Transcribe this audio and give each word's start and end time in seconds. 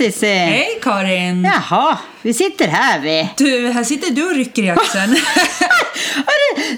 Tja 0.00 0.04
Cissi! 0.06 0.26
Hej 0.26 0.78
Karin! 0.82 1.44
Jaha, 1.44 1.98
vi 2.22 2.34
sitter 2.34 2.68
här 2.68 3.00
vi. 3.00 3.28
Du, 3.36 3.68
här 3.72 3.84
sitter 3.84 4.10
du 4.10 4.26
och 4.30 4.34
rycker 4.34 4.62
i 4.62 4.70
axeln. 4.70 5.16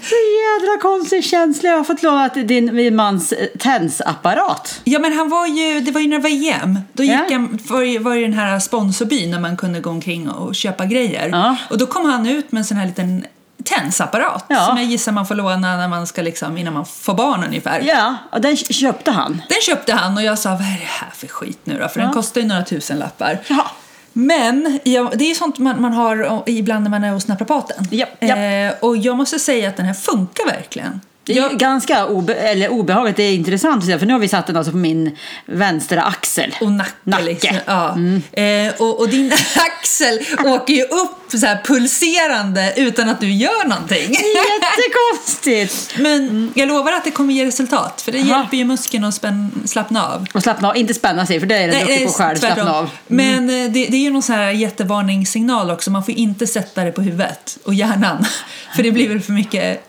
Så 0.03 0.15
jädra 0.15 0.81
konstig 0.81 1.23
känsla. 1.23 1.69
Jag 1.69 1.77
har 1.77 1.83
fått 1.83 2.03
låna 2.03 2.27
din 2.27 2.75
min 2.75 2.95
mans 2.95 3.31
eh, 3.31 3.47
tensapparat. 3.59 4.81
ja 4.83 4.99
men 4.99 5.13
han 5.13 5.29
var 5.29 5.47
ju, 5.47 5.79
det 5.81 5.91
var 5.91 6.01
ju 6.01 6.07
när 6.07 6.17
det 6.19 6.23
var 6.23 6.63
EM. 6.63 6.79
Då 6.93 7.03
gick 7.03 7.11
Ja. 7.13 7.25
han, 7.29 7.59
var, 7.69 7.99
var 7.99 8.15
ju 8.15 8.21
den 8.21 8.33
här 8.33 8.59
sponsorbyn 8.59 9.31
där 9.31 9.39
man 9.39 9.57
kunde 9.57 9.79
gå 9.79 9.89
omkring 9.89 10.29
och 10.29 10.55
köpa 10.55 10.85
grejer. 10.85 11.29
Ja. 11.29 11.55
Och 11.69 11.77
då 11.77 11.85
kom 11.87 12.05
han 12.05 12.27
ut 12.27 12.51
med 12.51 12.59
en 12.59 12.65
sån 12.65 12.77
här 12.77 12.85
liten 12.85 13.25
tensapparat 13.63 14.45
Ja. 14.49 14.65
som 14.65 14.77
jag 14.77 14.85
gissar 14.85 15.11
man 15.11 15.25
får 15.25 15.35
låna 15.35 15.77
när 15.77 15.87
man 15.87 16.07
ska 16.07 16.21
liksom, 16.21 16.57
innan 16.57 16.73
man 16.73 16.85
får 16.85 17.13
barn 17.13 17.43
ungefär. 17.43 17.79
Ja, 17.81 18.15
och 18.31 18.41
den 18.41 18.57
köpte 18.57 19.11
han. 19.11 19.41
Den 19.49 19.57
köpte 19.61 19.93
han 19.93 20.17
och 20.17 20.23
jag 20.23 20.39
sa 20.39 20.49
vad 20.49 20.61
är 20.61 20.79
det 20.79 20.87
här 20.89 21.09
för 21.15 21.27
skit 21.27 21.59
nu 21.63 21.79
då? 21.79 21.87
För 21.87 21.99
den 21.99 22.13
kostar 22.13 22.41
ju 22.41 22.47
några 22.47 22.63
tusen 22.63 22.99
lappar. 22.99 23.39
Jaha. 23.47 23.65
Men 24.13 24.79
ja, 24.83 25.11
det 25.15 25.23
är 25.23 25.29
ju 25.29 25.35
sånt 25.35 25.57
man, 25.57 25.81
man 25.81 25.93
har 25.93 26.43
ibland 26.45 26.83
när 26.83 26.89
man 26.91 27.03
är 27.03 27.11
hos 27.11 27.27
naprapaten. 27.27 27.87
Japp, 27.91 28.09
japp. 28.23 28.37
Eh, 28.37 28.79
och 28.89 28.97
jag 28.97 29.17
måste 29.17 29.39
säga 29.39 29.69
att 29.69 29.77
den 29.77 29.85
här 29.85 29.93
funkar 29.93 30.45
verkligen. 30.45 31.01
Det 31.25 31.37
är 31.37 31.49
ju 31.49 31.57
ganska 31.57 32.05
obe 32.05 32.33
eller 32.33 32.69
obehagligt, 32.69 33.15
det 33.15 33.23
är 33.23 33.33
intressant 33.33 33.85
för 33.85 34.05
nu 34.05 34.13
har 34.13 34.19
vi 34.19 34.27
satt 34.27 34.47
den 34.47 34.57
alltså 34.57 34.71
på 34.71 34.77
min 34.77 35.17
vänstra 35.45 36.03
axel. 36.03 36.55
Och 36.61 36.71
nacke. 36.71 36.91
Nacke. 37.03 37.23
Liksom. 37.23 37.57
Ja. 37.65 37.97
Eh, 38.41 38.73
och, 38.77 38.99
och 38.99 39.09
din 39.09 39.33
axel 39.55 40.19
åker 40.45 40.73
ju 40.73 40.83
upp 40.83 41.39
så 41.39 41.45
här 41.45 41.61
pulserande 41.63 42.73
utan 42.75 43.09
att 43.09 43.21
du 43.21 43.31
gör 43.31 43.67
någonting. 43.67 44.09
Jättekonstigt! 44.11 45.95
Men 45.97 46.51
jag 46.55 46.67
lovar 46.67 46.91
att 46.91 47.03
det 47.03 47.11
kommer 47.11 47.33
ge 47.33 47.45
resultat. 47.45 48.01
För 48.01 48.11
det 48.11 48.19
Aha. 48.19 48.27
hjälper 48.27 48.57
ju 48.57 48.65
muskeln 48.65 49.03
att 49.03 49.21
slappna 49.65 50.07
av. 50.07 50.27
Och 50.33 50.43
slappna 50.43 50.69
av, 50.69 50.77
inte 50.77 50.93
spänna 50.93 51.25
sig 51.25 51.39
för 51.39 51.47
det 51.47 51.55
är 51.55 51.67
den 51.67 51.79
duktig 51.79 52.07
på 52.07 52.13
själv, 52.13 52.35
slappna 52.35 52.73
av. 52.73 52.89
Men 53.07 53.49
eh, 53.49 53.71
det, 53.71 53.85
det 53.85 53.97
är 53.97 54.03
ju 54.03 54.11
någon 54.11 54.23
sån 54.23 54.35
här 54.35 54.51
jättevarningssignal 54.51 55.71
också. 55.71 55.91
Man 55.91 56.05
får 56.05 56.13
inte 56.13 56.47
sätta 56.47 56.83
det 56.83 56.91
på 56.91 57.01
huvudet 57.01 57.57
och 57.63 57.73
hjärnan. 57.73 58.25
För 58.75 58.83
det 58.83 58.91
blir 58.91 59.09
väl 59.09 59.21
för 59.21 59.31
mycket, 59.31 59.83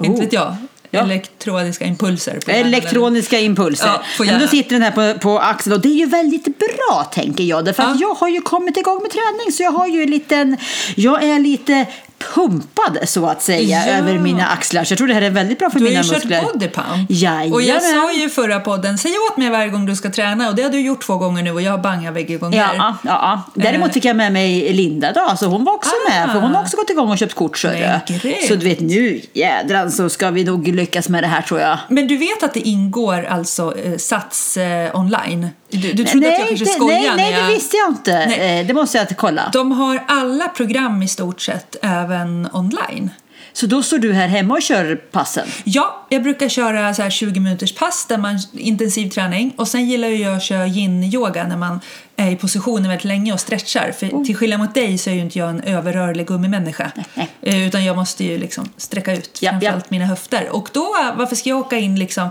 inte 0.00 0.10
Oh. 0.10 0.20
vet 0.20 0.32
jag, 0.32 0.56
Ja. 0.90 1.00
elektroniska 1.00 1.84
impulser. 1.84 2.40
På 2.44 2.50
hjärnan, 2.50 2.66
Elektroniska 2.66 3.38
impulser. 3.40 3.86
Ja, 3.86 4.02
på 4.16 4.24
Men 4.24 4.40
då 4.40 4.46
sitter 4.46 4.70
den 4.70 4.82
här 4.82 5.14
på, 5.14 5.18
på 5.20 5.38
axeln 5.38 5.74
och 5.74 5.80
det 5.80 5.88
är 5.88 5.94
ju 5.98 6.06
väldigt 6.06 6.58
bra 6.58 7.04
tänker 7.12 7.44
jag. 7.44 7.64
Därför 7.64 7.82
att 7.82 8.00
Ja. 8.00 8.06
jag 8.08 8.14
har 8.14 8.28
ju 8.28 8.40
kommit 8.40 8.76
igång 8.76 9.02
med 9.02 9.10
träning 9.10 9.52
så 9.52 9.62
jag 9.62 9.72
har 9.72 9.86
ju 9.86 10.02
en 10.02 10.10
liten, 10.10 10.56
jag 10.96 11.22
är 11.22 11.38
lite 11.38 11.86
pumpad 12.34 12.98
så 13.08 13.26
att 13.26 13.42
säga 13.42 13.84
Ja. 13.86 13.92
över 13.92 14.18
mina 14.18 14.46
axlar. 14.46 14.84
Så 14.84 14.92
jag 14.92 14.98
tror 14.98 15.08
det 15.08 15.14
här 15.14 15.22
är 15.22 15.30
väldigt 15.30 15.58
bra 15.58 15.70
för 15.70 15.78
Du 15.78 15.84
har 15.84 15.90
mina 15.90 16.02
ju 16.02 16.08
kört 16.08 16.16
muskler. 16.24 16.42
bodypump. 16.52 17.06
Jajamän. 17.10 17.52
Och 17.52 17.62
jag 17.62 17.82
sa 17.82 18.12
ju 18.12 18.24
i 18.24 18.28
förra 18.28 18.60
podden, 18.60 18.98
säg 18.98 19.12
åt 19.30 19.36
mig 19.36 19.50
varje 19.50 19.68
gång 19.68 19.86
du 19.86 19.96
ska 19.96 20.10
träna 20.10 20.48
och 20.48 20.54
det 20.54 20.62
har 20.62 20.70
du 20.70 20.80
gjort 20.80 21.02
två 21.06 21.16
gånger 21.16 21.42
nu 21.42 21.50
och 21.52 21.62
jag 21.62 21.70
har 21.70 21.78
bangat 21.78 22.14
bägge 22.14 22.36
gånger. 22.36 22.58
Ja, 22.58 22.74
ja, 22.76 22.96
ja. 23.04 23.42
Däremot 23.62 23.88
Eh. 23.88 23.92
fick 23.92 24.04
jag 24.04 24.16
med 24.16 24.32
mig 24.32 24.72
Linda 24.72 25.12
då, 25.12 25.36
så 25.36 25.46
hon 25.46 25.64
var 25.64 25.72
också 25.74 25.90
Ah. 25.90 26.10
med. 26.10 26.30
För 26.32 26.40
hon 26.40 26.54
har 26.54 26.62
också 26.62 26.76
gått 26.76 26.90
igång 26.90 27.10
och 27.10 27.18
köpt 27.18 27.34
kort. 27.34 27.62
Grymt. 27.62 28.46
så 28.48 28.54
du 28.54 28.64
vet, 28.68 28.80
nu 28.80 29.20
jädran 29.32 29.90
så 29.92 30.08
ska 30.08 30.30
vi 30.30 30.44
nog 30.44 30.68
lyckas 30.68 31.08
med 31.08 31.22
det 31.22 31.26
här 31.28 31.42
tror 31.42 31.60
jag. 31.60 31.78
Men 31.88 32.06
du 32.06 32.16
vet 32.16 32.42
att 32.42 32.54
det 32.54 32.68
ingår 32.68 33.24
alltså 33.30 33.74
eh, 33.84 33.96
Sats 33.96 34.56
eh, 34.56 34.96
online? 34.96 35.48
Du, 35.72 35.92
du 35.92 36.04
trodde 36.04 36.28
att 36.32 36.38
jag 36.38 36.48
kanske 36.48 36.66
skojade 36.66 37.00
nej, 37.00 37.12
nej, 37.16 37.32
jag... 37.32 37.42
det 37.44 37.54
visste 37.54 37.76
jag 37.76 37.88
inte. 37.88 38.26
Nej. 38.26 38.60
Eh, 38.60 38.66
Det 38.66 38.74
måste 38.74 38.98
jag 38.98 39.16
kolla. 39.16 39.50
De 39.52 39.72
har 39.72 40.02
alla 40.08 40.48
program 40.48 41.02
i 41.02 41.08
stort 41.08 41.40
sett 41.40 41.76
även 42.12 42.48
online. 42.52 43.10
Så 43.52 43.66
då 43.66 43.82
står 43.82 43.98
du 43.98 44.12
här 44.12 44.28
hemma 44.28 44.54
och 44.54 44.62
kör 44.62 44.96
passen? 44.96 45.46
Ja, 45.64 46.06
jag 46.08 46.22
brukar 46.22 46.48
köra 46.48 46.94
så 46.94 47.02
här 47.02 47.10
20 47.10 47.40
minuters 47.40 47.74
pass 47.74 48.06
där 48.08 48.18
man 48.18 48.38
intensiv 48.52 49.08
träning 49.10 49.54
och 49.56 49.68
sen 49.68 49.88
gillar 49.88 50.08
jag 50.08 50.36
att 50.36 50.42
köra 50.42 50.66
yin-yoga 50.66 51.44
när 51.48 51.56
man 51.56 51.80
är 52.16 52.30
i 52.30 52.36
positionen 52.36 52.88
väldigt 52.88 53.04
länge 53.04 53.32
och 53.32 53.40
stretchar. 53.40 53.92
För 53.98 54.06
Oh. 54.06 54.24
till 54.24 54.36
skillnad 54.36 54.60
mot 54.60 54.74
dig 54.74 54.98
så 54.98 55.10
är 55.10 55.14
ju 55.14 55.20
inte 55.20 55.38
jag 55.38 55.50
en 55.50 55.60
överrörlig 55.62 56.26
gummimänniska. 56.26 56.92
Nej. 57.14 57.28
Eh, 57.42 57.66
Utan 57.68 57.84
jag 57.84 57.96
måste 57.96 58.24
ju 58.24 58.38
liksom 58.38 58.68
sträcka 58.76 59.12
ut 59.12 59.38
Ja, 59.42 59.50
framförallt 59.50 59.84
ja. 59.84 59.88
mina 59.90 60.04
höfter. 60.06 60.48
Och 60.50 60.68
då, 60.72 60.96
varför 61.16 61.36
ska 61.36 61.48
jag 61.48 61.58
åka 61.58 61.78
in 61.78 61.98
liksom 61.98 62.28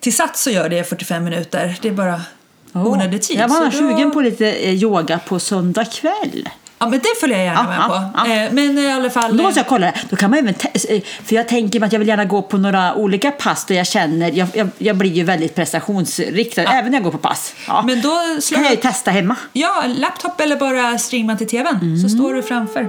till 0.00 0.16
Sats 0.16 0.46
och 0.46 0.52
göra 0.52 0.68
det 0.68 0.78
i 0.78 0.84
45 0.84 1.24
minuter? 1.24 1.78
Det 1.82 1.88
är 1.88 1.92
bara 1.92 2.20
onödig 2.72 3.22
tid. 3.22 3.38
Jag 3.38 3.48
var 3.48 3.64
då- 3.64 3.70
sugen 3.70 4.10
på 4.10 4.20
lite 4.20 4.52
eh, 4.52 4.74
yoga 4.74 5.18
på 5.18 5.38
söndag 5.38 5.84
kväll. 5.84 6.48
Ja, 6.82 6.88
men 6.88 6.98
det 6.98 7.20
följer 7.20 7.38
jag 7.38 7.46
gärna 7.46 7.62
med 7.62 7.78
ja, 7.78 7.88
på. 7.88 8.28
ja. 8.28 8.34
Eh, 8.34 8.52
Men 8.52 8.78
i 8.78 8.92
alla 8.92 9.10
fall... 9.10 9.36
Då 9.36 9.42
måste 9.42 9.60
jag 9.60 9.66
kolla 9.66 9.86
det. 9.86 9.94
Då 10.10 10.16
kan 10.16 10.30
man 10.30 10.38
även 10.38 10.54
eh, 10.88 11.00
för 11.24 11.36
jag 11.36 11.48
tänker 11.48 11.84
att 11.84 11.92
jag 11.92 11.98
vill 11.98 12.08
gärna 12.08 12.24
gå 12.24 12.42
på 12.42 12.58
några 12.58 12.94
olika 12.94 13.30
pass 13.30 13.64
där 13.64 13.74
jag 13.74 13.86
känner, 13.86 14.30
jag, 14.30 14.48
jag, 14.54 14.68
jag 14.78 14.96
blir 14.96 15.10
ju 15.10 15.24
väldigt 15.24 15.54
prestationsriktad 15.54 16.62
även 16.62 16.90
när 16.90 16.98
jag 16.98 17.04
går 17.04 17.10
på 17.10 17.18
pass. 17.18 17.54
Men 17.84 18.02
då 18.02 18.20
slår 18.40 18.56
kan 18.56 18.64
jag 18.64 18.74
ju 18.74 18.80
testa 18.80 19.10
hemma. 19.10 19.36
Ja, 19.52 19.84
laptop 19.86 20.40
eller 20.40 20.56
bara 20.56 20.98
streama 20.98 21.36
till 21.36 21.48
tvn. 21.48 21.98
Så 22.02 22.08
står 22.08 22.34
du 22.34 22.42
framför. 22.42 22.88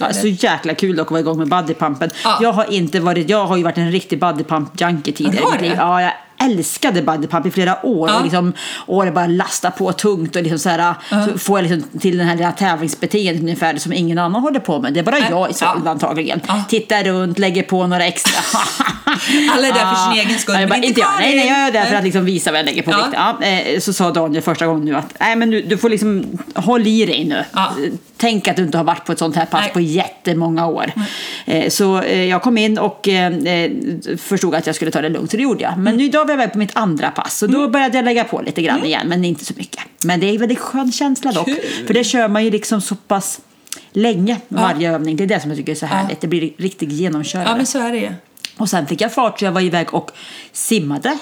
Ja, 0.00 0.12
så 0.12 0.26
jäkla 0.26 0.74
kul 0.74 1.00
att 1.00 1.10
vara 1.10 1.20
igång 1.20 1.38
med 1.38 1.48
bodypumpen. 1.48 2.10
Ja. 2.24 2.38
Jag 2.42 2.52
har 2.52 2.72
inte 2.72 3.00
varit, 3.00 3.30
jag 3.30 3.46
har 3.46 3.56
ju 3.56 3.62
varit 3.62 3.78
en 3.78 3.92
riktig 3.92 4.22
bodypump-junkie 4.22 5.12
tidigare. 5.12 5.44
Har 5.44 5.58
du? 5.58 5.66
Ja, 5.66 6.02
jag 6.02 6.12
älskade 6.46 7.02
bodypump 7.02 7.46
i 7.46 7.50
flera 7.50 7.86
år. 7.86 8.08
Ja. 8.08 8.16
Och, 8.16 8.22
liksom, 8.22 8.52
och 8.86 9.04
det 9.04 9.10
bara 9.10 9.26
lasta 9.26 9.70
på 9.70 9.92
tungt 9.92 10.36
och 10.36 10.42
liksom 10.42 10.58
så 10.58 10.68
här, 10.68 10.94
så 11.26 11.38
får 11.38 11.58
jag 11.62 11.70
liksom 11.70 11.98
till 12.00 12.18
den 12.18 12.26
här 12.26 12.36
lilla 12.36 12.52
tävlingsbeteendet 12.52 13.42
ungefär 13.42 13.76
som 13.76 13.92
ingen 13.92 14.18
annan 14.18 14.42
håller 14.42 14.60
på 14.60 14.80
med. 14.80 14.94
Det 14.94 15.00
är 15.00 15.04
bara 15.04 15.18
Nej. 15.18 15.26
jag 15.30 15.50
i 15.50 15.54
så 15.54 15.64
Ja. 15.64 15.90
antagligen. 15.90 16.40
Ja. 16.48 16.64
Tittar 16.68 17.04
runt, 17.04 17.38
lägger 17.38 17.62
på 17.62 17.86
några 17.86 18.06
extra. 18.06 18.40
Alla 19.56 19.68
är 19.68 19.72
där 19.72 19.94
för 19.94 20.12
sin 20.12 20.26
egen 20.26 20.38
skull, 20.38 20.56
Ja, 20.60 20.66
men 20.66 20.84
inte 20.84 21.00
jag. 21.00 21.08
Karin. 21.08 21.28
Nej, 21.28 21.36
nej, 21.36 21.48
jag 21.48 21.58
är 21.58 21.72
där 21.72 21.84
för 21.84 21.94
att 21.96 22.04
liksom 22.04 22.24
visa 22.24 22.50
vad 22.50 22.58
jag 22.58 22.66
lägger 22.66 22.82
på 22.82 22.90
Ja. 22.90 22.96
vikt. 22.96 23.08
Ja, 23.12 23.46
eh, 23.46 23.80
så 23.80 23.92
sa 23.92 24.10
Daniel 24.10 24.42
första 24.42 24.66
gången 24.66 24.84
nu 24.84 24.96
att 24.96 25.14
nej, 25.20 25.36
men 25.36 25.50
du, 25.50 25.62
du 25.62 25.78
får 25.78 25.88
liksom 25.88 26.38
håll 26.54 26.86
i 26.86 27.06
dig 27.06 27.24
nu. 27.24 27.44
Ja. 28.18 28.20
Tänk 28.28 28.48
att 28.48 28.56
du 28.56 28.62
inte 28.62 28.78
har 28.78 28.84
varit 28.84 29.04
på 29.04 29.12
ett 29.12 29.18
sånt 29.18 29.36
här 29.36 29.46
pass 29.46 29.60
Nej. 29.60 29.72
på 29.72 29.80
jättemånga 29.80 30.66
år. 30.66 30.92
Eh, 31.46 31.68
Så 31.70 32.00
eh, 32.02 32.24
jag 32.24 32.42
kom 32.42 32.58
in 32.58 32.78
och 32.78 33.08
eh, 33.08 33.70
förstod 34.18 34.54
att 34.54 34.66
jag 34.66 34.76
skulle 34.76 34.90
ta 34.90 35.00
det 35.00 35.08
lugnt, 35.08 35.30
så 35.30 35.36
det 35.36 35.42
gjorde 35.42 35.62
jag. 35.62 35.72
Men 35.78 35.86
Mm. 35.86 35.96
nu 35.96 36.04
idag 36.04 36.24
var 36.24 36.30
jag 36.30 36.38
iväg 36.38 36.52
på 36.52 36.58
mitt 36.58 36.76
andra 36.76 37.10
pass 37.10 37.42
och 37.42 37.50
då 37.50 37.68
började 37.68 37.96
jag 37.98 38.04
lägga 38.04 38.24
på 38.24 38.42
lite 38.42 38.62
grann 38.62 38.84
igen, 38.84 39.08
men 39.08 39.24
inte 39.24 39.44
så 39.44 39.54
mycket. 39.56 39.80
Men 40.04 40.20
det 40.20 40.26
är 40.26 40.32
en 40.34 40.40
väldigt 40.40 40.58
skön 40.58 40.92
känsla 40.92 41.32
dock, 41.32 41.44
Kul. 41.46 41.56
för 41.86 41.94
det 41.94 42.04
kör 42.04 42.28
man 42.28 42.44
ju 42.44 42.50
liksom 42.50 42.80
så 42.80 42.94
pass 42.94 43.40
länge 43.92 44.36
varje 44.48 44.92
övning. 44.94 45.16
Det 45.16 45.24
är 45.24 45.28
det 45.28 45.40
som 45.40 45.50
jag 45.50 45.58
tycker 45.58 45.72
är 45.72 45.76
så 45.76 45.86
härligt. 45.86 46.20
Det 46.20 46.26
blir 46.26 46.52
riktigt 46.58 46.92
genomkörande. 46.92 47.50
Ja, 47.50 47.56
men 47.56 47.66
så 47.66 47.78
är 47.78 47.92
det 47.92 47.98
ju. 47.98 48.10
Och 48.56 48.68
sen 48.68 48.86
fick 48.86 49.00
jag 49.00 49.12
fart 49.12 49.38
så 49.38 49.44
jag 49.44 49.52
var 49.52 49.60
iväg 49.60 49.94
och 49.94 50.10
simmade. 50.52 51.18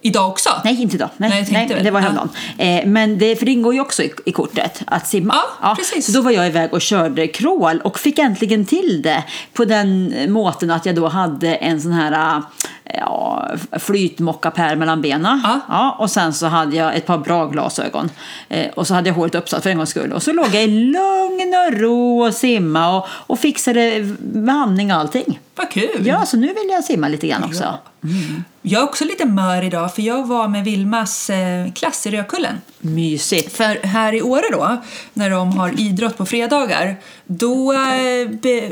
Idag 0.00 0.28
också? 0.28 0.50
Nej, 0.64 0.82
inte 0.82 0.96
idag. 0.96 1.08
Nej, 1.16 1.30
Nej, 1.30 1.66
nej, 1.68 1.82
det 1.84 1.90
var 1.90 2.00
Ja. 2.00 2.02
häromdagen. 2.08 2.28
Eh, 2.58 2.86
men 2.86 3.18
det, 3.18 3.36
för 3.36 3.46
det 3.46 3.52
ingår 3.52 3.74
ju 3.74 3.80
också 3.80 4.02
i, 4.02 4.12
i 4.26 4.32
kortet 4.32 4.82
att 4.86 5.06
simma. 5.06 5.34
Ja, 5.62 5.74
precis. 5.78 6.06
Så 6.06 6.12
då 6.12 6.20
var 6.20 6.30
jag 6.30 6.46
iväg 6.46 6.72
och 6.72 6.80
körde 6.80 7.26
crawl 7.26 7.80
och 7.80 7.98
fick 7.98 8.18
äntligen 8.18 8.64
till 8.66 9.02
det 9.02 9.24
på 9.52 9.64
den 9.64 10.14
måten 10.32 10.70
att 10.70 10.86
jag 10.86 10.94
då 10.94 11.08
hade 11.08 11.54
en 11.54 11.80
sån 11.80 11.92
här 11.92 12.42
ja, 12.94 13.48
flytmockapär 13.78 14.76
mellan 14.76 15.02
benen. 15.02 15.40
Ja. 15.68 15.96
och 15.98 16.10
sen 16.10 16.34
så 16.34 16.46
hade 16.46 16.76
jag 16.76 16.96
ett 16.96 17.06
par 17.06 17.18
bra 17.18 17.46
glasögon. 17.46 18.10
Eh, 18.48 18.66
och 18.74 18.86
så 18.86 18.94
hade 18.94 19.08
jag 19.08 19.14
håret 19.14 19.34
uppsatt 19.34 19.62
för 19.62 19.70
en 19.70 19.76
gångs 19.76 19.90
skull. 19.90 20.12
Och 20.12 20.22
så 20.22 20.32
låg 20.32 20.46
jag 20.46 20.64
i 20.64 20.66
lugn 20.66 21.54
och 21.66 21.80
ro 21.80 22.26
och 22.26 22.34
simma 22.34 22.96
och, 22.96 23.06
och 23.10 23.38
fixade 23.38 24.16
med 24.32 24.54
andning 24.54 24.92
och 24.92 24.98
allting. 24.98 25.40
Vad 25.54 25.70
kul! 25.70 26.06
Ja, 26.06 26.26
så 26.26 26.36
nu 26.36 26.46
vill 26.46 26.68
jag 26.70 26.84
simma 26.84 27.08
lite 27.08 27.26
grann 27.26 27.44
också. 27.44 27.64
Ja. 27.64 27.78
Jag 28.62 28.82
är 28.82 28.84
också 28.84 29.04
lite 29.04 29.26
mör 29.26 29.62
idag 29.62 29.94
för 29.94 30.02
jag 30.02 30.26
var 30.26 30.48
med 30.48 30.64
Vilmas 30.64 31.30
eh, 31.30 31.72
klass 31.72 32.06
i 32.06 32.10
Rödkullen. 32.10 32.60
Mysigt. 32.78 33.56
För 33.56 33.86
här 33.86 34.14
i 34.14 34.22
Åre 34.22 34.44
då, 34.52 34.76
när 35.12 35.30
de 35.30 35.58
har 35.58 35.80
idrott 35.80 36.16
på 36.16 36.26
fredagar, 36.26 36.96
då 37.26 37.72
eh, 37.72 38.28
be, 38.28 38.70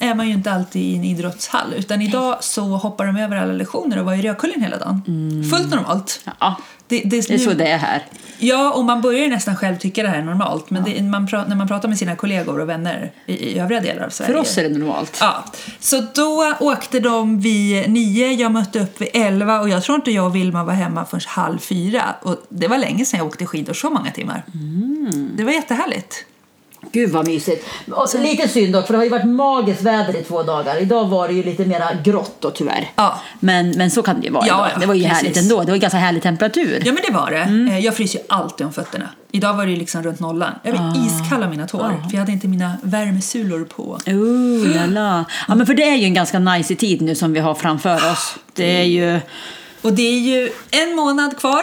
är 0.00 0.14
man 0.14 0.26
ju 0.28 0.32
inte 0.32 0.52
alltid 0.52 0.82
i 0.82 0.96
en 0.96 1.04
idrottshall. 1.04 1.74
Utan 1.76 2.02
idag 2.02 2.36
så 2.40 2.62
hoppar 2.62 3.06
de 3.06 3.16
över 3.16 3.36
alla 3.36 3.52
lektioner 3.52 3.98
och 3.98 4.04
var 4.04 4.14
i 4.14 4.22
Rödkullen 4.22 4.62
hela 4.62 4.76
dagen. 4.78 5.02
Fullt 5.50 5.70
normalt. 5.70 6.20
Ja, 6.38 6.56
Det, 6.88 7.02
det, 7.04 7.28
det 7.28 7.34
är 7.34 7.38
så 7.38 7.52
det 7.52 7.66
är 7.68 7.78
här. 7.78 8.06
Ja, 8.38 8.72
och 8.72 8.84
man 8.84 9.00
börjar 9.00 9.20
ju 9.20 9.28
nästan 9.28 9.56
själv 9.56 9.76
tycka 9.76 10.02
det 10.02 10.08
här 10.08 10.18
är 10.18 10.22
normalt. 10.22 10.70
Men 10.70 10.84
det, 10.84 11.02
man 11.02 11.26
pra, 11.26 11.44
när 11.44 11.56
man 11.56 11.68
pratar 11.68 11.88
med 11.88 11.98
sina 11.98 12.16
kollegor 12.16 12.60
och 12.60 12.68
vänner 12.68 13.12
i, 13.26 13.32
i 13.32 13.58
övriga 13.58 13.80
delar 13.80 14.06
av 14.06 14.10
Sverige. 14.10 14.32
För 14.32 14.40
oss 14.40 14.58
är 14.58 14.62
det 14.62 14.78
normalt. 14.78 15.16
Ja, 15.20 15.44
så 15.80 16.06
då 16.14 16.54
åkte 16.60 17.00
de 17.00 17.40
vid 17.40 17.90
nio, 17.90 18.32
jag 18.32 18.52
mötte 18.52 18.80
upp 18.80 19.00
vid 19.00 19.08
elva 19.14 19.60
och 19.60 19.68
jag 19.68 19.82
tror 19.82 19.96
inte 19.96 20.10
jag 20.10 20.26
och 20.26 20.36
Vilma 20.36 20.64
var 20.64 20.72
hemma 20.72 21.04
förrän 21.04 21.20
halv 21.26 21.58
fyra. 21.58 22.02
Och 22.22 22.36
det 22.48 22.68
var 22.68 22.78
länge 22.78 23.04
sedan 23.04 23.18
jag 23.18 23.26
åkte 23.26 23.46
skidor 23.46 23.72
så 23.72 23.90
många 23.90 24.10
timmar. 24.10 24.44
Mm. 24.54 25.30
Det 25.36 25.44
var 25.44 25.52
jättehärligt. 25.52 26.24
Gud 26.92 27.10
vad 27.10 27.26
mysigt. 27.26 27.66
Och 27.92 28.20
lite 28.20 28.48
synd 28.48 28.72
dock, 28.72 28.86
för 28.86 28.92
det 28.92 28.98
har 28.98 29.04
ju 29.04 29.10
varit 29.10 29.26
magiskt 29.28 29.82
väder 29.82 30.16
i 30.20 30.22
två 30.24 30.42
dagar. 30.42 30.82
Idag 30.82 31.08
var 31.08 31.28
det 31.28 31.34
ju 31.34 31.42
lite 31.42 31.64
mera 31.64 31.88
grått 32.04 32.36
då 32.40 32.50
tyvärr. 32.50 32.90
Ja. 32.96 33.20
Men, 33.40 33.70
men 33.70 33.90
så 33.90 34.02
kan 34.02 34.20
det 34.20 34.26
ju 34.26 34.32
vara 34.32 34.46
Ja, 34.46 34.68
ja, 34.74 34.80
Det 34.80 34.86
var 34.86 34.94
ju 34.94 35.02
precis. 35.02 35.16
härligt 35.18 35.36
ändå. 35.36 35.62
Det 35.62 35.70
var 35.70 35.78
ganska 35.78 35.98
härlig 35.98 36.22
temperatur. 36.22 36.82
Ja 36.86 36.92
men 36.92 37.02
det 37.06 37.12
var 37.12 37.30
det. 37.30 37.36
Mm. 37.38 37.68
Eh, 37.68 37.78
Jag 37.78 37.96
fryser 37.96 38.18
ju 38.18 38.24
alltid 38.28 38.66
om 38.66 38.72
fötterna. 38.72 39.08
Idag 39.32 39.54
var 39.54 39.64
det 39.66 39.70
ju 39.72 39.78
liksom 39.78 40.02
runt 40.02 40.20
nollan. 40.20 40.52
Jag 40.62 40.72
var 40.72 40.80
Ah. 40.80 40.94
iskall 41.06 41.42
av 41.42 41.50
mina 41.50 41.66
tår. 41.66 41.78
För 41.80 42.12
jag 42.12 42.18
hade 42.18 42.32
inte 42.32 42.48
mina 42.48 42.72
värmesulor 42.82 43.64
på. 43.64 43.82
Oh, 44.06 44.76
la, 44.76 44.86
la. 44.86 45.24
Ja, 45.48 45.54
men 45.54 45.66
för 45.66 45.74
det 45.74 45.82
är 45.90 45.96
ju 45.96 46.04
en 46.04 46.14
ganska 46.14 46.38
nice 46.38 46.74
tid 46.74 47.02
nu 47.02 47.14
som 47.14 47.32
vi 47.32 47.40
har 47.40 47.54
framför 47.54 47.96
oss. 48.12 48.34
Det 48.54 48.80
är 48.80 48.84
ju... 48.84 49.20
Och 49.82 49.92
det 49.92 50.02
är 50.02 50.18
ju 50.20 50.50
en 50.70 50.96
månad 50.96 51.38
kvar. 51.38 51.62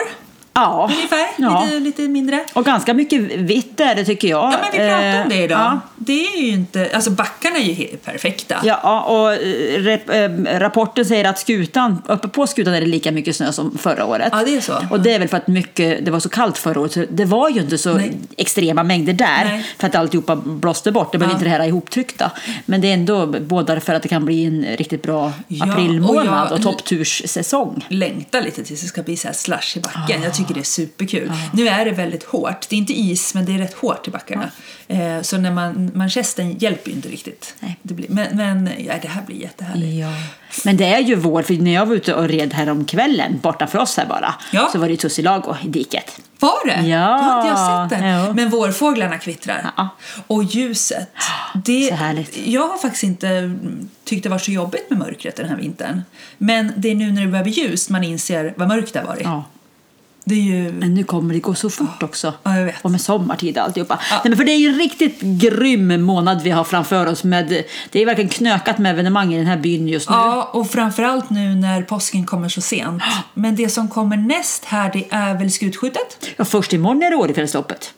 Ja. 0.61 0.89
ungefär. 0.91 1.27
Ja. 1.37 1.63
Lite, 1.65 1.79
lite 1.79 2.01
mindre. 2.01 2.45
Och 2.53 2.65
ganska 2.65 2.93
mycket 2.93 3.21
vitt 3.21 3.79
är 3.79 3.95
det 3.95 4.05
tycker 4.05 4.27
jag. 4.27 4.53
Ja, 4.53 4.57
men 4.61 4.71
vi 4.71 4.77
pratade 4.89 5.23
om 5.23 5.29
det 5.29 5.35
idag. 5.43 5.59
Ja. 5.59 5.79
Det 5.95 6.25
är 6.27 6.41
ju 6.41 6.47
inte... 6.47 6.89
Alltså 6.93 7.11
backarna 7.11 7.57
är 7.57 7.61
ju 7.63 7.87
perfekta. 7.87 8.55
Ja, 8.63 9.01
och 9.01 9.33
eh, 9.33 9.99
eh, 10.09 10.59
rapporten 10.59 11.05
säger 11.05 11.25
att 11.25 11.39
skutan, 11.39 12.01
uppe 12.07 12.27
på 12.27 12.47
skutan 12.47 12.73
är 12.73 12.81
det 12.81 12.87
lika 12.87 13.11
mycket 13.11 13.35
snö 13.35 13.51
som 13.51 13.77
förra 13.77 14.05
året. 14.05 14.29
Ja, 14.31 14.43
det 14.45 14.55
är 14.55 14.61
så. 14.61 14.73
Och 14.91 14.99
det 14.99 15.13
är 15.13 15.19
väl 15.19 15.27
för 15.27 15.37
att 15.37 15.47
mycket, 15.47 16.05
det 16.05 16.11
var 16.11 16.19
så 16.19 16.29
kallt 16.29 16.57
förra 16.57 16.79
året 16.81 16.91
så 16.91 17.03
det 17.09 17.25
var 17.25 17.49
ju 17.49 17.61
inte 17.61 17.77
så 17.77 17.93
Nej. 17.93 18.11
extrema 18.37 18.83
mängder 18.83 19.13
där 19.13 19.45
Nej. 19.45 19.65
för 19.79 19.87
att 19.87 19.95
alltihopa 19.95 20.35
blåste 20.35 20.91
bort. 20.91 21.11
Det 21.11 21.17
blev 21.17 21.29
Ja. 21.29 21.33
inte 21.33 21.45
det 21.45 21.51
här 21.51 21.67
ihoptryckta. 21.67 22.31
Men 22.65 22.81
det 22.81 22.87
är 22.89 22.93
ändå 22.93 23.25
bådar 23.25 23.79
för 23.79 23.93
att 23.93 24.03
det 24.03 24.09
kan 24.09 24.25
bli 24.25 24.45
en 24.45 24.65
riktigt 24.77 25.01
bra 25.03 25.31
aprilmånad 25.61 26.45
och 26.45 26.51
och, 26.51 26.57
jag- 26.57 26.63
toppturssäsong. 26.63 27.85
längtar 27.89 28.41
lite 28.41 28.63
tills 28.63 28.81
det 28.81 28.87
ska 28.87 29.03
bli 29.03 29.17
så 29.17 29.27
här 29.27 29.35
slush 29.35 29.77
i 29.77 29.79
backen. 29.81 30.23
Jag 30.23 30.33
tycker 30.33 30.46
det 30.53 30.59
är 30.59 30.63
superkul. 30.63 31.31
Nu 31.53 31.67
är 31.67 31.85
det 31.85 31.91
väldigt 31.91 32.23
hårt. 32.23 32.69
Det 32.69 32.75
är 32.75 32.77
inte 32.77 32.93
is, 32.93 33.33
men 33.33 33.45
det 33.45 33.53
är 33.53 33.57
rätt 33.57 33.73
hårt 33.73 34.07
i 34.07 34.11
backarna. 34.11 34.51
Eh, 34.87 35.21
så 35.21 35.37
när 35.37 35.51
man, 35.51 35.91
manchesten 35.95 36.57
hjälper 36.57 36.89
ju 36.89 36.95
inte 36.95 37.09
riktigt. 37.09 37.55
Nej. 37.59 37.77
Det 37.81 37.93
blir, 37.93 38.05
men 38.09 38.37
men 38.37 38.69
ja, 38.77 38.93
det 39.01 39.07
här 39.07 39.21
blir 39.21 39.35
jättehärligt. 39.41 39.99
Ja. 40.01 40.11
Men 40.65 40.77
det 40.77 40.85
är 40.85 40.99
ju 40.99 41.15
vår, 41.15 41.41
för 41.41 41.53
när 41.53 41.73
jag 41.73 41.85
var 41.85 41.95
ute 41.95 42.13
och 42.13 42.27
red 42.27 42.53
här 42.53 42.69
om 42.69 42.85
kvällen 42.85 43.39
borta 43.39 43.67
för 43.67 43.79
oss 43.79 43.97
här 43.97 44.05
bara, 44.05 44.35
Ja. 44.51 44.69
så 44.71 44.79
var 44.79 44.85
det 44.87 44.91
ju 44.91 44.97
tussilago 44.97 45.55
i 45.63 45.67
diket. 45.67 46.19
Var 46.39 46.65
det? 46.67 46.87
Ja. 46.87 47.07
Då 47.17 47.37
inte 47.37 47.61
jag 47.61 47.89
sett 47.91 47.99
den. 47.99 48.25
Jo. 48.25 48.33
Men 48.33 48.49
vårfåglarna 48.49 49.17
kvittrar. 49.17 49.71
Ja. 49.77 49.89
Och 50.27 50.43
ljuset. 50.43 51.09
Det, 51.65 51.89
Så 51.89 51.95
härligt. 51.95 52.37
Jag 52.47 52.67
har 52.67 52.77
faktiskt 52.77 53.03
inte 53.03 53.55
tyckt 54.03 54.23
det 54.23 54.29
var 54.29 54.39
så 54.39 54.51
jobbigt 54.51 54.89
med 54.89 54.99
mörkret 54.99 55.35
den 55.35 55.49
här 55.49 55.55
vintern. 55.55 56.01
Men 56.37 56.73
det 56.77 56.91
är 56.91 56.95
nu 56.95 57.11
när 57.11 57.21
det 57.21 57.27
börjar 57.27 57.43
bli 57.43 57.53
ljust 57.53 57.89
man 57.89 58.03
inser 58.03 58.53
vad 58.57 58.67
mörkt 58.67 58.93
det 58.93 58.99
har 58.99 59.07
varit. 59.07 59.23
Ja. 59.23 59.43
Det 60.27 60.35
är 60.35 60.41
ju... 60.41 60.71
Men 60.71 60.93
nu 60.93 61.03
kommer 61.03 61.33
det 61.33 61.39
gå 61.39 61.55
så 61.55 61.69
fort 61.69 62.03
också. 62.03 62.33
Ja, 62.43 62.57
jag 62.57 62.65
vet. 62.65 62.75
Och 62.81 62.91
med 62.91 63.01
sommartid 63.01 63.57
och 63.57 63.63
alltihopa. 63.63 63.99
Ja. 64.09 64.15
Nej, 64.15 64.29
men 64.29 64.37
för 64.37 64.43
det 64.43 64.51
är 64.51 64.57
ju 64.57 64.67
en 64.67 64.77
riktigt 64.77 65.21
grym 65.21 66.01
månad 66.01 66.41
vi 66.41 66.49
har 66.49 66.63
framför 66.63 67.05
oss. 67.05 67.23
Med, 67.23 67.63
det 67.91 68.01
är 68.01 68.05
verkligen 68.05 68.29
knökat 68.29 68.77
med 68.77 68.91
evenemang 68.91 69.33
i 69.33 69.37
den 69.37 69.47
här 69.47 69.57
byn 69.57 69.87
just 69.87 70.09
nu. 70.09 70.15
Ja, 70.15 70.49
och 70.53 70.69
framförallt 70.69 71.29
nu 71.29 71.55
när 71.55 71.81
påsken 71.81 72.25
kommer 72.25 72.49
så 72.49 72.61
sent. 72.61 73.03
Men 73.33 73.55
det 73.55 73.69
som 73.69 73.87
kommer 73.87 74.17
näst 74.17 74.65
här 74.65 74.91
det 74.93 75.05
är 75.09 75.37
väl 75.37 75.51
skutskjutet? 75.51 76.27
Ja, 76.37 76.45
först 76.45 76.73
imorgon 76.73 77.03
är 77.03 77.09
det 77.09 77.15
Årefjällsloppet. 77.15 77.93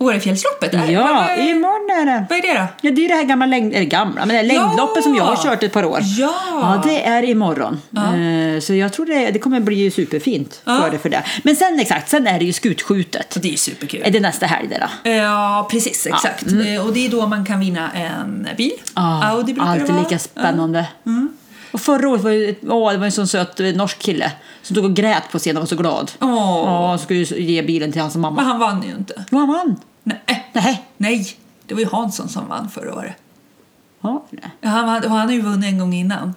Årefjällsloppet? 0.00 0.74
är- 0.74 0.90
Ja, 0.90 1.02
vad, 1.02 1.14
vad, 1.38 1.38
imorgon 1.46 2.00
är 2.00 2.06
det. 2.06 2.26
vad 2.30 2.38
är 2.38 2.42
det 2.42 2.60
då? 2.60 2.66
Ja, 2.88 2.90
det 2.90 3.04
är 3.04 3.08
det 3.08 3.14
här 3.14 3.24
gamla, 3.24 3.46
längd, 3.46 3.74
eller 3.74 3.84
gamla, 3.86 4.26
men 4.26 4.36
det 4.36 4.42
längdloppet 4.42 5.02
som 5.04 5.14
jag 5.14 5.24
har 5.24 5.36
kört 5.36 5.62
ett 5.62 5.72
par 5.72 5.84
år. 5.84 5.98
Ja. 6.02 6.34
ja 6.52 6.80
det 6.84 7.04
är 7.06 7.22
imorgon. 7.22 7.80
Eh, 7.96 8.60
Så 8.60 8.74
jag 8.74 8.92
tror 8.92 9.06
det, 9.06 9.30
det 9.30 9.38
kommer 9.38 9.60
bli 9.60 9.90
superfint 9.90 10.60
Ja. 10.64 10.80
för 10.82 10.90
det, 10.90 10.98
för 10.98 11.08
det. 11.08 11.22
Men 11.42 11.56
sen 11.56 11.80
exakt, 11.80 12.08
sen 12.08 12.26
är 12.26 12.38
det 12.38 12.44
ju 12.44 12.52
skutskjutet. 12.52 13.32
Så 13.32 13.38
det 13.38 13.48
är 13.48 13.50
ju 13.50 13.56
superkul. 13.56 14.02
Är 14.04 14.10
det 14.10 14.20
nästa 14.20 14.46
helg 14.46 14.68
det 14.68 14.86
då? 15.04 15.10
Ja, 15.10 15.68
precis. 15.70 16.06
Exakt. 16.06 16.42
Eh, 16.46 16.86
Och 16.86 16.92
det 16.92 17.06
är 17.06 17.10
då 17.10 17.26
man 17.26 17.46
kan 17.46 17.60
vinna 17.60 17.90
en 17.92 18.48
bil. 18.56 18.72
Audi 18.94 19.52
brukar 19.52 19.66
det 19.66 19.70
alltid 19.72 19.86
vara. 19.88 19.98
Mm. 19.98 20.04
lika 20.04 20.18
spännande. 20.18 20.86
Och 21.72 21.80
förra 21.80 22.08
året 22.08 22.22
var 22.22 22.30
det, 22.30 22.54
åh, 22.68 22.92
det 22.92 22.98
var 22.98 23.04
en 23.06 23.12
sån 23.12 23.28
söt 23.28 23.60
eh, 23.60 23.66
norsk 23.66 23.98
kille 23.98 24.32
som 24.62 24.76
tog 24.76 24.84
och 24.84 24.94
grät 24.96 25.22
på 25.32 25.38
scenen 25.38 25.56
och 25.56 25.62
var 25.62 25.66
så 25.66 25.76
glad. 25.76 26.10
Åh. 26.20 26.28
Ja, 26.66 26.94
och 26.94 27.00
skulle 27.00 27.18
ju 27.20 27.42
ge 27.42 27.62
bilen 27.62 27.92
till 27.92 28.00
hans 28.00 28.14
Men 28.14 28.20
mamma. 28.20 28.42
han 28.42 28.58
vann 28.58 28.82
ju 28.82 28.90
inte. 28.90 29.24
Jo, 29.30 29.38
han 29.38 29.48
vann. 29.48 29.76
Nej. 30.04 30.20
Nej. 30.52 30.82
Nej, 30.96 31.26
det 31.66 31.74
var 31.74 31.80
ju 31.80 31.86
Hansson 31.88 32.28
som 32.28 32.48
vann 32.48 32.68
förra 32.70 32.94
året. 32.94 33.12
Ja, 34.02 34.24
nej. 34.30 34.50
Ja, 34.60 34.68
Han, 34.68 34.88
han 34.88 35.10
har 35.10 35.32
ju 35.32 35.40
vunnit 35.40 35.72
en 35.72 35.78
gång 35.78 35.94
innan. 35.94 36.34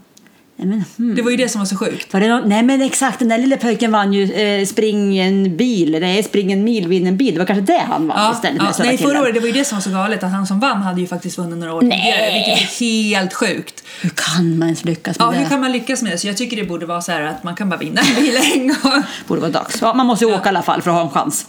Nej, 0.55 0.67
men, 0.67 0.83
hmm. 0.97 1.15
Det 1.15 1.21
var 1.21 1.31
ju 1.31 1.37
det 1.37 1.49
som 1.49 1.59
var 1.59 1.65
så 1.65 1.77
sjukt. 1.77 2.13
Var 2.13 2.19
det 2.19 2.27
någon, 2.27 2.49
nej 2.49 2.63
men 2.63 2.81
exakt, 2.81 3.19
den 3.19 3.29
där 3.29 3.37
lilla 3.37 3.57
pojken 3.57 3.91
vann 3.91 4.13
ju 4.13 4.31
eh, 4.33 4.65
spring 4.65 5.17
en 5.17 5.57
bil, 5.57 5.97
nej 6.01 6.23
spring 6.23 6.51
en 6.51 6.63
mil, 6.63 6.87
vinn 6.87 7.07
en 7.07 7.17
bil. 7.17 7.33
Det 7.33 7.39
var 7.39 7.45
kanske 7.45 7.73
det 7.73 7.79
han 7.89 8.07
vann 8.07 8.17
Ja, 8.17 8.31
istället. 8.33 8.61
ja, 8.77 8.83
nej, 8.83 8.97
förra 8.97 9.21
året 9.21 9.33
det 9.33 9.39
var 9.39 9.47
ju 9.47 9.53
det 9.53 9.65
som 9.65 9.75
var 9.77 9.81
så 9.81 9.89
galet 9.89 10.23
att 10.23 10.31
han 10.31 10.47
som 10.47 10.59
vann 10.59 10.81
hade 10.81 11.01
ju 11.01 11.07
faktiskt 11.07 11.37
vunnit 11.37 11.57
några 11.59 11.73
år 11.73 11.81
Nej. 11.81 11.99
tidigare, 11.99 12.33
vilket 12.33 12.81
är 12.81 13.15
helt 13.15 13.33
sjukt. 13.33 13.83
Hur 14.01 14.09
kan 14.09 14.57
man 14.57 14.67
ens 14.67 14.85
lyckas 14.85 15.19
med 15.19 15.27
Ja, 15.27 15.31
det? 15.31 15.37
hur 15.37 15.45
kan 15.49 15.61
man 15.61 15.71
lyckas 15.71 16.01
med 16.01 16.11
det? 16.11 16.17
Så 16.17 16.27
jag 16.27 16.37
tycker 16.37 16.57
det 16.57 16.63
borde 16.63 16.85
vara 16.85 17.01
så 17.01 17.11
här 17.11 17.21
att 17.21 17.43
man 17.43 17.55
kan 17.55 17.69
bara 17.69 17.79
vinna 17.79 18.01
en 18.01 18.23
bil 18.23 18.37
en 18.55 18.67
gång. 18.67 19.03
Borde 19.27 19.41
vara 19.41 19.51
dags. 19.51 19.81
Ja, 19.81 19.93
man 19.93 20.05
måste 20.07 20.25
ju 20.25 20.33
åka 20.33 20.45
i 20.45 20.49
alla 20.49 20.61
fall 20.63 20.81
för 20.81 20.91
att 20.91 20.95
ha 20.97 21.03
en 21.03 21.09
chans. 21.09 21.47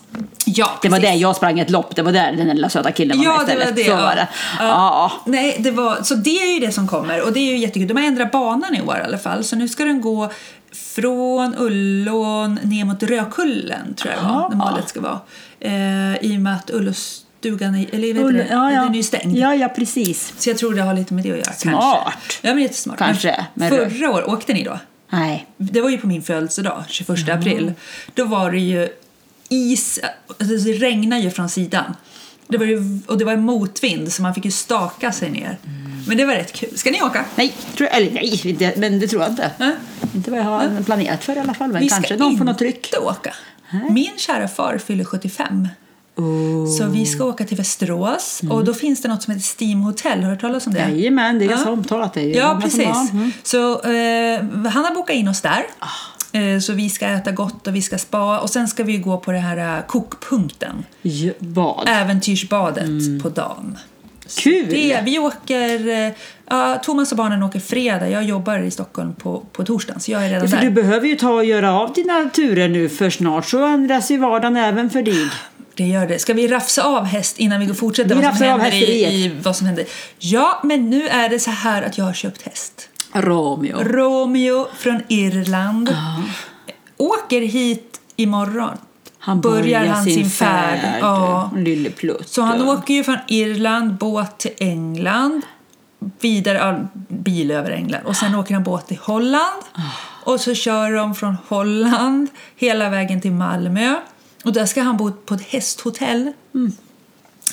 Ja, 0.57 0.71
Det 0.83 0.89
var 0.89 0.99
det, 1.01 1.15
jag 1.15 1.37
sprang 1.37 1.59
ett 1.61 1.71
lopp, 1.71 1.97
det 1.97 2.03
var 2.03 2.13
där 2.13 2.33
den 2.33 2.49
lilla 2.49 2.69
söta 2.69 2.93
killen 2.93 3.19
var 3.19 3.25
Ja, 3.25 3.37
med 3.37 3.47
det 3.47 3.53
istället. 3.53 3.69
var 3.69 3.75
det. 3.77 3.85
Så 3.85 3.97
var 3.97 4.15
det. 4.17 4.29
Ja. 4.59 4.65
Ja. 4.67 5.13
Nej, 5.27 5.57
det 5.59 5.71
var, 5.71 5.99
så 6.03 6.15
det 6.15 6.31
är 6.43 6.55
ju 6.55 6.67
det 6.67 6.73
som 6.73 6.89
kommer 6.89 7.23
och 7.23 7.33
det 7.33 7.41
är 7.41 7.51
ju 7.51 7.57
jättekul. 7.59 7.89
De 7.89 7.97
har 7.97 8.05
ändrat 8.05 8.33
banan 8.33 8.75
i 8.75 8.81
år 8.83 8.99
i 8.99 9.03
alla 9.03 9.19
fall. 9.19 9.45
Så 9.45 9.57
nu 9.57 9.69
ska 9.69 9.85
den 9.85 10.01
gå 10.01 10.31
från 10.73 11.55
Ullån 11.59 12.59
ner 12.63 12.85
mot 12.85 13.03
Rökullen 13.03 13.95
tror 13.95 14.15
jag 14.15 14.23
var, 14.23 14.49
när 14.49 14.57
målet 14.57 14.89
ska 14.89 15.01
vara. 15.01 15.21
Eh, 15.61 16.17
I 16.25 16.37
och 16.37 16.41
med 16.41 16.55
att 16.55 16.71
eller 16.71 18.15
vet 18.15 18.23
Ull- 18.25 18.33
det, 18.33 18.47
ja, 18.51 18.73
ja. 18.73 18.81
den 18.83 18.91
är 18.93 18.97
ju 18.97 19.03
stängd. 19.03 19.37
Ja, 19.37 19.55
ja, 19.55 19.69
precis. 19.69 20.35
Så 20.39 20.51
jag 20.51 20.59
tror 20.59 20.75
det 20.75 20.83
har 20.83 20.95
lite 20.95 21.15
med 21.15 21.25
det 21.25 21.31
att 21.33 21.39
göra. 21.39 21.53
Smart. 21.53 22.05
Kanske. 22.05 22.49
Ja, 22.49 22.55
men 22.55 22.63
jättesmart. 22.63 22.99
Kanske, 22.99 23.47
Men 23.55 23.75
men- 23.75 23.91
förra 23.91 24.11
året, 24.11 24.29
åkte 24.29 24.53
ni 24.53 24.63
då? 24.65 24.79
Nej. 25.11 25.47
Det 25.57 25.81
var 25.81 25.91
ju 25.91 25.99
på 25.99 26.07
min 26.07 26.23
födelsedag, 26.23 26.85
21 26.89 27.29
april. 27.29 27.73
Då 28.15 28.25
var 28.25 28.51
det 28.53 28.59
ju 28.59 28.89
is, 29.73 30.01
alltså 30.29 30.45
det 30.57 30.73
regnade 30.73 31.23
ju 31.23 31.31
från 31.31 31.49
sidan. 31.49 31.95
Det 32.49 32.59
var 32.59 32.67
ju, 32.67 32.99
och 33.07 33.19
det 33.19 33.25
var 33.25 33.37
motvind 33.37 34.13
så 34.13 34.23
man 34.23 34.35
fick 34.35 34.45
ju 34.45 34.51
staka 34.51 35.13
sig 35.13 35.31
ner. 35.31 35.59
Men 36.09 36.17
det 36.17 36.25
var 36.25 36.35
rätt 36.35 36.53
kul. 36.53 36.79
Ska 36.79 36.91
ni 36.91 37.03
åka? 37.03 37.25
Nej, 37.35 37.55
tror 37.77 37.89
jag, 37.93 37.99
eller 38.01 38.11
nej, 38.13 38.57
det, 38.59 38.77
men 38.77 39.01
det 39.01 39.09
tror 39.09 39.23
jag 39.23 39.31
inte. 39.31 39.51
Äh? 39.59 39.69
Inte 40.15 40.31
vad 40.31 40.41
jag 40.41 40.45
har 40.45 40.83
planerat 40.83 41.25
för 41.25 41.37
i 41.37 41.39
alla 41.41 41.55
fall, 41.55 41.73
men 41.73 41.83
Vi 41.83 41.89
kanske 41.89 42.15
ska 42.15 42.25
någon 42.25 42.39
får 42.39 42.45
något 42.45 42.61
inte 42.61 42.73
tryck. 42.81 42.95
åka. 43.03 43.35
Min 43.91 44.11
kära 44.17 44.49
far 44.49 44.79
fyller 44.79 45.05
75. 45.05 45.69
Oh. 46.17 46.67
Så 46.79 46.87
vi 46.87 47.07
ska 47.07 47.25
åka 47.25 47.45
till 47.45 47.57
Västerås 47.57 48.41
och 48.51 48.65
då 48.65 48.75
finns 48.75 49.03
det 49.03 49.09
något 49.09 49.23
som 49.23 49.35
heter 49.35 49.47
Steam 49.59 49.81
Hotel. 49.81 50.19
Har 50.19 50.23
du 50.23 50.27
hört 50.29 50.41
talas 50.41 50.67
om 50.67 50.73
det? 50.73 50.79
Jajamän, 50.81 51.39
det 51.39 51.45
är 51.45 51.47
Ja. 51.47 51.53
ganska 51.55 51.71
omtalat. 51.71 52.15
Det 52.15 52.21
är 52.21 52.39
Ja, 52.39 52.59
precis. 52.63 53.11
Mm. 53.13 53.33
Så 53.43 53.73
eh, 53.73 54.41
han 54.71 54.85
har 54.85 54.95
bokat 54.95 55.17
in 55.17 55.29
oss 55.29 55.41
där. 55.41 55.59
Eh, 55.83 55.89
så 56.61 56.73
vi 56.73 56.91
ska 56.91 57.07
äta 57.07 57.33
gott 57.33 57.67
och 57.67 57.75
vi 57.75 57.83
ska 57.83 57.99
spa 57.99 58.39
och 58.39 58.51
sen 58.51 58.69
ska 58.69 58.85
vi 58.85 58.97
gå 58.97 59.19
på 59.19 59.33
det 59.33 59.39
här 59.39 59.79
eh, 59.79 59.87
kokpunkten. 59.87 60.85
Ja, 61.03 61.33
vad? 61.39 61.89
Äventyrsbadet 61.89 63.23
på 63.23 63.29
dagen. 63.29 63.79
Kul! 64.39 64.67
Det, 64.71 65.01
vi 65.05 65.19
åker, 65.19 65.89
eh, 65.89 66.13
ja, 66.51 66.81
Thomas 66.85 67.13
och 67.13 67.19
barnen 67.19 67.43
åker 67.43 67.61
fredag. 67.61 68.09
Jag 68.09 68.25
jobbar 68.25 68.59
i 68.59 68.71
Stockholm 68.71 69.15
på, 69.15 69.41
på 69.53 69.65
torsdagen 69.65 70.01
så 70.01 70.11
jag 70.11 70.25
är 70.25 70.29
redan 70.29 70.49
För 70.49 70.57
där. 70.57 70.65
du 70.65 70.71
behöver 70.71 71.09
ju 71.09 71.17
ta 71.17 71.31
och 71.31 71.45
göra 71.45 71.73
av 71.73 71.93
dina 71.93 72.31
turer 72.35 72.69
nu 72.69 72.89
för 72.89 73.11
snart 73.11 73.47
så 73.47 73.65
ändras 73.65 74.11
ju 74.11 74.17
vardagen 74.17 74.57
även 74.57 74.91
för 74.91 75.03
dig. 75.03 75.29
Det 75.75 75.85
gör 75.85 76.07
det. 76.07 76.19
Ska 76.19 76.33
vi 76.33 76.49
rafsa 76.49 76.83
av 76.83 77.05
häst 77.05 77.39
innan 77.39 77.61
vi 77.61 77.67
går 77.67 77.75
fortsätter 77.75 78.15
Vi 78.15 78.23
vad 78.23 78.37
som 78.37 78.47
händer 78.47 78.75
i, 78.75 79.05
i 79.05 79.33
vad 79.43 79.57
som 79.57 79.67
händer? 79.67 79.85
Ja, 80.19 80.61
men 80.65 80.91
nu 80.91 81.09
är 81.09 81.29
det 81.29 81.39
så 81.39 81.51
här 81.51 81.83
att 81.83 81.99
jag 81.99 82.05
har 82.05 82.13
köpt 82.13 82.43
häst. 82.43 82.89
Romeo. 83.15 83.79
Romeo 83.83 84.67
från 84.77 85.03
Irland. 85.09 85.97
Åker 86.97 87.41
hit 87.41 88.01
imorgon. 88.17 88.77
Han 89.19 89.41
börjar 89.41 89.87
han 89.87 90.05
sin 90.05 90.31
färd. 90.31 90.99
Ja. 91.01 91.51
Lille 91.57 91.91
Plutt. 91.91 92.29
Så 92.29 92.43
han 92.43 92.69
åker 92.69 92.95
ju 92.95 93.05
från 93.05 93.19
Irland 93.29 93.95
båt 93.95 94.39
till 94.39 94.55
England, 94.59 95.43
vidare 96.21 96.59
ja, 96.59 97.01
bil 97.09 97.51
över 97.51 97.71
England. 97.71 98.03
Och 98.05 98.17
sen 98.17 98.35
åker 98.35 98.55
han 98.55 98.63
båt 98.63 98.87
till 98.87 98.99
Holland. 98.99 99.63
Och 100.25 100.41
så 100.41 100.55
kör 100.55 100.93
de 100.93 101.15
från 101.15 101.37
Holland 101.49 102.29
hela 102.57 102.91
vägen 102.91 103.21
till 103.21 103.33
Malmö. 103.33 103.97
Och 104.45 104.53
där 104.53 104.67
ska 104.67 104.83
han 104.83 104.97
bo 104.97 105.13
på 105.13 105.35
ett 105.35 105.43
hästhotell 105.43 106.33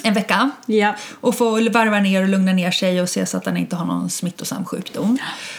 en 0.03 0.13
vecka 0.13 0.51
Ja. 0.65 0.95
och 1.21 1.35
få 1.37 1.69
varva 1.69 1.99
ner 1.99 2.21
och 2.21 2.29
lugna 2.29 2.53
ner 2.53 2.71
sig 2.71 3.01
och 3.01 3.09
se 3.09 3.25
så 3.25 3.37
att 3.37 3.45
han 3.45 3.57
inte 3.57 3.75
har 3.75 3.85
någon 3.85 4.09
smittosam 4.09 4.65
sjukdom. 4.65 5.17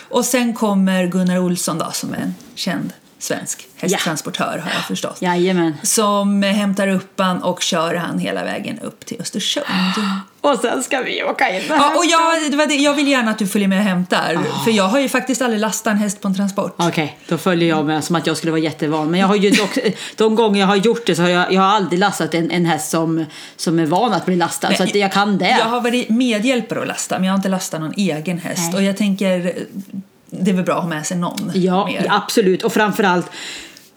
Och 0.09 0.25
sen 0.25 0.55
kommer 0.55 1.07
Gunnar 1.07 1.39
Olsson 1.39 1.79
då 1.79 1.91
som 1.93 2.13
är 2.15 2.19
en 2.19 2.35
känd 2.55 2.93
svensk 3.23 3.69
hästtransportör 3.77 4.63
har 4.65 4.71
jag 4.75 4.85
förstått. 4.85 5.23
Jajamän. 5.23 5.77
Som 5.83 6.43
hämtar 6.43 6.89
upp 6.89 7.21
han 7.21 7.43
och 7.43 7.63
kör 7.63 7.95
han 7.95 8.19
hela 8.19 8.45
vägen 8.45 8.79
upp 8.79 9.07
till 9.07 9.21
Östersund. 9.21 9.67
Och 10.41 10.59
sen 10.59 10.83
ska 10.83 11.01
vi 11.01 11.25
åka 11.25 11.57
in. 11.57 11.63
Ja, 11.69 11.97
och 11.97 12.05
jag, 12.05 12.51
det 12.51 12.57
var 12.57 12.67
det, 12.67 12.75
jag 12.75 12.95
vill 12.95 13.09
gärna 13.09 13.31
att 13.31 13.39
du 13.39 13.47
följer 13.47 13.69
med 13.69 13.79
och 13.79 13.85
hämtar. 13.85 14.39
För 14.65 14.71
jag 14.71 14.85
har 14.85 15.01
ju 15.01 15.09
faktiskt 15.09 15.43
aldrig 15.43 15.61
lastat 15.61 15.91
en 15.91 15.99
häst 15.99 16.21
på 16.21 16.29
en 16.29 16.35
transport. 16.35 16.75
Okej, 16.79 17.19
då 17.29 17.39
följer 17.39 17.69
jag 17.69 17.87
med 17.87 18.05
som 18.05 18.17
att 18.17 18.27
jag 18.27 18.37
skulle 18.37 18.51
vara 18.51 18.61
jättevan. 18.61 19.11
Men 19.11 19.21
jag 19.21 19.27
har 19.27 19.37
ju 19.37 19.51
dock, 19.63 19.79
de 20.17 20.35
gånger 20.35 20.61
jag 20.61 20.67
har 20.67 20.77
gjort 20.77 21.07
det 21.07 21.15
så 21.15 21.23
har 21.23 21.29
jag, 21.29 21.53
jag 21.53 21.61
har 21.61 21.69
aldrig 21.69 21.99
lastat 21.99 22.35
en, 22.35 22.51
en 22.51 22.65
häst 22.65 22.91
som, 22.91 23.25
som 23.57 23.79
är 23.79 23.87
van 23.87 24.13
att 24.13 24.27
bli 24.27 24.37
lastad. 24.37 24.75
så 24.75 24.83
att 24.83 24.95
jag 24.95 25.13
kan 25.13 25.39
det. 25.39 25.49
Jag 25.49 25.65
har 25.65 25.81
varit 25.81 26.09
medhjälpare 26.09 26.81
att 26.81 26.89
lasta, 26.89 27.19
men 27.19 27.25
jag 27.25 27.33
har 27.33 27.39
inte 27.39 27.49
lastat 27.49 27.81
någon 27.81 27.95
egen 27.97 28.39
häst. 28.39 28.73
Nej. 28.73 28.75
Och 28.75 28.83
jag 28.83 28.97
tänker, 28.97 29.55
det 30.41 30.51
är 30.51 30.55
väl 30.55 30.65
bra 30.65 30.75
att 30.75 30.83
ha 30.83 30.89
med 30.89 31.07
sig 31.07 31.17
någon 31.17 31.51
Ja, 31.55 31.87
mer. 31.87 32.07
absolut. 32.11 32.63
Och 32.63 32.73
framförallt 32.73 33.27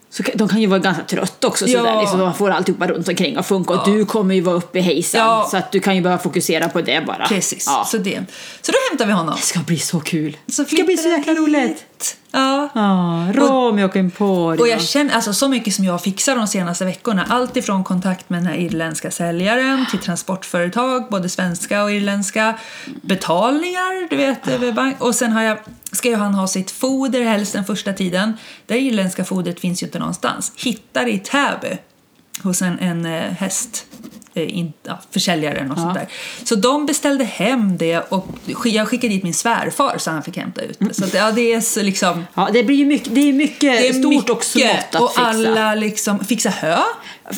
Så 0.10 0.24
de 0.36 0.48
kan 0.48 0.62
ju 0.62 0.68
vara 0.68 0.80
ganska 0.80 1.04
trötta 1.04 1.48
också, 1.48 1.66
Ja. 1.68 1.80
sådär, 1.80 2.00
liksom, 2.02 2.20
de 2.20 2.34
får 2.34 2.50
alltihopa 2.52 2.88
runt 2.88 3.08
omkring 3.08 3.36
att 3.36 3.48
funka. 3.48 3.74
Och 3.74 3.90
du 3.90 4.06
kommer 4.06 4.36
ju 4.36 4.42
vara 4.42 4.56
uppe 4.56 4.80
i 4.80 4.82
hejsan, 4.82 5.22
Ja. 5.22 5.48
så 5.52 5.58
att 5.58 5.72
du 5.72 5.80
kan 5.80 5.96
ju 5.96 6.02
bara 6.02 6.18
fokusera 6.18 6.70
på 6.70 6.82
det 6.82 7.06
bara. 7.08 7.26
Precis, 7.28 7.66
Ja. 7.68 7.86
så, 7.88 7.98
det. 7.98 8.20
så 8.62 8.72
då 8.72 8.78
hämtar 8.90 9.06
vi 9.06 9.12
honom. 9.12 9.36
Det 9.36 9.42
ska 9.42 9.60
bli 9.60 9.78
så 9.80 10.00
kul. 10.00 10.38
Så 10.48 10.64
det 10.64 10.70
ska 10.76 10.84
bli 10.84 10.98
så 10.98 11.10
jäkla 11.10 11.34
roligt. 11.34 11.86
Ja. 12.32 12.70
Ja, 12.76 13.28
Romeo 13.34 13.86
och 13.88 13.96
Emporio. 13.96 14.62
Och 14.62 14.68
jag 14.68 14.82
känner 14.82 15.14
alltså 15.16 15.34
så 15.34 15.48
mycket 15.50 15.74
som 15.74 15.86
jag 15.86 16.02
fixar 16.02 16.36
de 16.36 16.48
senaste 16.48 16.86
veckorna. 16.86 17.26
Allt 17.30 17.58
ifrån 17.58 17.84
kontakt 17.84 18.30
med 18.30 18.40
den 18.40 18.48
här 18.48 18.56
irländska 18.56 19.12
säljaren 19.12 19.86
till 19.92 20.00
transportföretag, 20.00 21.08
både 21.10 21.30
svenska 21.30 21.84
och 21.84 21.92
irländska. 21.92 22.54
Betalningar, 23.02 24.10
du 24.10 24.16
vet, 24.16 24.76
bank. 24.76 24.96
Och 25.02 25.16
sen 25.16 25.32
har 25.32 25.42
jag, 25.42 25.58
ska 25.96 26.10
ju 26.10 26.16
han 26.16 26.34
ha 26.34 26.48
sitt 26.48 26.72
foder 26.72 27.22
helst 27.22 27.54
den 27.54 27.66
första 27.66 27.94
tiden. 27.94 28.34
Det 28.66 28.78
irländska 28.80 29.26
fodret 29.26 29.60
finns 29.60 29.84
ju 29.84 29.86
inte 29.88 30.00
någonstans. 30.00 30.52
Hittar 30.56 31.08
i 31.08 31.20
Täby 31.20 31.78
hos 32.44 32.62
en, 32.62 32.80
en 32.80 33.06
eh, 33.06 33.32
häst. 33.32 33.86
eh, 34.34 34.58
In, 34.58 34.74
ja, 34.84 35.00
försäljaren 35.12 35.72
och 35.72 35.78
sånt 35.78 35.94
där. 35.94 36.08
Så 36.44 36.56
de 36.56 36.86
beställde 36.86 37.24
hem 37.24 37.78
det 37.78 38.00
och 38.00 38.28
jag 38.66 38.88
skickade 38.88 39.14
dit 39.14 39.24
min 39.24 39.34
svärfar 39.34 39.98
så 39.98 40.12
han 40.12 40.24
fick 40.24 40.38
hämta 40.38 40.62
ut 40.62 40.78
det. 40.80 40.94
Så 40.94 41.04
att, 41.06 41.14
ja, 41.14 41.32
det 41.32 41.54
är 41.54 41.62
så 41.62 41.82
liksom... 41.82 42.26
Ja, 42.34 42.50
det 42.54 42.64
blir 42.64 42.86
mycket, 42.86 43.16
det 43.16 43.22
är 43.30 43.34
mycket 43.34 43.60
Det 43.62 43.88
är 43.90 43.94
stort 43.94 44.30
och 44.30 44.36
mycket. 44.36 44.46
smått 44.46 44.96
att 44.96 45.02
och 45.02 45.10
fixa. 45.10 45.22
alla 45.22 45.76
liksom 45.76 46.26
fixa 46.26 46.50
hö. 46.50 46.78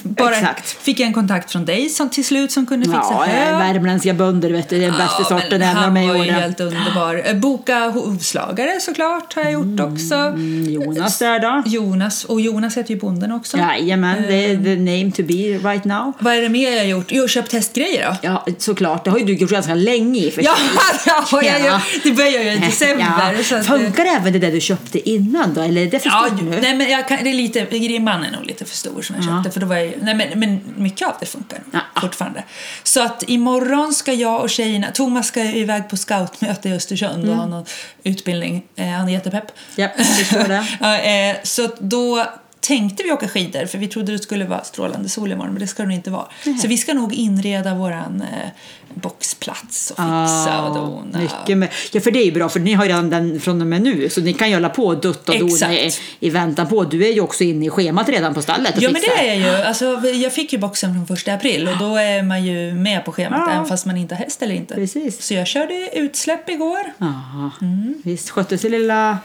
Bara 0.03 0.35
Exakt. 0.35 0.67
Fick 0.69 0.99
jag 0.99 1.07
en 1.07 1.13
kontakt 1.13 1.51
från 1.51 1.65
dig 1.65 1.89
som 1.89 2.09
till 2.09 2.25
slut 2.25 2.51
som 2.51 2.65
kunde 2.65 2.85
fixa 2.85 2.99
Ja, 3.11 3.25
hö. 3.27 3.51
eh, 3.51 3.57
värmländska 3.57 4.13
bönder 4.13 4.49
vet 4.49 4.69
du, 4.69 4.77
det 4.79 4.85
är 4.85 4.89
den 4.89 4.97
bästa 4.97 5.23
sorten 5.23 5.61
även 5.61 5.83
om 5.83 5.93
de 5.93 5.99
är 6.09 6.25
ju 6.25 6.31
helt 6.31 6.59
underbar. 6.59 7.21
Eh, 7.25 7.33
Boka 7.35 7.79
hovslagare 7.89 8.79
såklart 8.81 9.33
har 9.35 9.43
jag 9.43 9.51
gjort 9.51 9.79
också. 9.79 10.15
Mm, 10.15 10.69
Jonas 10.69 11.19
där 11.19 11.39
då? 11.39 11.63
Jonas, 11.65 12.23
och 12.25 12.41
Jonas 12.41 12.77
heter 12.77 12.93
ju 12.93 12.99
bonden 12.99 13.31
också. 13.31 13.57
Jajamän, 13.57 14.21
det 14.27 14.33
är 14.45 14.55
the 14.63 14.75
name 14.75 15.11
to 15.11 15.23
be 15.23 15.69
right 15.69 15.85
now. 15.85 16.13
Vad 16.19 16.33
är 16.33 16.41
det 16.41 16.49
mer 16.49 16.71
jag 16.71 16.77
har 16.79 16.85
gjort? 16.85 17.07
Jo, 17.09 17.27
köpt 17.27 17.53
hästgrejer 17.53 18.07
då. 18.09 18.15
Ja, 18.21 18.45
såklart. 18.57 19.03
Det 19.03 19.09
har 19.11 19.17
ju 19.17 19.25
du 19.25 19.33
gjort 19.33 19.49
ganska 19.51 19.75
länge 19.75 20.19
i 20.19 20.31
för 20.31 20.41
Ja, 20.43 20.55
sig. 20.55 21.13
ja, 21.31 21.43
jag, 21.43 21.61
Ja. 21.65 21.81
det 22.03 22.11
börjar 22.11 22.43
ju 22.43 22.51
i 22.51 22.57
december. 22.65 23.05
Ja. 23.37 23.43
Så 23.43 23.63
Funkar 23.63 24.05
även 24.05 24.33
det 24.33 24.39
där 24.39 24.51
du 24.51 24.61
köpte 24.61 25.09
innan 25.09 25.53
då? 25.53 25.61
Eller 25.61 25.81
är 25.81 25.85
det 25.91 25.99
för 25.99 26.09
Ja, 26.09 26.25
stort 26.27 26.41
nu? 26.41 26.59
nej 26.61 26.75
men 26.75 26.89
jag 26.89 27.07
kan, 27.07 27.17
det 27.23 27.29
är 27.29 27.33
lite, 27.33 27.59
grimman 27.79 28.23
är 28.23 28.31
nog 28.31 28.45
lite 28.45 28.65
för 28.65 28.75
stor 28.75 29.01
som 29.01 29.15
jag 29.15 29.25
köpte 29.25 29.51
för 29.51 29.59
då 29.59 29.65
var 29.67 29.76
jag, 29.79 29.93
nej 30.01 30.15
men, 30.15 30.39
men 30.39 30.61
mycket 30.77 31.07
av 31.07 31.13
det 31.19 31.25
funkar 31.25 31.59
Ja. 31.73 31.79
fortfarande. 32.01 32.43
Så 32.83 33.03
att 33.03 33.23
imorgon 33.27 33.93
ska 33.93 34.13
jag 34.13 34.41
och 34.41 34.49
tjejerna, 34.49 34.87
Thomas 34.91 35.27
ska 35.27 35.43
iväg 35.43 35.89
på 35.89 35.97
scoutmöte 35.97 36.69
i 36.69 36.73
Östersund 36.73 37.29
och 37.29 37.35
ha 37.35 37.45
någon 37.45 37.65
utbildning, 38.03 38.63
eh, 38.75 38.87
han 38.87 39.07
är 39.09 39.13
jättepepp. 39.13 39.51
Ja, 39.75 39.89
jag 39.97 40.05
förstår 40.07 40.43
det. 40.47 41.31
eh, 41.37 41.43
så 41.43 41.69
då 41.79 42.25
tänkte 42.59 43.03
vi 43.03 43.11
åka 43.11 43.27
skidor 43.27 43.65
för 43.65 43.77
vi 43.77 43.87
trodde 43.87 44.11
det 44.11 44.19
skulle 44.19 44.45
vara 44.45 44.63
strålande 44.63 45.09
sol 45.09 45.31
imorgon 45.31 45.51
men 45.53 45.61
det 45.61 45.67
ska 45.67 45.83
det 45.85 45.93
inte 45.93 46.09
vara. 46.11 46.27
Så 46.61 46.67
vi 46.67 46.77
ska 46.77 46.93
nog 46.93 47.13
inreda 47.13 47.73
våran 47.75 48.21
eh, 48.21 48.49
boxplats 48.93 49.91
och 49.91 49.97
fixa 49.97 50.61
och 50.63 50.75
dona. 50.75 51.17
Ah, 51.17 51.19
mycket 51.21 51.57
med. 51.57 51.69
Ja, 51.91 52.01
för 52.01 52.11
det 52.11 52.19
är 52.19 52.25
ju 52.25 52.31
bra, 52.31 52.49
för 52.49 52.59
ni 52.59 52.73
har 52.73 52.85
ju 52.85 52.89
redan 52.89 53.09
den 53.09 53.39
från 53.41 53.61
och 53.61 53.67
med 53.67 53.81
nu, 53.81 54.09
så 54.09 54.21
ni 54.21 54.33
kan 54.33 54.49
ju 54.49 54.53
hålla 54.55 54.69
på 54.69 54.85
och 54.87 55.01
dutta 55.01 55.31
och 55.33 55.39
dona 55.39 55.73
i, 55.73 55.91
i 56.19 56.29
väntan 56.29 56.67
på. 56.67 56.83
Du 56.83 57.05
är 57.07 57.13
ju 57.13 57.21
också 57.21 57.43
inne 57.43 57.65
i 57.65 57.69
schemat 57.69 58.09
redan 58.09 58.33
på 58.33 58.41
stallet 58.41 58.73
Ja 58.81 58.89
men 58.91 59.01
fixar. 59.01 59.17
det 59.17 59.29
är 59.29 59.33
jag 59.39 59.59
ju. 59.59 59.63
Alltså, 59.63 59.85
jag 60.07 60.33
fick 60.33 60.53
ju 60.53 60.59
boxen 60.59 60.93
från 60.93 61.07
första 61.07 61.33
april 61.33 61.67
och 61.67 61.77
då 61.77 61.95
är 61.95 62.23
man 62.23 62.45
ju 62.45 62.73
med 62.73 63.05
på 63.05 63.11
schemat 63.11 63.41
Ja. 63.47 63.53
även 63.53 63.65
fast 63.65 63.85
man 63.85 63.97
inte 63.97 64.15
har 64.15 64.23
häst 64.23 64.41
eller 64.41 64.55
inte. 64.55 64.73
Precis. 64.75 65.25
Så 65.25 65.33
jag 65.33 65.47
körde 65.47 65.89
utsläpp 65.93 66.49
igår. 66.49 66.93
Jaha. 66.97 67.51
Mm. 67.61 68.01
Visst 68.03 68.29
skötte 68.29 68.57
sig 68.57 68.69
lilla 68.69 69.17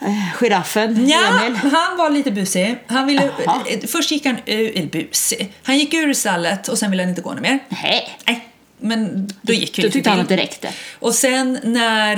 eh, 0.00 0.32
giraffen, 0.34 1.08
Ja, 1.08 1.40
Emil? 1.46 1.56
han 1.56 1.96
var 1.96 2.10
lite 2.10 2.30
busig. 2.30 2.78
Han 2.86 3.06
ville, 3.06 3.30
Jaha. 3.44 3.62
eh, 3.70 3.80
först 3.88 4.10
gick 4.10 4.26
han 4.26 4.36
ur, 4.46 4.78
eller 4.78 4.86
busig. 4.88 5.52
Han 5.62 5.78
gick 5.78 5.94
ur 5.94 6.12
stallet 6.14 6.68
och 6.68 6.78
sen 6.78 6.90
ville 6.90 7.02
han 7.02 7.10
inte 7.10 7.22
gå 7.22 7.32
något 7.32 7.40
mer. 7.42 7.58
Nej. 7.68 8.18
Nej, 8.26 8.48
men 8.80 9.28
då 9.42 9.52
gick 9.52 9.76
Då 9.76 9.82
lite 9.82 9.92
tyckte 9.92 10.10
han 10.10 10.20
att 10.20 10.28
det 10.28 10.36
räckte. 10.36 10.68
Och 10.98 11.14
sen 11.14 11.58
när 11.62 12.16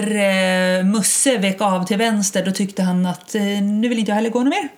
eh, 0.78 0.84
Musse 0.84 1.38
vek 1.38 1.60
av 1.60 1.86
till 1.86 1.96
vänster 1.96 2.44
då 2.44 2.50
tyckte 2.52 2.82
han 2.82 3.06
att 3.06 3.34
eh, 3.34 3.42
nu 3.42 3.88
vill 3.88 3.98
inte 3.98 4.10
jag 4.10 4.16
heller 4.16 4.30
gå 4.30 4.38
något 4.38 4.48
mer. 4.54 4.68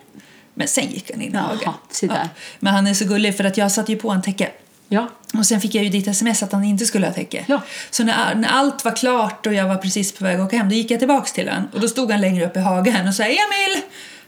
Men 0.55 0.67
sen 0.67 0.87
gick 0.91 1.11
han 1.11 1.21
in 1.21 1.31
i 1.31 1.33
Jaha, 1.33 1.41
hagen. 1.43 1.73
där. 2.01 2.29
Men 2.59 2.73
han 2.73 2.87
är 2.87 2.93
så 2.93 3.05
gullig 3.05 3.37
för 3.37 3.43
att 3.43 3.57
jag 3.57 3.71
satte 3.71 3.91
ju 3.91 3.97
på 3.97 4.09
en 4.11 4.21
täcke. 4.21 4.49
Ja. 4.93 5.09
Och 5.33 5.45
sen 5.45 5.61
fick 5.61 5.75
jag 5.75 5.83
ju 5.83 5.89
ditt 5.89 6.07
sms 6.07 6.43
att 6.43 6.51
han 6.51 6.63
inte 6.63 6.85
skulle 6.85 7.07
ha 7.07 7.13
täcke. 7.13 7.45
Ja. 7.47 7.61
Så 7.89 8.03
när, 8.03 8.35
när 8.35 8.49
allt 8.49 8.85
var 8.85 8.91
klart 8.91 9.47
och 9.47 9.53
jag 9.53 9.67
var 9.67 9.75
precis 9.75 10.11
på 10.11 10.23
väg 10.23 10.39
att 10.39 10.47
åka 10.47 10.57
hem, 10.57 10.69
då 10.69 10.75
gick 10.75 10.91
jag 10.91 10.99
tillbaks 10.99 11.33
till 11.33 11.49
honom. 11.49 11.67
Och 11.73 11.79
då 11.79 11.87
stod 11.87 12.11
han 12.11 12.21
längre 12.21 12.45
upp 12.45 12.57
i 12.57 12.59
hagen 12.59 13.07
och 13.07 13.13
sa 13.13 13.23
Emil, 13.23 13.81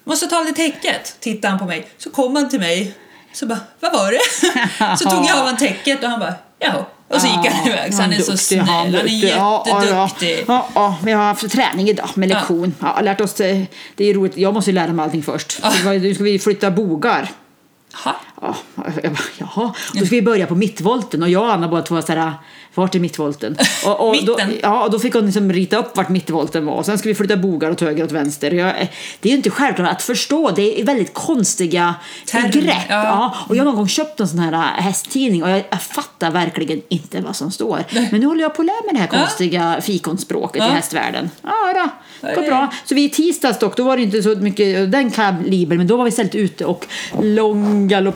måste 0.04 0.28
ta 0.28 0.38
av 0.38 0.46
dig 0.46 0.54
täcket. 0.54 1.16
Tittade 1.20 1.48
han 1.48 1.60
på 1.60 1.66
mig. 1.66 1.88
Så 1.98 2.10
kom 2.10 2.36
han 2.36 2.50
till 2.50 2.60
mig. 2.60 2.94
Så 3.34 3.46
bara, 3.46 3.60
vad 3.80 3.94
var 3.94 4.12
det? 4.12 4.98
så 4.98 5.10
tog 5.10 5.26
jag 5.26 5.38
av 5.38 5.46
han 5.46 5.58
täcket 5.58 6.04
och 6.04 6.10
han 6.10 6.20
bara, 6.20 6.34
jaha. 6.60 6.86
Och 7.08 7.22
så 7.22 7.28
gick 7.28 7.52
han 7.52 7.68
iväg. 7.68 7.94
Så 7.94 8.02
han 8.02 8.14
är 8.14 8.22
så 8.22 8.38
snäll. 8.38 8.60
Han 8.60 8.96
är 8.96 9.06
jätteduktig. 9.06 10.44
Ja, 10.48 10.68
ja, 10.76 10.98
vi 11.04 11.12
har 11.12 11.24
haft 11.24 11.52
träning 11.52 11.90
idag 11.90 12.10
med 12.14 12.30
lektion. 12.30 12.76
Ja. 12.80 13.02
lärt 13.02 13.22
oss, 13.22 13.40
eh, 13.40 13.64
det 13.96 14.10
är 14.10 14.14
roligt, 14.14 14.38
jag 14.38 14.54
måste 14.54 14.72
ju 14.72 14.76
lära 14.76 14.94
mig 14.94 15.04
allting 15.04 15.24
först. 15.24 15.62
Nu 15.86 16.14
ska 16.14 16.24
vi 16.24 16.40
flytta 16.40 16.72
bogar. 16.72 17.32
Jaha. 18.04 18.16
Ja, 18.42 18.56
jaha. 19.38 19.74
Då 19.94 20.06
ska 20.06 20.16
vi 20.16 20.22
börja 20.22 20.48
på 20.48 20.56
mittvolten 20.56 21.24
och 21.24 21.30
jag 21.30 21.44
och 21.44 21.54
Anna 21.54 21.68
båda 21.68 21.82
två 21.82 21.96
var 21.96 22.02
så 22.02 22.12
här, 22.14 22.34
vart 22.76 22.96
är 22.96 23.00
mittvolten? 23.00 23.58
Och, 23.86 24.08
och 24.10 24.16
då, 24.26 24.38
ja, 24.62 24.84
och 24.84 24.92
då 24.92 25.00
fick 25.00 25.14
hon 25.14 25.26
liksom 25.26 25.54
rita 25.54 25.78
upp 25.78 25.98
vart 25.98 26.10
mittvolten 26.10 26.66
var 26.66 26.74
och 26.74 26.86
sen 26.86 26.98
ska 26.98 27.10
vi 27.10 27.16
flytta 27.16 27.38
bogar 27.38 27.72
åt 27.72 27.82
höger 27.82 28.04
och 28.04 28.08
åt 28.08 28.12
vänster. 28.12 28.52
Jag, 28.52 28.74
det 29.20 29.30
är 29.30 29.32
ju 29.32 29.38
inte 29.38 29.50
självklart 29.50 29.92
att 29.92 30.02
förstå, 30.02 30.52
det 30.52 30.82
är 30.82 30.86
väldigt 30.86 31.14
konstiga 31.14 31.96
Termer, 32.26 32.50
grepp. 32.52 32.76
ja. 32.90 33.04
Ja. 33.04 33.36
Och 33.50 33.56
jag 33.56 33.60
har 33.60 33.66
någon 33.66 33.76
gång 33.76 33.88
köpt 33.88 34.20
en 34.20 34.28
sån 34.28 34.40
här 34.40 34.54
äh, 34.54 34.60
hästtidning 34.84 35.44
och 35.44 35.50
jag, 35.50 35.64
jag 35.70 35.82
fattar 35.82 36.32
verkligen 36.32 36.82
inte 36.90 37.22
vad 37.22 37.36
som 37.36 37.52
står. 37.52 37.84
Men 38.12 38.20
nu 38.22 38.26
håller 38.28 38.42
jag 38.42 38.56
på 38.56 38.62
att 38.62 38.66
lära 38.66 38.82
mig 38.86 38.94
det 38.94 39.00
här 39.00 39.10
Ja. 39.12 39.20
konstiga 39.20 39.82
fikonspråket 39.82 40.64
i 40.64 40.66
Ja. 40.66 40.72
hästvärlden. 40.72 41.30
Ja, 41.42 41.52
då. 41.74 41.90
Det 42.28 42.36
går 42.36 42.42
bra. 42.44 42.74
Så 42.86 42.96
vi 42.96 43.04
i 43.04 43.10
tisdags 43.10 43.60
dock, 43.60 43.78
då 43.78 43.84
var 43.84 43.98
det 43.98 44.04
inte 44.04 44.24
så 44.24 44.30
mycket 44.30 44.92
den 44.92 45.12
kalibern, 45.12 45.78
men 45.78 45.88
då 45.88 45.98
var 45.98 46.04
vi 46.04 46.10
istället 46.10 46.36
ute 46.36 46.66
och 46.66 46.86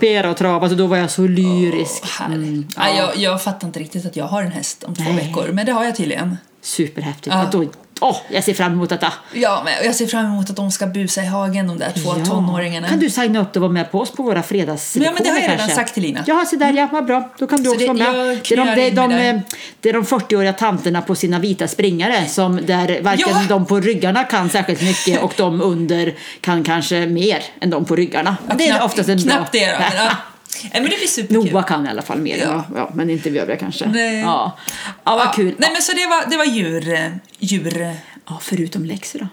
långgaloppera 0.10 0.32
och 0.32 0.38
trava, 0.38 0.70
så 0.70 0.76
då 0.76 0.88
var 0.88 0.98
jag 0.98 1.12
så 1.12 1.28
lyrisk. 1.28 2.06
Härligt. 2.06 2.48
Mm, 2.48 2.68
Nej, 2.78 2.98
jag, 2.98 3.18
jag 3.18 3.44
fattar 3.44 3.68
inte 3.68 3.80
riktigt 3.80 4.06
att 4.06 4.16
jag 4.16 4.26
har 4.26 4.44
en 4.44 4.52
häst 4.52 4.84
om 4.84 4.96
två 4.96 5.04
Nej. 5.04 5.16
veckor, 5.16 5.50
men 5.54 5.66
det 5.66 5.72
har 5.72 5.84
jag 5.84 5.96
tydligen. 5.96 6.38
Superhäftigt. 6.62 7.28
Ja. 7.28 7.42
Att 7.42 7.52
då, 7.52 7.66
åh, 8.00 8.18
jag 8.30 8.44
ser 8.44 8.54
fram 8.54 8.72
emot 8.72 8.90
detta. 8.90 9.14
Ja, 9.34 9.62
men 9.66 9.74
jag 9.86 9.96
ser 9.96 10.08
fram 10.08 10.26
emot 10.26 10.50
att 10.50 10.56
de 10.56 10.72
ska 10.72 10.88
busa 10.88 11.22
i 11.24 11.26
hagen, 11.26 11.68
de 11.68 11.78
där 11.80 11.92
två 12.04 12.14
tonåringarna. 12.26 12.88
Kan 12.90 13.00
du 13.00 13.10
signa 13.10 13.40
upp 13.42 13.56
och 13.56 13.62
vara 13.62 13.72
med 13.72 13.92
på 13.92 14.00
oss 14.00 14.12
på 14.12 14.24
våra 14.24 14.44
fredagslektioner 14.44 15.06
Ja, 15.06 15.12
men 15.14 15.24
det 15.24 15.30
har 15.30 15.36
jag 15.36 15.44
redan 15.44 15.58
kanske? 15.58 15.76
sagt 15.76 15.94
till 15.94 16.04
Lina. 16.04 16.24
Ja, 16.28 16.46
så 16.50 16.56
där 16.56 16.74
ja, 16.74 16.88
vad 16.92 17.06
bra. 17.06 17.30
Då 17.40 17.48
kan 17.48 17.58
du 17.60 17.66
Så 17.66 17.72
också 17.76 17.94
det- 17.94 18.04
vara 18.04 18.14
med. 18.14 18.40
Det 18.50 18.54
är 18.54 18.58
de, 18.58 18.76
det 18.76 18.90
de, 18.92 19.12
eh, 19.14 19.40
det 19.82 19.90
är 19.90 19.94
de 19.94 20.06
40-åriga 20.06 20.54
tanterna 20.54 21.02
på 21.02 21.16
sina 21.16 21.40
vita 21.40 21.68
springare 21.68 22.26
som 22.28 22.60
där 22.66 23.02
varken 23.02 23.26
Ja. 23.30 23.42
de 23.50 23.66
på 23.66 23.80
ryggarna 23.80 24.24
kan 24.24 24.50
särskilt 24.50 24.82
mycket 24.82 25.22
och 25.24 25.34
de 25.38 25.62
under 25.62 26.14
kan 26.42 26.64
kanske 26.64 27.06
mer 27.06 27.44
än 27.62 27.70
de 27.70 27.86
på 27.86 27.96
ryggarna. 27.96 28.38
Ja, 28.48 28.54
det 28.58 28.68
är 28.68 28.72
knappt- 28.74 28.86
oftast 28.86 29.10
en 29.10 29.18
bra... 29.24 29.36
Knappt 29.36 29.52
det 29.52 29.66
då. 29.72 29.78
Nej, 30.64 30.72
men 30.74 30.84
det 30.84 30.98
blir 30.98 31.08
superkul. 31.08 31.52
Noah 31.52 31.66
kan 31.66 31.86
i 31.86 31.90
alla 31.90 32.02
fall 32.02 32.20
mer, 32.20 32.38
ja. 32.38 32.66
Ja. 32.76 32.92
Men 32.94 33.10
inte 33.10 33.30
vi 33.30 33.40
övriga 33.40 33.60
kanske. 33.60 33.88
Nej. 33.88 34.20
Ja. 34.20 34.58
ja, 35.04 35.16
vad 35.16 35.26
Ja, 35.26 35.32
kul. 35.36 35.56
Nej, 35.58 35.70
men 35.74 35.82
så 35.82 35.92
det 35.92 36.06
var, 36.06 36.30
det 36.30 36.38
var 36.38 36.46
djur, 36.46 37.12
djur. 37.40 37.96
Ja, 38.28 38.40
förutom 38.42 38.86
läxor 38.86 39.20
då. 39.20 39.28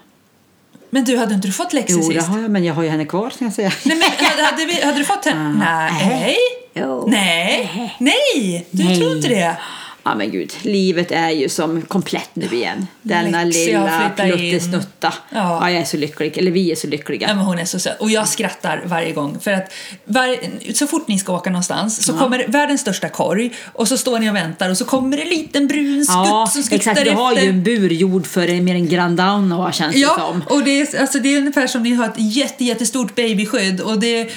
Men 0.89 1.03
du, 1.03 1.17
hade 1.17 1.33
inte 1.35 1.47
du 1.47 1.53
fått 1.53 1.73
läxor 1.73 2.01
Jo, 2.01 2.09
det 2.09 2.15
sist? 2.15 2.27
har 2.27 2.39
jag, 2.39 2.51
men 2.51 2.63
jag 2.63 2.73
har 2.73 2.83
ju 2.83 2.89
henne 2.89 3.05
kvar 3.05 3.29
ska 3.29 3.45
jag 3.45 3.53
säga. 3.53 3.71
Nej, 3.85 3.97
men 3.97 4.27
hade, 4.27 4.43
hade, 4.43 4.65
vi, 4.65 4.81
hade 4.81 4.97
du 4.97 5.05
fått 5.05 5.25
henne? 5.25 5.53
Nej. 5.99 6.35
Jo. 6.73 7.05
Nej. 7.07 7.95
Nej, 7.99 8.67
du 8.71 8.83
Nej. 8.83 8.99
tror 8.99 9.15
inte 9.15 9.27
det? 9.27 9.57
Ja 10.07 10.15
men 10.15 10.31
gud, 10.31 10.53
livet 10.61 11.11
är 11.11 11.29
ju 11.29 11.49
som 11.49 11.81
komplett 11.81 12.29
nu 12.33 12.45
igen. 12.45 12.87
Denna 13.01 13.43
Lexi 13.43 13.73
har 13.73 13.87
lilla 13.87 14.37
pluttesnutta. 14.37 15.13
Ja. 15.29 15.59
Ja. 15.61 15.71
jag 15.71 15.81
är 15.81 15.85
så 15.85 15.97
lycklig. 15.97 16.37
Eller 16.37 16.51
vi 16.51 16.71
är 16.71 16.75
så 16.75 16.87
lyckliga. 16.87 17.27
Ja, 17.27 17.35
men 17.35 17.45
hon 17.45 17.59
är 17.59 17.65
så 17.65 17.79
söt. 17.79 18.01
Och 18.01 18.11
jag 18.11 18.27
skrattar 18.27 18.83
varje 18.85 19.11
gång. 19.11 19.39
För 19.39 19.51
att 19.51 19.73
var, 20.05 20.37
så 20.73 20.87
fort 20.87 21.07
ni 21.07 21.19
ska 21.19 21.33
åka 21.33 21.49
någonstans 21.49 22.05
så 22.05 22.13
kommer 22.13 22.45
världens 22.47 22.81
största 22.81 23.09
korg 23.09 23.51
och 23.73 23.87
så 23.87 23.97
står 23.97 24.19
ni 24.19 24.29
och 24.31 24.35
väntar 24.35 24.69
och 24.69 24.77
så 24.77 24.85
kommer 24.85 25.17
det 25.17 25.23
en 25.23 25.29
liten 25.29 25.67
brun 25.67 26.05
skutt 26.05 26.15
Ja, 26.15 26.49
som 26.53 26.63
skuttar 26.63 26.91
exakt. 26.91 27.05
Du 27.05 27.11
har 27.11 27.31
efter. 27.31 27.43
ju 27.43 27.49
en 27.49 27.63
bur 27.63 27.89
gjord 27.89 28.27
för 28.27 28.61
mer 28.61 28.75
en 28.75 28.87
Grand 28.89 29.17
Down 29.17 29.73
känns 29.73 29.93
det 29.93 29.99
Ja, 29.99 30.15
som. 30.15 30.57
och 30.57 30.63
det 30.63 30.81
är, 30.81 31.01
alltså 31.01 31.19
det 31.19 31.33
är 31.33 31.37
ungefär 31.37 31.67
som 31.67 31.83
ni 31.83 31.93
har 31.93 32.05
ett 32.05 32.13
jätte, 32.17 32.63
jättestort 32.63 33.15
babyskydd 33.15 33.81
och 33.81 33.99
det 33.99 34.29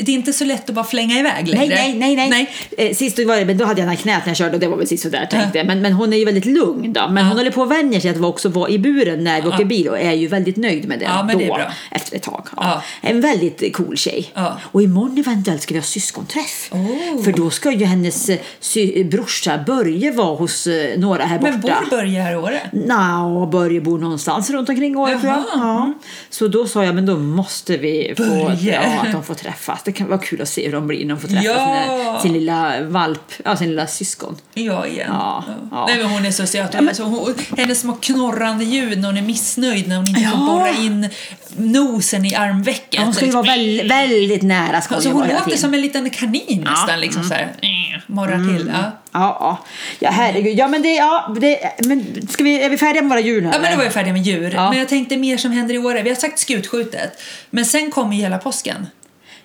det 0.00 0.12
är 0.12 0.14
inte 0.14 0.32
så 0.32 0.44
lätt 0.44 0.68
att 0.68 0.74
bara 0.74 0.84
flänga 0.84 1.18
iväg 1.18 1.48
längre. 1.48 1.74
Nej, 1.74 1.94
nej, 1.94 2.16
nej. 2.16 2.30
nej. 2.30 2.50
Eh, 2.88 2.94
sist 2.94 3.18
var 3.26 3.36
det, 3.36 3.44
men 3.44 3.58
då 3.58 3.64
hade 3.64 3.80
jag 3.80 3.88
här 3.88 3.96
knät 3.96 4.22
när 4.24 4.30
jag 4.30 4.36
körde 4.36 4.54
och 4.54 4.60
det 4.60 4.68
var 4.68 4.76
väl 4.76 4.86
sist 4.88 5.02
sådär 5.02 5.26
tänkte 5.30 5.58
jag. 5.58 5.66
Men, 5.66 5.82
men 5.82 5.92
hon 5.92 6.12
är 6.12 6.16
ju 6.16 6.24
väldigt 6.24 6.44
lugn 6.46 6.92
då. 6.92 7.08
Men 7.10 7.26
hon 7.26 7.36
håller 7.36 7.50
på 7.50 7.62
att 7.62 7.70
vänja 7.70 8.00
sig 8.00 8.10
att 8.10 8.20
också 8.24 8.48
vara 8.48 8.70
i 8.70 8.78
buren 8.78 9.24
när 9.24 9.42
vi 9.42 9.48
åker 9.48 9.64
bil 9.64 9.88
och 9.88 9.98
är 9.98 10.12
ju 10.12 10.26
väldigt 10.28 10.56
nöjd 10.56 10.88
med 10.88 10.98
det 10.98 11.04
Ja, 11.04 11.22
men 11.22 11.32
då. 11.32 11.38
det 11.38 11.44
är 11.44 11.54
bra. 11.54 11.72
Efter 11.90 12.16
ett 12.16 12.22
tag. 12.22 12.46
Ja. 12.56 12.62
Ja. 13.02 13.08
En 13.08 13.20
väldigt 13.20 13.76
cool 13.76 13.96
tjej. 13.96 14.30
Ja. 14.34 14.58
Och 14.72 14.82
imorgon 14.82 15.18
eventuellt 15.18 15.62
ska 15.62 15.74
vi 15.74 15.80
ha 15.80 15.84
syskonträff. 15.84 16.68
Oh. 16.72 17.22
För 17.24 17.32
då 17.32 17.50
ska 17.50 17.72
ju 17.72 17.84
hennes 17.84 18.28
eh, 18.28 18.38
sy- 18.60 19.04
brorsa 19.04 19.58
Börje 19.66 20.10
vara 20.12 20.36
hos 20.36 20.66
eh, 20.66 20.98
några 20.98 21.24
här 21.24 21.38
borta. 21.38 21.50
Men 21.52 21.60
bor 21.60 21.90
Börje 21.90 22.20
här 22.22 22.32
i 22.32 22.36
Åre? 22.36 22.60
Nja, 22.72 23.48
Börje 23.52 23.80
bor 23.80 23.98
någonstans 23.98 24.50
runt 24.50 24.68
omkring 24.68 24.96
Åre 24.96 25.18
tror 25.20 25.32
jag. 25.32 25.42
Ja. 25.54 25.92
Så 26.30 26.48
då 26.48 26.66
sa 26.66 26.84
jag, 26.84 26.94
men 26.94 27.06
då 27.06 27.16
måste 27.16 27.76
vi 27.76 28.14
få 28.16 28.52
ja, 28.60 28.80
att 28.80 29.12
de 29.12 29.22
får 29.22 29.34
träffas. 29.74 29.84
Det 29.84 29.92
kan 29.92 30.08
vara 30.08 30.18
kul 30.18 30.42
att 30.42 30.48
se 30.48 30.64
hur 30.66 30.72
de 30.72 30.86
blir 30.86 31.04
när 31.06 31.14
de 31.14 31.20
får 31.20 31.28
träffa 31.28 31.44
Ja. 31.44 32.18
sin, 32.22 32.32
lilla 32.32 32.80
valp, 32.82 33.32
ja, 33.44 33.56
sin 33.56 33.68
lilla 33.68 33.86
syskon. 33.86 34.36
Ja, 34.54 34.86
igen. 34.86 35.08
Ja, 35.12 35.44
ja. 35.70 35.86
Nej, 35.88 35.98
men 35.98 36.06
hon 36.10 36.26
är 36.26 36.30
så 36.30 36.46
söt. 36.46 36.74
Alltså, 36.74 37.02
hon, 37.02 37.34
hennes 37.56 37.80
små 37.80 37.92
knorrande 37.92 38.64
ljud 38.64 38.98
när 38.98 39.08
hon 39.08 39.16
är 39.16 39.22
missnöjd 39.22 39.88
när 39.88 39.96
hon 39.96 40.08
inte 40.08 40.20
får 40.20 40.40
Ja. 40.40 40.46
borra 40.46 40.70
in 40.70 41.08
nosen 41.56 42.24
i 42.26 42.34
armvecket. 42.34 42.94
Ja, 42.94 43.02
hon 43.04 43.14
ska 43.14 43.24
ju 43.26 43.30
vara 43.32 43.42
väldigt, 43.42 43.90
väldigt 43.90 44.42
nära. 44.42 44.80
Ska 44.80 44.94
Alltså, 44.94 45.10
hon 45.10 45.28
låter 45.28 45.56
som 45.56 45.74
en 45.74 45.80
liten 45.80 46.10
kanin 46.10 46.60
nästan. 46.70 47.00
Liksom, 47.00 47.24
så 47.24 47.34
här, 47.34 47.42
eh, 47.42 48.00
morrar 48.06 48.56
till. 48.58 48.70
Ja. 48.74 48.90
Ja, 49.12 49.36
ja. 49.40 49.58
ja, 49.98 50.10
herregud. 50.10 50.58
Ja, 50.58 50.68
men 50.68 50.82
det, 50.82 50.94
ja, 50.94 51.34
det, 51.40 51.58
men 51.84 52.26
ska 52.28 52.44
vi, 52.44 52.62
är 52.62 52.70
vi 52.70 52.76
färdiga 52.76 53.02
med 53.02 53.08
våra 53.10 53.20
djur 53.20 53.40
nu? 53.42 53.50
Ja, 53.52 53.58
men 53.60 53.70
då 53.70 53.76
var 53.76 53.84
vi 53.84 53.90
färdiga 53.90 54.12
med 54.12 54.22
djur. 54.22 54.52
Ja. 54.54 54.70
Men 54.70 54.78
jag 54.78 54.88
tänkte 54.88 55.16
mer 55.16 55.36
som 55.36 55.52
händer 55.52 55.74
i 55.74 55.78
Åre. 55.78 56.02
Vi 56.02 56.08
har 56.08 56.16
sagt 56.16 56.38
skutskjutet. 56.38 57.22
Men 57.50 57.64
sen 57.64 57.90
kommer 57.90 58.16
ju 58.16 58.22
hela 58.22 58.38
påsken. 58.38 58.86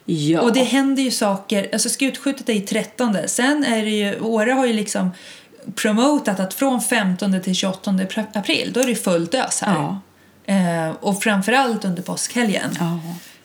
Ja. 0.10 0.42
Och 0.42 0.54
det 0.54 0.64
händer 0.64 1.04
ju 1.04 1.12
saker. 1.12 1.70
Alltså 1.74 1.90
skutskjutet 1.90 2.50
är 2.50 2.54
i 2.54 2.62
13. 2.62 3.18
Sen 3.26 3.64
är 3.64 3.86
det 3.86 3.90
ju, 3.92 4.20
Åre 4.20 4.52
har 4.52 4.66
ju 4.66 4.74
liksom 4.74 5.12
promotat 5.76 6.40
att 6.40 6.54
från 6.54 6.82
15 6.82 7.42
till 7.42 7.56
28 7.56 7.96
april, 8.34 8.72
då 8.74 8.80
är 8.80 8.88
det 8.88 8.96
fullt 8.96 9.34
ös 9.34 9.62
här. 9.62 9.76
Ja. 9.76 10.02
Eh, 10.54 10.96
och 11.02 11.24
framförallt 11.24 11.86
under 11.86 12.04
påskhelgen. 12.04 12.78
Ja. 12.80 13.00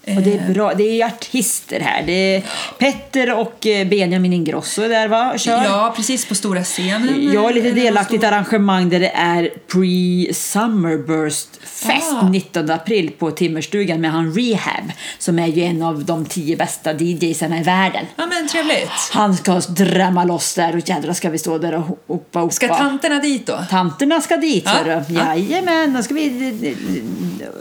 Och 0.07 0.23
det 0.23 0.35
är 0.39 0.53
bra. 0.55 0.75
Det 0.75 1.01
är 1.03 1.07
artister 1.07 1.81
här. 1.81 2.03
Det 2.03 2.13
är 2.37 2.43
Petter 2.79 3.33
och 3.39 3.67
eh, 3.67 3.89
Benjamin 3.89 4.33
Ingrosso 4.33 4.83
är 4.83 4.89
där 4.89 5.09
va? 5.09 5.39
Kör. 5.39 5.65
Ja, 5.65 5.93
precis 5.97 6.27
på 6.27 6.35
stora 6.35 6.65
scenen. 6.65 7.33
Jag 7.33 7.51
är 7.51 7.55
lite 7.55 7.71
delaktig 7.71 8.15
i 8.15 8.19
ett 8.19 8.25
arrangemang 8.33 8.89
där 8.89 9.01
det 9.01 9.09
är 9.11 9.51
pre-summerburst 9.73 11.49
fest 11.63 12.13
Ah. 12.21 12.29
19 12.29 12.71
april 12.71 13.11
på 13.19 13.31
Timmerstugan 13.31 14.01
med 14.01 14.11
han 14.13 14.35
Rehab 14.35 14.93
som 15.19 15.39
är 15.39 15.47
ju 15.47 15.63
en 15.63 15.83
av 15.83 16.05
de 16.05 16.25
tio 16.27 16.57
bästa 16.57 16.93
DJsarna 16.93 17.61
i 17.61 17.63
världen. 17.63 18.07
Ja, 18.17 18.27
men 18.27 18.49
trevligt. 18.49 18.91
Han 19.13 19.37
ska 19.37 19.61
drämma 19.69 20.25
loss 20.25 20.55
där 20.55 20.77
och 20.77 20.89
jädrar 20.89 21.13
ska 21.13 21.31
vi 21.31 21.39
stå 21.39 21.59
där 21.59 21.75
och 21.75 21.83
hoppa 22.07 22.39
hoppa. 22.39 22.51
Ska 22.51 22.77
tanterna 22.77 23.19
dit 23.19 23.47
då? 23.47 23.59
Tanterna 23.71 24.21
ska 24.21 24.37
dit 24.37 24.63
Ja, 24.67 24.71
hörru. 24.71 25.03
ja. 25.09 25.35
Jajamän, 25.37 25.93
då 25.95 26.03
ska 26.03 26.15
vi 26.15 26.75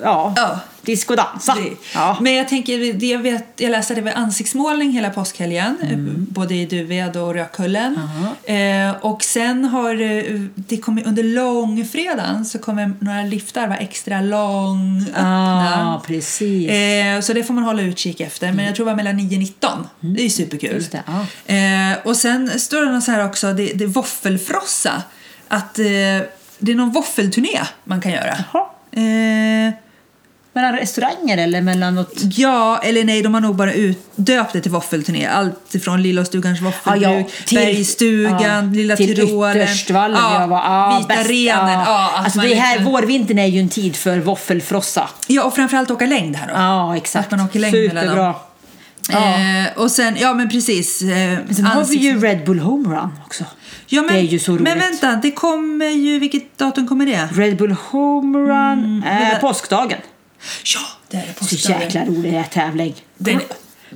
ja, 0.04 0.34
Ja. 0.36 0.60
Discodansa. 0.86 1.56
Det- 1.56 1.70
Ja. 1.94 2.18
Men 2.22 2.34
jag 2.34 2.48
tänker, 2.48 2.94
det 2.94 3.06
jag, 3.06 3.20
vet, 3.20 3.46
jag 3.58 3.72
läste 3.72 3.96
det 3.96 4.02
var 4.02 4.12
ansiktsmålning 4.12 4.92
hela 4.92 5.10
påskhelgen, 5.10 5.78
eh, 5.82 5.90
Mm. 5.94 6.26
både 6.30 6.56
i 6.56 6.66
Duved 6.66 7.18
och 7.18 7.34
Rödkullen. 7.34 8.00
Eh, 8.44 8.96
och 9.06 9.24
sen 9.24 9.66
har 9.66 10.02
eh, 10.02 10.40
det 10.56 10.78
kommit, 10.78 11.06
under 11.08 11.24
långfredagen 11.24 12.46
så 12.46 12.60
kommer 12.60 12.94
några 13.00 13.22
liftar 13.22 13.68
vara 13.68 13.78
extra 13.78 14.22
långöppna. 14.22 15.96
Ah, 15.96 16.02
precis. 16.08 16.70
Eh, 16.70 17.20
så 17.22 17.34
det 17.34 17.44
får 17.44 17.54
man 17.54 17.64
hålla 17.64 17.82
utkik 17.82 18.20
efter. 18.22 18.52
Men 18.52 18.66
jag 18.66 18.76
tror 18.76 18.86
det 18.86 18.92
var 18.92 18.96
mellan 18.98 19.18
9 19.18 19.36
och 19.38 19.40
19. 19.40 19.88
Det 20.00 20.20
är 20.22 20.24
ju 20.24 20.30
superkul. 20.30 20.70
Mm. 20.72 20.84
Det, 20.92 21.04
ja. 21.48 21.54
eh, 21.94 21.98
och 22.08 22.16
sen 22.18 22.60
står 22.60 22.82
det 22.86 22.92
något 22.92 23.04
så 23.04 23.12
här 23.12 23.26
också, 23.26 23.54
det, 23.54 23.66
det 23.74 23.84
är 23.84 23.88
våffelfrossa. 23.88 25.04
Att 25.48 25.80
eh, 25.80 25.86
det 26.60 26.72
är 26.72 26.76
någon 26.76 26.92
våffelturné 26.92 27.60
man 27.84 28.02
kan 28.02 28.12
göra. 28.12 28.38
Jaha. 28.54 28.66
Mellan 30.56 30.74
restauranger 30.74 31.38
eller 31.38 31.62
mellan 31.62 31.96
något... 31.96 32.14
Ja, 32.38 32.80
eller 32.84 33.04
nej, 33.04 33.22
de 33.22 33.34
har 33.34 33.42
nog 33.42 33.56
bara 33.56 33.74
ut, 33.74 33.98
döpt 34.16 34.54
det 34.54 34.62
till 34.62 34.72
våffelturné. 34.72 35.26
Allt 35.26 35.76
ifrån 35.76 36.04
Lilla 36.04 36.26
Stugans 36.26 36.62
våffelbruk, 36.62 37.28
till- 37.46 37.58
Bergstugan, 37.58 38.42
ja, 38.42 38.62
Lilla 38.62 38.96
till 38.96 39.16
Tyrolen, 39.16 39.58
Ytterstvallen. 39.64 40.18
ja, 40.22 40.42
jag 40.42 40.48
var, 40.48 40.58
ja, 40.58 40.98
Vita 40.98 41.08
bäst, 41.16 41.30
renen. 41.30 41.70
Ja. 41.70 41.84
Ja, 41.86 42.12
alltså 42.16 42.40
det 42.40 42.54
här, 42.56 42.76
liksom- 42.78 42.94
vårvintern 42.94 43.40
är 43.40 43.46
ju 43.48 43.60
en 43.60 43.70
tid 43.70 43.96
för 43.96 44.20
våffelfrossa. 44.20 45.10
ja, 45.28 45.44
och 45.44 45.56
framförallt 45.56 45.92
åka 45.92 46.06
längd 46.06 46.36
här 46.36 46.48
då. 46.48 46.54
Ja, 46.54 46.98
exakt. 46.98 47.26
Att 47.34 47.38
man 47.40 47.46
åker 47.46 47.60
längd 47.60 47.74
Superbra. 47.76 48.36
Ja. 49.12 49.18
Eh, 49.20 49.68
och 49.78 49.92
sen, 49.92 50.18
ja 50.20 50.34
men 50.34 50.50
precis. 50.50 51.02
Eh, 51.02 51.38
Sen 51.56 51.66
har 51.66 51.86
vi 51.86 51.96
ju 51.96 52.20
Red 52.20 52.46
Bull 52.46 52.60
Home 52.60 52.90
Run 52.96 53.10
också. 53.26 53.44
ja, 53.88 54.02
men, 54.02 54.14
det 54.14 54.20
är 54.20 54.24
ju 54.24 54.40
så 54.40 54.52
roligt. 54.52 54.64
Men 54.64 54.80
vänta, 54.80 55.16
det 55.16 55.32
kommer 55.32 55.86
ju, 55.90 56.20
vilket 56.20 56.58
datum 56.58 56.88
kommer 56.88 57.06
det? 57.06 57.30
Red 57.36 57.58
Bull 57.58 57.76
Home 57.92 58.38
Run, 58.38 59.02
det 59.02 59.32
eh, 59.34 59.40
påskdagen. 59.40 59.98
Ja, 60.64 60.80
det 61.10 61.18
är 61.18 61.36
det 61.40 61.46
Så 61.46 61.72
jäkla 61.72 62.06
rolig 62.06 62.46
tävling. 62.52 62.96
Den, 63.18 63.42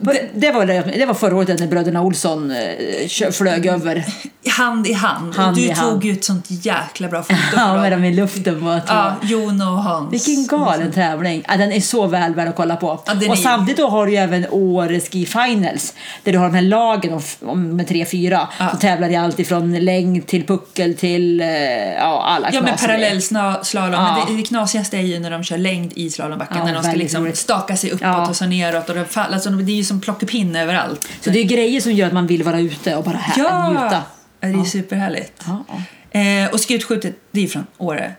Det, 0.01 0.21
det, 0.33 0.51
var, 0.51 0.65
det 0.97 1.05
var 1.05 1.13
förra 1.13 1.35
året 1.35 1.59
när 1.59 1.67
bröderna 1.67 2.01
Olsson 2.01 2.51
eh, 2.51 3.31
flög 3.31 3.65
över. 3.65 4.05
hand 4.49 4.87
i 4.87 4.93
hand. 4.93 5.35
Hand 5.35 5.55
du 5.57 5.61
i 5.63 5.67
tog 5.67 5.75
hand. 5.77 6.03
ju 6.03 6.11
ett 6.11 6.23
sånt 6.25 6.45
jäkla 6.49 7.07
bra 7.07 7.23
foto 7.23 7.35
Ja, 7.55 7.81
med 7.81 7.91
dem. 7.91 8.03
i 8.03 8.13
luften 8.13 8.59
på 8.61 8.79
Ja, 8.87 9.15
Jon 9.23 9.61
och 9.61 9.67
Hans. 9.67 10.13
Vilken 10.13 10.47
galen 10.47 10.91
tävling. 10.91 11.43
Ja, 11.47 11.57
den 11.57 11.71
är 11.71 11.79
så 11.81 12.07
väl 12.07 12.33
värd 12.35 12.47
att 12.47 12.55
kolla 12.55 12.75
på. 12.75 12.99
Ja, 13.05 13.13
och 13.13 13.23
är- 13.23 13.35
samtidigt 13.35 13.77
då 13.77 13.87
har 13.89 14.05
du 14.05 14.11
ju 14.11 14.17
även 14.17 14.45
Åre 14.51 14.99
Ski 14.99 15.25
Finals 15.25 15.93
där 16.23 16.31
du 16.31 16.37
har 16.37 16.45
de 16.45 16.55
här 16.55 16.61
lagen 16.61 17.13
om, 17.13 17.21
om, 17.49 17.75
med 17.77 17.87
tre, 17.87 18.05
fyra 18.05 18.47
Ja. 18.59 18.69
som 18.69 18.79
tävlar 18.79 19.09
i 19.09 19.15
allt 19.15 19.39
ifrån 19.39 19.79
längd 19.79 20.27
till 20.27 20.45
puckel 20.47 20.93
till 20.95 21.41
eh, 21.41 21.47
ja, 21.93 22.23
alla 22.23 22.49
Ja, 22.51 22.61
men 22.61 22.67
knasiga 22.77 22.87
parallellslalom. 22.87 23.93
Ja. 23.93 24.17
Men 24.27 24.35
det, 24.35 24.41
det 24.41 24.47
knasigaste 24.47 24.97
är 24.97 25.01
ju 25.01 25.19
när 25.19 25.31
de 25.31 25.43
kör 25.43 25.57
längd 25.57 25.91
i 25.95 26.09
slalombacken. 26.09 26.57
Ja, 26.57 26.65
när 26.65 26.73
de 26.73 26.83
ska 26.83 26.91
liksom 26.93 27.23
roligt. 27.23 27.37
staka 27.37 27.77
sig 27.77 27.91
uppåt 27.91 28.29
och 28.29 28.35
så 28.35 28.45
neråt. 28.45 28.89
Och 28.89 28.95
det, 28.95 29.05
fall, 29.05 29.33
alltså, 29.33 29.49
det 29.49 29.71
är 29.71 29.75
ju 29.75 29.83
som 29.87 30.01
plockepinne 30.01 30.61
överallt. 30.63 31.07
Så 31.21 31.29
det 31.29 31.39
är 31.39 31.43
grejer 31.43 31.81
som 31.81 31.91
gör 31.91 32.07
att 32.07 32.13
man 32.13 32.27
vill 32.27 32.43
vara 32.43 32.59
ute 32.59 32.95
och 32.95 33.03
bara 33.03 33.17
här, 33.17 33.43
ja! 33.43 33.67
njuta. 33.69 34.03
Ja, 34.39 34.47
det 34.47 34.59
är 34.59 34.63
superhärligt. 34.63 35.43
Ja, 35.45 35.63
ja. 36.11 36.19
Eh, 36.19 36.49
och 36.53 36.59
skutskjutet, 36.59 37.15
det 37.31 37.43
är 37.43 37.47
från 37.47 37.67
Åre. 37.77 38.13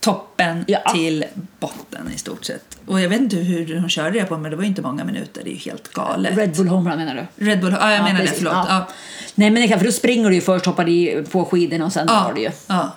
Toppen 0.00 0.64
Ja. 0.68 0.78
till 0.94 1.24
botten 1.60 2.10
i 2.14 2.18
stort 2.18 2.44
sett. 2.44 2.78
Och 2.86 3.00
jag 3.00 3.08
vet 3.08 3.20
inte 3.20 3.36
hur 3.36 3.74
de 3.82 3.88
körde 3.88 4.18
det 4.20 4.24
på, 4.24 4.38
men 4.38 4.50
det 4.50 4.56
var 4.56 4.62
ju 4.62 4.68
inte 4.68 4.82
många 4.82 5.04
minuter. 5.04 5.42
Det 5.44 5.50
är 5.50 5.52
ju 5.52 5.58
helt 5.58 5.92
galet. 5.92 6.36
Red 6.38 6.56
Bull 6.56 6.68
Home 6.68 6.90
Run 6.90 6.98
menar 6.98 7.28
du? 7.36 7.46
Red 7.46 7.60
Bull, 7.60 7.76
ja 7.80 7.92
jag 7.92 8.04
menar 8.04 8.20
det, 8.20 8.26
förlåt. 8.26 8.52
Ja. 8.52 8.66
Ja. 8.68 8.88
Nej 9.34 9.50
men 9.50 9.62
det 9.62 9.68
kan, 9.68 9.78
för 9.78 9.86
då 9.86 9.92
springer 9.92 10.28
du 10.28 10.34
ju 10.34 10.40
först, 10.40 10.66
hoppar 10.66 10.88
i, 10.88 11.24
på 11.30 11.44
skidorna 11.44 11.84
och 11.84 11.92
sen 11.92 12.06
Ja. 12.08 12.20
tar 12.20 12.34
du 12.34 12.40
ju. 12.40 12.50
Ja. 12.66 12.96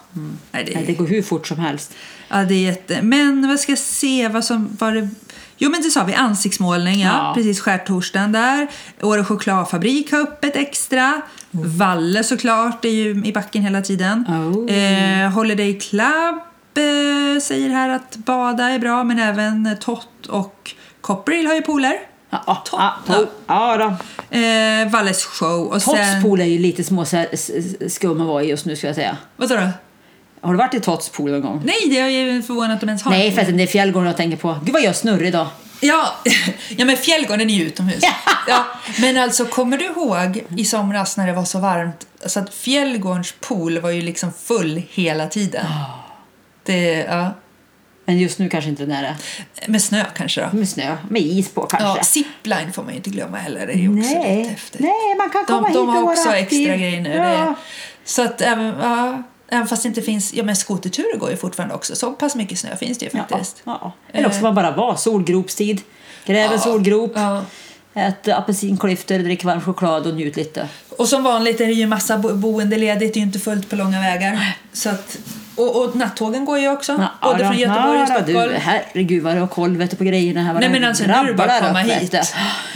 Nej, 0.52 0.64
det, 0.66 0.76
Nej, 0.76 0.84
det 0.88 0.94
går 0.94 1.08
hur 1.08 1.22
fort 1.22 1.48
som 1.48 1.60
helst. 1.60 1.94
Ja, 2.30 2.38
det 2.38 2.54
är 2.54 2.62
jätte... 2.62 3.02
Men 3.02 3.48
vad 3.48 3.60
ska 3.60 3.72
jag 3.72 3.80
se, 3.80 4.28
vad 4.28 4.46
som 4.46 4.78
var 4.80 4.92
det... 4.92 5.10
Jo, 5.58 5.70
men 5.70 5.82
det 5.82 5.90
sa 5.90 6.04
vi, 6.04 6.14
ansiktsmålning, 6.14 7.00
ja. 7.00 7.12
Ja. 7.14 7.34
Precis, 7.36 7.62
skärtorsdagen 7.62 8.32
där. 8.32 8.68
Åre 9.02 9.24
chokladfabrik 9.24 10.12
har 10.12 10.20
öppet 10.20 10.56
extra. 10.56 11.22
Valle 11.52 12.24
såklart, 12.24 12.86
är 12.86 12.90
ju 12.90 13.26
i 13.26 13.34
backen 13.34 13.62
hela 13.62 13.82
tiden. 13.82 14.26
Oh. 14.28 14.76
Eh, 14.76 15.32
Holiday 15.32 15.80
Club 15.80 16.36
eh, 16.76 17.42
säger 17.42 17.70
här 17.70 17.90
att 17.90 18.16
bada 18.16 18.70
är 18.70 18.80
bra, 18.80 19.04
men 19.04 19.20
även 19.20 19.78
Tott 19.82 20.26
och 20.30 20.76
Copperhill 21.02 21.48
har 21.48 21.54
ju 21.54 21.62
pooler. 21.62 22.00
Ja, 22.30 22.64
ja, 22.72 22.94
ja, 23.48 23.98
ja. 24.30 24.90
Valles 24.90 25.26
show 25.26 25.68
och 25.68 25.82
sen... 25.82 25.96
Totspool 25.96 26.42
är 26.42 26.46
ju 26.46 26.60
lite 26.60 26.84
små 26.84 27.02
att 27.02 28.18
vara 28.18 28.44
i 28.44 28.50
just 28.50 28.66
nu 28.66 28.76
ska 28.76 28.88
jag 28.88 28.96
säga. 28.96 29.18
Vad 29.36 29.50
sa 29.50 29.56
du? 29.56 29.70
Har 30.44 30.52
du 30.54 30.58
varit 30.58 30.74
i 30.74 30.80
Totspool 30.80 31.32
någon 31.32 31.42
gång? 31.42 31.62
Nej, 31.66 31.90
det 31.90 32.00
är 32.00 32.08
ju 32.08 32.42
förvånat 32.42 32.74
att 32.74 32.80
de 32.80 32.90
ens 32.90 33.04
har. 33.04 33.12
Nej 33.12 33.32
förresten, 33.32 33.58
det 33.58 33.64
är 33.64 33.68
Fjällgården 33.68 34.08
jag 34.08 34.18
tänker 34.18 34.38
på. 34.38 34.60
Gud 34.64 34.74
vad 34.74 34.84
jag 34.84 34.96
snurrig 34.96 35.28
idag. 35.28 35.48
Ja, 35.82 36.16
ja 36.78 36.86
men 36.86 36.98
Fjällgården 36.98 37.50
är 37.50 37.54
ju 37.54 37.64
utomhus. 37.64 38.04
Ja, 38.48 38.66
men 39.02 39.18
alltså, 39.18 39.46
kommer 39.46 39.78
du 39.78 39.86
ihåg 39.86 40.44
i 40.58 40.66
somras 40.66 41.18
när 41.18 41.28
det 41.28 41.34
var 41.34 41.46
så 41.46 41.60
varmt? 41.60 42.08
Så 42.26 42.40
att 42.40 42.54
Fjällgårdens 42.54 43.34
pool 43.40 43.80
var 43.80 43.90
ju 43.90 44.02
liksom 44.02 44.34
full 44.44 44.82
hela 44.90 45.28
tiden. 45.28 45.66
Det, 46.64 47.06
ja, 47.10 47.34
Men 48.06 48.18
just 48.18 48.40
nu 48.40 48.50
kanske 48.50 48.70
inte 48.70 48.86
den 48.86 48.92
är 48.96 49.02
det. 49.04 49.16
med 49.68 49.82
snö 49.82 50.04
kanske 50.16 50.42
då. 50.42 50.58
Med 50.58 50.70
snö, 50.70 50.98
med 51.10 51.22
is 51.22 51.50
på 51.50 51.62
kanske. 51.62 51.88
Ja, 51.88 52.04
zipline 52.04 52.74
får 52.74 52.84
man 52.84 52.92
ju 52.92 52.98
inte 52.98 53.10
glömma 53.10 53.38
heller. 53.38 53.68
Det 53.68 53.74
är 53.74 54.00
också 54.00 54.20
Nej. 54.20 54.42
rätt 54.42 54.50
häftigt. 54.50 54.82
Nej, 54.82 55.16
man 55.18 55.30
kan 55.30 55.46
komma 55.46 55.62
de, 55.62 55.68
hit 55.68 55.76
de 55.76 55.90
har 55.90 56.04
och 56.04 56.10
också 56.10 56.26
vara 56.26 56.38
extra 56.38 56.58
aktiv. 56.58 56.80
grejer 56.80 57.02
nu. 57.02 57.16
Ja. 57.16 57.24
Det, 57.24 57.56
så 58.06 58.22
att 58.22 58.42
även, 58.42 58.66
ja, 58.82 59.24
även 59.54 59.68
fast 59.68 59.84
det 59.84 59.88
inte 59.88 60.02
finns, 60.02 60.34
ja 60.34 60.44
men 60.44 60.56
skoterturer 60.56 61.18
går 61.18 61.30
ju 61.32 61.38
fortfarande 61.38 61.76
också. 61.76 61.96
Så 61.96 62.12
pass 62.12 62.36
mycket 62.36 62.60
snö 62.60 62.76
finns 62.76 62.98
det 62.98 63.06
ju 63.06 63.12
faktiskt. 63.12 63.62
Ja, 63.64 63.78
ja. 63.82 63.92
Eller 64.14 64.28
också 64.28 64.42
man 64.42 64.56
bara 64.56 64.72
vara 64.72 64.98
solgropstid. 64.98 65.82
Gräv 66.26 66.52
en 66.52 66.60
solgrop, 66.60 67.12
Ja. 67.16 67.44
ät 67.94 68.28
apelsinklyftor, 68.28 69.18
drick 69.20 69.44
varm 69.44 69.62
choklad 69.62 70.08
och 70.08 70.14
njut 70.14 70.36
lite. 70.36 70.68
Och 70.98 71.08
som 71.08 71.24
vanligt 71.24 71.62
är 71.62 71.66
det 71.66 71.74
ju 71.74 71.88
massa 71.88 72.18
bo- 72.18 72.34
boende 72.36 72.78
ledigt, 72.78 73.14
det 73.14 73.18
är 73.18 73.22
ju 73.22 73.26
inte 73.28 73.40
fullt 73.40 73.70
på 73.70 73.76
långa 73.76 74.00
vägar. 74.02 74.58
Så 74.74 74.90
att 74.90 75.18
Och, 75.56 75.84
och 75.84 75.96
nattågen 75.96 76.46
går 76.46 76.60
ju 76.60 76.70
också. 76.70 76.92
Ja, 77.22 77.30
både 77.32 77.46
från 77.46 77.58
Göteborg 77.58 78.02
och 78.02 78.08
Stockholm. 78.08 78.50
Du, 78.50 78.56
herregud 78.58 79.24
vad 79.24 79.36
du 79.36 79.40
har 79.40 79.48
koll 79.48 79.78
vet 79.78 79.92
du, 79.92 79.96
på 79.98 80.04
grejerna 80.04 80.44
här. 80.44 80.54
Nej 80.54 80.70
men 80.70 80.84
alltså 80.84 81.04
nu 81.08 81.14
är 81.14 81.24
det 81.24 81.34
bara 81.34 81.52
att 81.54 81.68
komma 81.68 81.80
hit. 81.80 82.12
du. 82.12 82.20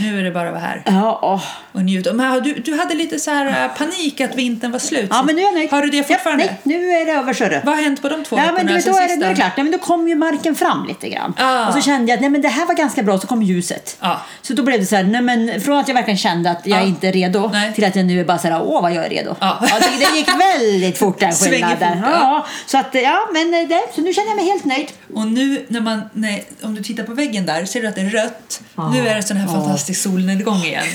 Nu 0.03 0.19
är 0.19 0.23
det 0.23 0.31
bara 0.31 0.47
att 0.47 0.53
vara 0.53 0.63
här 0.63 0.81
Ja, 0.85 1.19
åh. 1.21 1.43
och 1.71 1.81
njuta. 1.83 2.13
Men 2.13 2.43
du, 2.43 2.53
du 2.53 2.77
hade 2.77 2.95
lite 2.95 3.19
så 3.19 3.31
här 3.31 3.45
eh, 3.65 3.77
panik 3.77 4.21
att 4.21 4.35
vintern 4.35 4.71
var 4.71 4.79
slut. 4.79 5.07
ja, 5.09 5.23
men 5.23 5.35
nu 5.35 5.41
är 5.41 5.45
jag 5.45 5.53
nöjd. 5.53 5.71
Har 5.71 5.81
du 5.81 5.89
det 5.89 6.03
fortfarande? 6.07 6.43
Ja, 6.43 6.49
nej, 6.63 6.77
nu 6.79 6.91
är 6.91 7.05
det 7.05 7.11
över 7.11 7.33
så 7.33 7.43
du. 7.43 7.61
Vad 7.65 7.75
har 7.75 7.83
hänt 7.83 8.01
på 8.01 8.09
de 8.09 8.23
två 8.23 8.35
Ja, 8.37 8.41
veckorna 8.41 8.57
men 8.63 8.67
du 8.67 8.91
då, 8.91 8.97
är 8.97 9.07
det, 9.07 9.15
då 9.15 9.25
är 9.25 9.29
det 9.29 9.35
klart. 9.35 9.51
Nej, 9.57 9.63
men 9.63 9.71
då 9.71 9.77
kom 9.77 10.07
ju 10.07 10.15
marken 10.15 10.55
fram 10.55 10.85
lite 10.87 11.09
grann. 11.09 11.33
Ah. 11.37 11.67
Och 11.67 11.73
så 11.73 11.81
kände 11.81 12.11
jag 12.11 12.13
att 12.17 12.21
nej, 12.21 12.29
men 12.29 12.41
det 12.41 12.47
här 12.47 12.65
var 12.65 12.73
ganska 12.75 13.03
bra, 13.03 13.19
så 13.19 13.27
kom 13.27 13.41
ljuset. 13.43 13.97
Ja. 14.01 14.21
Så 14.41 14.53
då 14.53 14.63
blev 14.63 14.79
det 14.79 14.85
så 14.85 14.95
här, 14.95 15.03
nej, 15.03 15.21
men 15.21 15.61
från 15.61 15.77
att 15.77 15.87
jag 15.87 15.95
verkligen 15.95 16.17
kände 16.17 16.51
att 16.51 16.61
jag 16.67 16.81
Ja. 16.81 16.85
inte 16.85 17.07
är 17.07 17.11
redo 17.11 17.49
Nej. 17.53 17.73
till 17.73 17.85
att 17.85 17.95
jag 17.95 18.05
nu 18.05 18.19
är 18.19 18.25
bara 18.25 18.37
så 18.37 18.47
här, 18.47 18.61
åh 18.63 18.81
vad 18.81 18.93
jag 18.93 19.05
är 19.05 19.09
redo. 19.09 19.35
Ja. 19.39 19.57
det, 19.79 20.05
det 20.05 20.17
gick 20.17 20.29
väldigt 20.39 20.97
fort 20.97 21.19
den 21.19 21.31
skillnaden. 21.51 21.97
fort, 21.97 22.07
ja. 22.11 22.45
Så 22.71 22.77
att, 22.77 22.87
ja, 22.95 23.29
men 23.33 23.51
det, 23.51 23.81
så 23.95 24.01
nu 24.01 24.13
känner 24.13 24.27
jag 24.27 24.35
mig 24.35 24.45
helt 24.45 24.65
nöjd. 24.65 24.91
Och 25.13 25.27
nu 25.27 25.65
när 25.67 25.81
man, 25.81 26.01
nej, 26.13 26.45
om 26.61 26.75
du 26.75 26.83
tittar 26.83 27.03
på 27.03 27.13
väggen 27.13 27.45
där 27.45 27.65
ser 27.65 27.81
du 27.81 27.87
att 27.87 27.95
det 27.95 28.01
är 28.01 28.09
rött. 28.09 28.61
Nu 28.93 29.07
är 29.07 29.15
det 29.15 29.23
sån 29.23 29.37
här 29.37 29.47
Ja. 29.47 29.53
fantastisk 29.61 30.01
solnedgång 30.01 30.57
igen. 30.63 30.85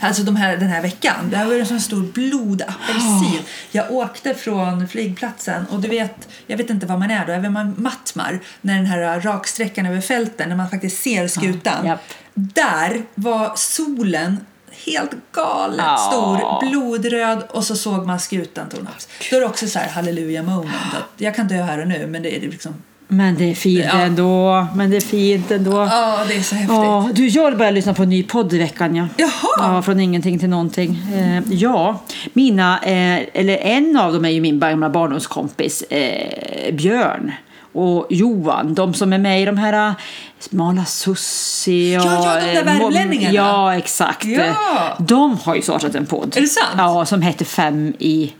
Alltså 0.00 0.22
de 0.22 0.36
här, 0.36 0.56
den 0.56 0.68
här 0.68 0.82
veckan. 0.82 1.14
Det 1.30 1.36
här 1.36 1.46
var 1.46 1.54
en 1.54 1.66
sån 1.66 1.80
stor 1.80 2.02
blodapelsin. 2.12 3.38
Jag 3.70 3.90
åkte 3.92 4.34
från 4.34 4.88
flygplatsen 4.88 5.66
och 5.70 5.80
du 5.80 5.88
vet, 5.88 6.28
jag 6.46 6.56
vet 6.56 6.70
inte 6.70 6.86
var 6.86 6.96
man 6.98 7.10
är 7.10 7.26
då, 7.26 7.32
även 7.32 7.52
man 7.52 7.74
Mattmar, 7.78 8.40
när 8.60 8.74
den 8.76 8.86
här 8.86 9.20
raksträckan 9.20 9.86
över 9.86 10.00
fälten, 10.00 10.48
när 10.48 10.56
man 10.56 10.70
faktiskt 10.70 11.02
ser 11.02 11.28
skutan. 11.28 11.86
japp. 11.86 12.00
Där 12.34 13.02
var 13.14 13.52
solen 13.56 14.46
helt 14.86 15.10
galet 15.32 15.78
Ja. 15.86 15.96
stor, 15.96 16.68
blodröd 16.70 17.42
och 17.50 17.64
så 17.64 17.76
såg 17.76 18.06
man 18.06 18.20
skutan 18.20 18.68
tornas. 18.68 19.08
Då 19.30 19.36
är 19.36 19.40
det 19.40 19.46
också 19.46 19.66
så 19.66 19.78
här 19.78 19.88
halleluja 19.88 20.42
moment. 20.42 20.74
Att 20.92 21.20
jag 21.20 21.34
kan 21.34 21.48
dö 21.48 21.62
här 21.62 21.80
och 21.80 21.88
nu 21.88 22.06
men 22.06 22.22
det 22.22 22.36
är 22.36 22.40
liksom 22.40 22.74
Men 23.08 23.34
det 23.34 23.50
är 23.50 23.54
fint 23.54 23.84
Ja. 23.92 23.98
ändå. 24.00 24.66
Men 24.74 24.90
det 24.90 24.96
är 24.96 25.00
fint 25.00 25.50
ändå. 25.50 25.70
Ja, 25.90 26.18
det 26.28 26.36
är 26.36 26.40
så 26.42 26.54
häftigt. 26.54 26.76
Ja, 26.76 27.10
du, 27.14 27.28
jag 27.28 27.56
började 27.58 27.74
lyssna 27.74 27.94
på 27.94 28.02
en 28.02 28.08
ny 28.08 28.22
podd 28.22 28.52
i 28.52 28.58
veckan. 28.58 28.96
Ja. 28.96 29.08
Jaha! 29.16 29.30
Ja, 29.74 29.82
från 29.82 30.00
ingenting 30.00 30.38
till 30.38 30.48
någonting. 30.48 31.02
Eh, 31.14 31.42
ja, 31.50 32.00
mina, 32.32 32.78
eh, 32.82 33.20
eller 33.34 33.56
en 33.56 33.96
av 33.96 34.12
dem 34.12 34.24
är 34.24 34.28
ju 34.30 34.40
min 34.40 34.60
gamla 34.60 34.90
barndomskompis 34.90 35.82
eh, 35.82 36.74
Björn 36.74 37.32
och 37.78 38.06
Johan. 38.10 38.74
De 38.74 38.94
som 38.94 39.12
är 39.12 39.18
med 39.18 39.42
i 39.42 39.44
de 39.44 39.58
här 39.58 39.88
eh, 39.88 39.94
Smala 40.38 40.84
Sussi 40.84 41.98
och... 41.98 42.02
Ja, 42.02 42.40
ja, 42.40 42.46
de 42.46 42.52
där 42.52 42.60
eh, 42.60 42.64
värmlänningarna. 42.64 43.34
Ja, 43.34 43.76
exakt. 43.76 44.24
Ja. 44.24 44.96
De 44.98 45.38
har 45.38 45.54
ju 45.54 45.62
startat 45.62 45.94
en 45.94 46.06
podd. 46.06 46.36
Är 46.36 46.40
det 46.40 46.46
sant? 46.46 46.74
Ja, 46.76 47.06
som 47.06 47.22
heter 47.22 47.44
Fem 47.44 47.94
i... 47.98 48.32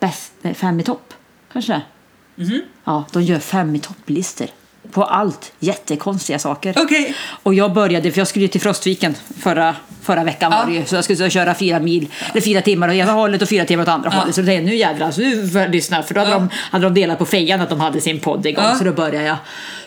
Bäst, 0.00 0.32
nej, 0.42 0.54
fem 0.54 0.80
i 0.80 0.82
topp, 0.82 1.14
kanske? 1.52 1.80
Mhm. 2.34 2.62
Ja, 2.84 3.04
de 3.12 3.22
gör 3.22 3.38
fem 3.38 3.74
i 3.74 3.78
topplistor. 3.78 4.46
På 4.90 5.04
allt. 5.04 5.52
Jättekonstiga 5.58 6.38
saker. 6.38 6.74
Okej. 6.78 7.14
Och 7.42 7.54
jag 7.54 7.72
började, 7.72 8.12
för 8.12 8.20
jag 8.20 8.28
skulle 8.28 8.44
ju 8.44 8.48
till 8.48 8.60
Frostviken 8.60 9.14
förra, 9.38 9.76
förra 10.02 10.24
veckan 10.24 10.50
var 10.52 10.66
det 10.66 10.72
ju. 10.72 10.84
Så 10.86 10.94
jag 10.94 11.04
skulle 11.04 11.30
köra 11.30 11.54
fyra 11.54 11.80
mil, 11.80 12.06
eller 12.32 12.40
fyra 12.40 12.60
timmar 12.62 12.88
åt 12.88 12.94
ena 12.94 13.12
hållet 13.12 13.42
och 13.42 13.48
fyra 13.48 13.64
timmar 13.64 13.82
åt 13.82 13.88
andra 13.88 14.10
hållet. 14.10 14.34
Så 14.34 14.40
då 14.40 14.46
tänkte 14.46 14.62
jag, 14.62 14.70
nu 14.70 14.76
jädrar, 14.76 15.10
så 15.10 15.20
nu 15.20 15.48
får 15.48 15.60
jag 15.60 15.70
lyssna. 15.70 16.02
För 16.02 16.14
då 16.14 16.20
hade, 16.20 16.32
de, 16.32 16.48
hade 16.70 16.84
de 16.84 16.94
delat 16.94 17.18
på 17.18 17.26
fejan 17.26 17.60
att 17.60 17.68
de 17.68 17.80
hade 17.80 18.00
sin 18.00 18.20
podd 18.20 18.46
igång. 18.46 18.64
Så 18.78 18.84
då 18.84 18.92
började 18.92 19.26
jag. 19.26 19.36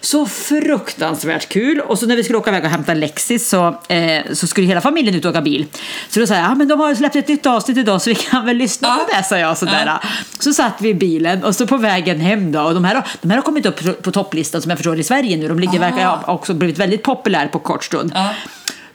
Så 0.02 0.26
fruktansvärt 0.26 1.49
kul. 1.49 1.80
Och 1.80 1.99
så 1.99 2.06
när 2.06 2.15
vi 2.15 2.23
skulle 2.23 2.38
åka 2.38 2.49
iväg 2.49 2.63
och 2.63 2.69
hämta 2.69 2.93
Lexis 2.93 3.49
så, 3.49 3.67
eh, 3.88 4.21
så 4.34 4.47
skulle 4.47 4.67
hela 4.67 4.82
familjen 4.82 5.15
ut 5.15 5.26
och 5.26 5.32
åka 5.32 5.41
bil. 5.41 5.65
Så 6.10 6.19
då 6.19 6.28
sa 6.28 6.34
jag, 6.36 6.43
ja 6.43 6.56
men 6.56 6.67
de 6.67 6.80
har 6.80 6.95
släppt 6.95 7.15
ett 7.15 7.28
nytt 7.28 7.45
avsnitt 7.45 7.78
idag 7.78 8.02
så 8.02 8.10
vi 8.10 8.15
kan 8.15 8.45
väl 8.45 8.58
lyssna 8.58 8.95
på 8.95 9.06
det, 9.17 9.23
sa 9.23 9.38
jag. 9.38 9.58
Sådär. 9.58 9.93
Så 10.39 10.54
satt 10.54 10.73
vi 10.82 10.89
i 10.89 10.93
bilen 10.93 11.43
och 11.43 11.56
så 11.56 11.67
på 11.67 11.78
vägen 11.78 12.19
hem 12.19 12.52
då. 12.52 12.62
Och 12.62 12.73
de 12.73 12.86
här, 12.86 13.04
de 13.21 13.30
här 13.30 13.38
har 13.38 13.43
kommit 13.43 13.65
upp 13.65 14.04
på- 14.04 14.12
topplistan 14.12 14.62
som 14.62 14.69
jag 14.69 14.78
förstår 14.78 14.99
i 14.99 15.04
Sverige 15.04 15.38
nu. 15.38 15.47
De 15.47 15.60
ligger, 15.60 15.78
Ah. 15.78 15.82
verkar 15.82 16.06
ha 16.06 16.34
också 16.34 16.54
blivit 16.54 16.78
väldigt 16.80 17.04
populär 17.04 17.47
på 17.47 17.60
kort 17.60 17.84
stund. 17.84 18.12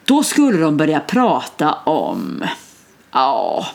Ja. 0.08 0.14
Då 0.14 0.22
skulle 0.22 0.58
de 0.58 0.76
börja 0.76 1.00
prata 1.00 1.72
om, 1.72 2.44
ja, 3.12 3.66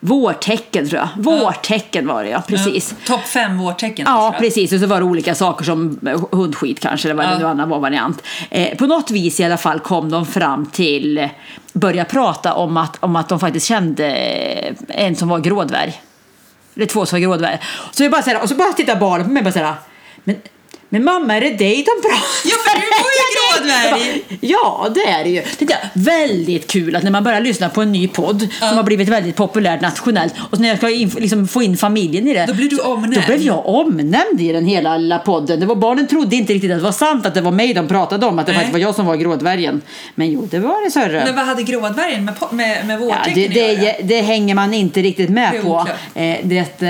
vårtecken 0.00 0.88
tror 0.88 1.00
jag. 1.00 1.08
Vårtecken 1.22 2.06
var 2.06 2.24
det 2.24 2.30
ja, 2.30 2.42
precis. 2.46 2.94
Topp 3.06 3.20
fem 3.26 3.58
vårtecken. 3.58 4.06
Ja, 4.08 4.34
precis. 4.38 4.72
Och 4.72 4.80
så 4.80 4.86
var 4.86 4.98
det 5.00 5.04
olika 5.06 5.34
saker 5.34 5.64
som 5.64 5.98
eh, 6.06 6.20
hundskit 6.32 6.80
kanske, 6.80 7.08
eller 7.08 7.16
vad 7.16 7.26
Ja. 7.26 7.30
det 7.30 7.38
nu 7.38 7.46
annan 7.46 7.68
var 7.68 7.78
variant. 7.78 8.22
Eh, 8.50 8.76
på 8.76 8.86
något 8.86 9.10
vis 9.10 9.40
i 9.40 9.44
alla 9.44 9.56
fall 9.56 9.80
kom 9.80 10.10
de 10.10 10.26
fram 10.26 10.66
till, 10.66 11.28
börja 11.72 12.04
prata 12.04 12.54
om 12.54 12.76
att, 12.76 12.96
om 13.00 13.16
att 13.16 13.28
de 13.28 13.40
faktiskt 13.40 13.66
kände 13.66 14.06
eh, 14.16 14.74
en 14.88 15.16
som 15.16 15.28
var 15.28 15.38
grådvärg. 15.38 16.00
Eller 16.76 16.86
två 16.86 17.06
som 17.06 17.16
var 17.16 17.20
grådvärg. 17.20 17.58
Så 17.90 18.02
jag 18.02 18.12
bara 18.12 18.22
så 18.22 18.30
här, 18.30 18.42
och 18.42 18.48
så 18.48 18.54
bara 18.54 18.72
tittar 18.72 18.96
barnen 18.96 19.26
på 19.26 19.32
mig 19.32 19.40
och 19.40 19.44
bara 19.44 19.52
så 19.52 19.58
här, 19.58 19.74
men, 20.24 20.36
men 20.92 21.04
mamma 21.04 21.36
är 21.36 21.40
det 21.40 21.50
dig 21.50 21.76
de 21.76 22.08
pratar 22.08 22.26
Ja, 22.44 22.56
för 22.64 22.80
du 22.80 22.86
var 22.86 23.10
ju 23.18 23.30
grådvärg! 23.60 24.22
Ja, 24.40 24.88
det 24.94 25.00
är 25.00 25.24
det 25.24 25.30
ju. 25.30 25.42
Det 25.58 25.72
är 25.72 25.90
väldigt 25.94 26.66
kul 26.66 26.96
att 26.96 27.02
när 27.02 27.10
man 27.10 27.24
börjar 27.24 27.40
lyssna 27.40 27.68
på 27.68 27.82
en 27.82 27.92
ny 27.92 28.08
podd 28.08 28.48
som 28.58 28.76
har 28.76 28.82
blivit 28.82 29.08
väldigt 29.08 29.36
populär 29.36 29.80
nationellt 29.80 30.34
och 30.50 30.60
när 30.60 30.68
jag 30.68 30.76
ska 30.76 30.90
in, 30.90 31.08
liksom 31.08 31.48
få 31.48 31.62
in 31.62 31.76
familjen 31.76 32.28
i 32.28 32.34
det. 32.34 32.46
Då 32.46 32.54
blir 32.54 32.70
du 32.70 32.78
omnämnd. 32.78 33.14
Då 33.14 33.20
blev 33.26 33.42
jag 33.42 33.66
omnämnd 33.66 34.40
i 34.40 34.52
den 34.52 34.66
hela 34.66 34.96
lilla 34.96 35.18
podden. 35.18 35.60
Det 35.60 35.66
var, 35.66 35.74
barnen 35.76 36.06
trodde 36.06 36.36
inte 36.36 36.52
riktigt 36.52 36.70
att 36.70 36.78
det 36.78 36.84
var 36.84 36.92
sant 36.92 37.26
att 37.26 37.34
det 37.34 37.40
var 37.40 37.52
mig 37.52 37.74
de 37.74 37.88
pratade 37.88 38.26
om, 38.26 38.38
att 38.38 38.46
det 38.46 38.52
Nej. 38.52 38.58
faktiskt 38.58 38.72
var 38.72 38.80
jag 38.80 38.94
som 38.94 39.06
var 39.06 39.16
grådvärgen. 39.16 39.82
Men 40.14 40.32
jo, 40.32 40.48
det 40.50 40.58
var 40.58 40.84
det 40.84 40.90
sörre. 40.90 41.24
Men 41.24 41.36
vad 41.36 41.46
hade 41.46 41.62
grådvärgen 41.62 42.24
med, 42.24 42.34
med, 42.50 42.86
med 42.86 43.00
Ja, 43.00 43.04
vårtecken 43.04 43.34
det, 43.34 43.46
att 43.46 43.82
göra? 43.82 43.94
det, 43.98 44.02
det 44.02 44.20
hänger 44.20 44.54
man 44.54 44.74
inte 44.74 45.02
riktigt 45.02 45.26
Det 45.26 45.32
med 45.32 45.54
är 45.54 45.62
på. 45.62 45.86
Eh, 46.14 46.36
det, 46.42 46.82
eh, 46.82 46.88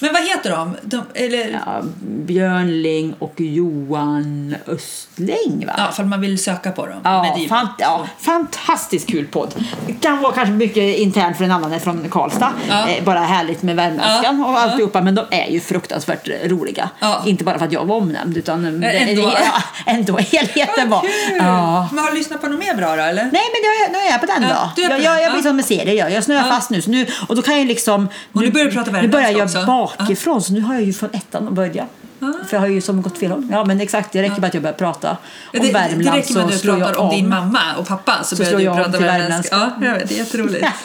Men 0.00 0.12
vad 0.12 0.28
heter 0.28 0.50
de? 0.50 0.76
de 0.82 1.02
eller, 1.14 1.38
ja. 1.38 1.58
ja, 1.66 1.82
Björnling 2.26 3.14
och 3.18 3.33
Johan 3.40 4.54
Östling 4.66 5.66
va? 5.66 5.92
för 5.92 6.04
man 6.04 6.20
vill 6.20 6.38
söka 6.44 6.70
på 6.72 6.86
dem. 6.86 7.00
Ja, 7.04 7.36
fant 7.48 7.70
ja, 7.78 8.06
fantastiskt 8.18 9.08
kul 9.10 9.26
podd. 9.26 9.54
Kan 10.00 10.20
vara 10.22 10.32
kanske 10.32 10.52
mycket 10.52 10.98
internt 10.98 11.36
för 11.36 11.44
en 11.44 11.50
annan 11.50 11.72
än 11.72 11.80
från 11.80 12.08
Karlstad. 12.10 12.52
Ja. 12.68 12.88
Eh, 12.88 13.04
bara 13.04 13.18
härligt 13.20 13.62
med 13.62 13.76
värmländskan 13.76 14.38
Ja, 14.40 14.46
och 14.46 14.54
ja. 14.54 14.58
alltihopa. 14.60 15.00
Men 15.00 15.14
de 15.14 15.24
är 15.30 15.50
ju 15.50 15.60
fruktansvärt 15.60 16.28
roliga. 16.44 16.90
Ja. 16.98 17.22
Inte 17.26 17.44
bara 17.44 17.58
för 17.58 17.66
att 17.66 17.72
jag 17.72 17.84
var 17.84 17.96
omnämnd 17.96 18.36
utan 18.36 18.64
ändå. 18.64 18.80
det, 18.86 19.10
ja, 19.12 19.62
ändå 19.86 20.16
helheten 20.32 20.90
var. 20.90 21.04
Ja. 21.38 21.88
Men 21.92 22.04
har 22.04 22.10
du 22.10 22.16
lyssnat 22.16 22.40
på 22.40 22.46
något 22.48 22.58
mer 22.58 22.74
bra 22.74 22.96
då 22.96 23.02
eller? 23.02 23.22
Nej 23.22 23.30
men 23.32 23.40
jag, 23.64 23.92
nu 23.92 23.98
är 23.98 24.10
jag 24.10 24.20
på 24.20 24.26
den 24.26 24.42
Ja, 24.42 24.72
då. 24.76 24.82
är 24.82 24.90
jag, 24.90 25.00
jag, 25.00 25.22
jag 25.22 25.22
ja. 25.28 25.32
blir 25.32 25.42
som 25.42 25.56
med 25.56 25.64
serier 25.64 25.94
jag. 25.94 26.12
Jag 26.12 26.24
snöar 26.24 26.44
Ja. 26.46 26.52
fast 26.54 26.70
nu, 26.70 26.82
nu. 26.86 27.06
Och 27.28 27.36
då 27.36 27.42
kan 27.42 27.58
jag 27.58 27.66
liksom... 27.66 28.08
Och 28.32 28.40
nu 28.40 28.50
börjar 28.50 28.66
du 28.66 28.72
prata 28.72 28.90
Nu 28.90 29.08
börjar 29.08 29.24
jag 29.28 29.32
värmländska 29.32 29.60
också. 29.60 29.96
bakifrån 29.98 30.42
så 30.42 30.52
nu 30.52 30.60
har 30.60 30.74
jag 30.74 30.82
ju 30.82 30.92
från 30.92 31.10
ettan 31.12 31.48
att 31.48 31.54
börja. 31.54 31.86
För 32.20 32.48
jag 32.50 32.60
har 32.60 32.66
ju 32.66 32.80
som 32.80 33.02
gått 33.02 33.18
fel 33.18 33.30
håll. 33.30 33.48
Ja 33.50 33.64
men 33.64 33.80
exakt, 33.80 34.12
det 34.12 34.22
räcker 34.22 34.40
med 34.40 34.48
att 34.48 34.54
jag 34.54 34.62
börjar 34.62 34.74
prata 34.76 35.10
om 35.10 35.16
det, 35.52 35.58
det 35.58 35.72
Värmland 35.72 36.16
räcker 36.16 36.34
med 36.34 36.44
att 36.44 36.62
du 36.62 36.68
pratar 36.68 36.98
om 36.98 37.06
om. 37.08 37.16
din 37.16 37.28
mamma 37.28 37.60
och 37.78 37.86
pappa 37.88 38.22
så, 38.24 38.36
Så 38.36 38.42
börjar 38.42 38.50
slår 38.60 38.76
du 38.76 38.84
prata 38.84 38.98
värmländska. 38.98 39.56
Ja, 39.80 39.86
jag 39.86 39.94
vet, 39.94 40.08
det 40.08 40.14
är 40.14 40.18
jätteroligt. 40.18 40.66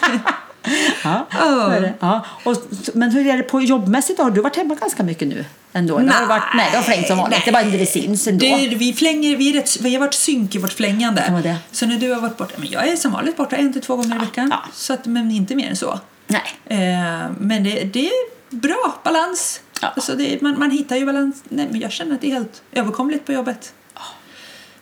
Ja, 1.04 1.28
Oh. 1.42 1.74
är 1.76 1.82
det. 1.82 1.94
Ja. 2.00 2.26
Och, 2.44 2.56
men 2.94 3.12
hur 3.12 3.28
är 3.28 3.38
det 3.38 3.44
på 3.44 3.62
jobbmässigt? 3.62 4.20
Har 4.20 4.32
du 4.32 4.42
varit 4.42 4.56
hemma 4.56 4.76
ganska 4.76 5.04
mycket 5.04 5.28
nu? 5.28 5.46
Ändå? 5.74 5.98
eller 5.98 6.12
Har 6.14 6.22
du 6.22 6.28
varit, 6.28 6.44
nej, 6.56 6.68
det 6.72 6.78
har 6.78 6.84
flängt 6.84 7.08
som 7.08 7.18
vanligt. 7.18 7.40
Det 7.46 7.50
är 7.50 7.54
bara 7.54 7.64
inte 7.64 7.78
det 7.78 7.86
syns 7.86 8.28
ändå. 8.28 8.46
Det, 8.46 8.76
vi, 8.76 8.94
flänger, 8.94 9.36
vi, 9.38 9.50
är 9.50 9.54
rätt, 9.54 9.80
vi 9.82 9.94
har 9.94 10.00
varit 10.00 10.14
synk 10.14 10.56
i 10.56 10.58
vårt 10.58 10.74
flängande. 10.74 11.40
Det. 11.44 11.56
Så 11.72 11.86
när 11.86 11.98
du 11.98 12.14
har 12.14 12.22
varit 12.22 12.38
borta, 12.38 12.54
men 12.58 12.70
jag 12.72 12.88
är 12.88 12.96
som 12.96 13.12
vanligt 13.12 13.38
borta 13.38 13.56
en 13.56 13.74
till 13.74 13.82
två 13.82 13.96
gånger 13.96 14.16
i 14.16 14.20
veckan. 14.20 14.48
Ja. 14.52 14.64
Så 14.74 14.94
att, 14.94 15.06
men 15.06 15.32
inte 15.32 15.56
mer 15.56 15.70
än 15.70 15.76
så. 15.76 16.00
Nej. 16.28 16.42
Eh, 16.66 17.30
men 17.40 17.64
det, 17.64 17.84
det 17.84 18.08
är 18.08 18.14
bra 18.50 18.96
balans. 19.04 19.62
Ja. 19.82 19.88
Alltså 19.88 20.16
det, 20.16 20.42
man, 20.42 20.60
man 20.60 20.72
hittar 20.72 20.96
ju 20.96 21.06
balans. 21.06 21.44
Nej, 21.50 21.68
men 21.72 21.80
jag 21.80 21.92
känner 21.92 22.16
att 22.16 22.22
det 22.22 22.28
är 22.28 22.34
helt 22.34 22.64
överkomligt 22.72 23.26
på 23.26 23.34
jobbet. 23.34 23.74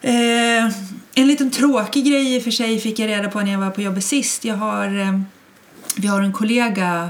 Eh, 0.02 0.66
en 1.16 1.28
liten 1.28 1.52
tråkig 1.52 2.06
grej 2.06 2.36
i 2.36 2.40
och 2.40 2.44
för 2.44 2.52
sig 2.52 2.80
fick 2.80 3.00
jag 3.00 3.08
reda 3.08 3.30
på 3.30 3.42
när 3.42 3.52
jag 3.52 3.60
var 3.60 3.70
på 3.70 3.82
jobbet 3.82 4.04
sist. 4.04 4.46
Jag 4.46 4.56
har, 4.56 5.00
eh, 5.00 5.20
vi 5.96 6.08
har 6.08 6.22
en 6.22 6.34
kollega, 6.34 7.10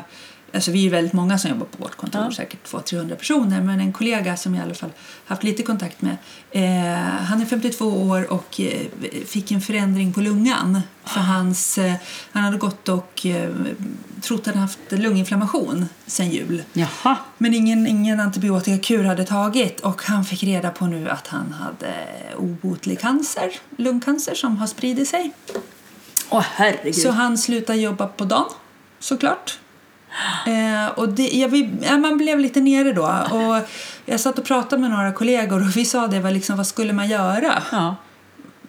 alltså 0.54 0.72
vi 0.72 0.86
är 0.86 0.90
väldigt 0.90 1.14
många 1.14 1.38
som 1.38 1.50
jobbar 1.52 1.66
på 1.66 1.84
vårt 1.84 1.96
kontor, 1.96 2.22
Ja. 2.22 2.32
säkert 2.32 2.68
200-300 2.72 3.16
personer, 3.16 3.62
men 3.62 3.80
en 3.80 3.94
kollega 3.94 4.38
som 4.38 4.56
jag 4.56 4.62
i 4.62 4.66
alla 4.66 4.74
fall 4.76 4.92
haft 5.26 5.44
lite 5.44 5.64
kontakt 5.64 6.02
med. 6.02 6.18
Eh, 6.52 7.00
han 7.26 7.42
är 7.42 7.46
52 7.46 7.86
år 7.86 8.32
och 8.34 8.62
eh, 8.62 8.88
fick 9.26 9.52
en 9.52 9.62
förändring 9.62 10.14
på 10.14 10.22
lungan. 10.22 10.82
För 11.06 11.20
hans, 11.20 11.78
eh, 11.78 11.94
han 12.32 12.44
hade 12.44 12.58
gått 12.58 12.90
och 12.90 13.26
eh, 13.26 13.50
trott 14.22 14.48
att 14.48 14.54
han 14.54 14.62
haft 14.62 14.80
lunginflammation 14.90 15.86
sen 16.06 16.30
jul. 16.32 16.64
Jaha. 16.74 17.18
Men 17.38 17.54
ingen, 17.54 17.88
ingen 17.88 18.20
antibiotikakur 18.20 19.04
hade 19.04 19.24
tagit 19.24 19.80
och 19.80 20.02
han 20.04 20.26
fick 20.26 20.44
reda 20.44 20.70
på 20.72 20.86
nu 20.86 21.10
att 21.10 21.28
han 21.28 21.52
hade 21.54 21.94
obotlig 22.38 23.00
cancer, 23.00 23.52
lungcancer 23.78 24.36
som 24.36 24.58
har 24.58 24.68
spridit 24.68 25.10
sig. 25.10 25.32
Åh 26.30 26.44
herregud. 26.56 26.96
Så 26.96 27.12
han 27.12 27.38
slutade 27.38 27.80
jobba 27.80 28.08
på 28.08 28.26
dagen, 28.26 28.46
såklart. 29.00 29.60
Eh, 30.48 30.88
och 30.96 31.10
det, 31.10 31.28
jag, 31.28 31.50
vi, 31.50 31.70
ja, 31.82 31.98
man 31.98 32.18
blev 32.18 32.40
lite 32.40 32.62
nere 32.62 32.94
då. 32.94 33.04
Och 33.32 33.70
jag 34.06 34.20
satt 34.20 34.40
och 34.40 34.46
pratade 34.46 34.82
med 34.82 34.92
några 34.92 35.12
kollegor 35.12 35.62
och 35.62 35.78
vi 35.78 35.86
sa 35.86 36.08
det, 36.08 36.20
vad, 36.20 36.34
liksom, 36.34 36.58
vad 36.58 36.68
skulle 36.68 36.94
man 36.94 37.08
göra? 37.08 37.64
Ja. 37.72 37.96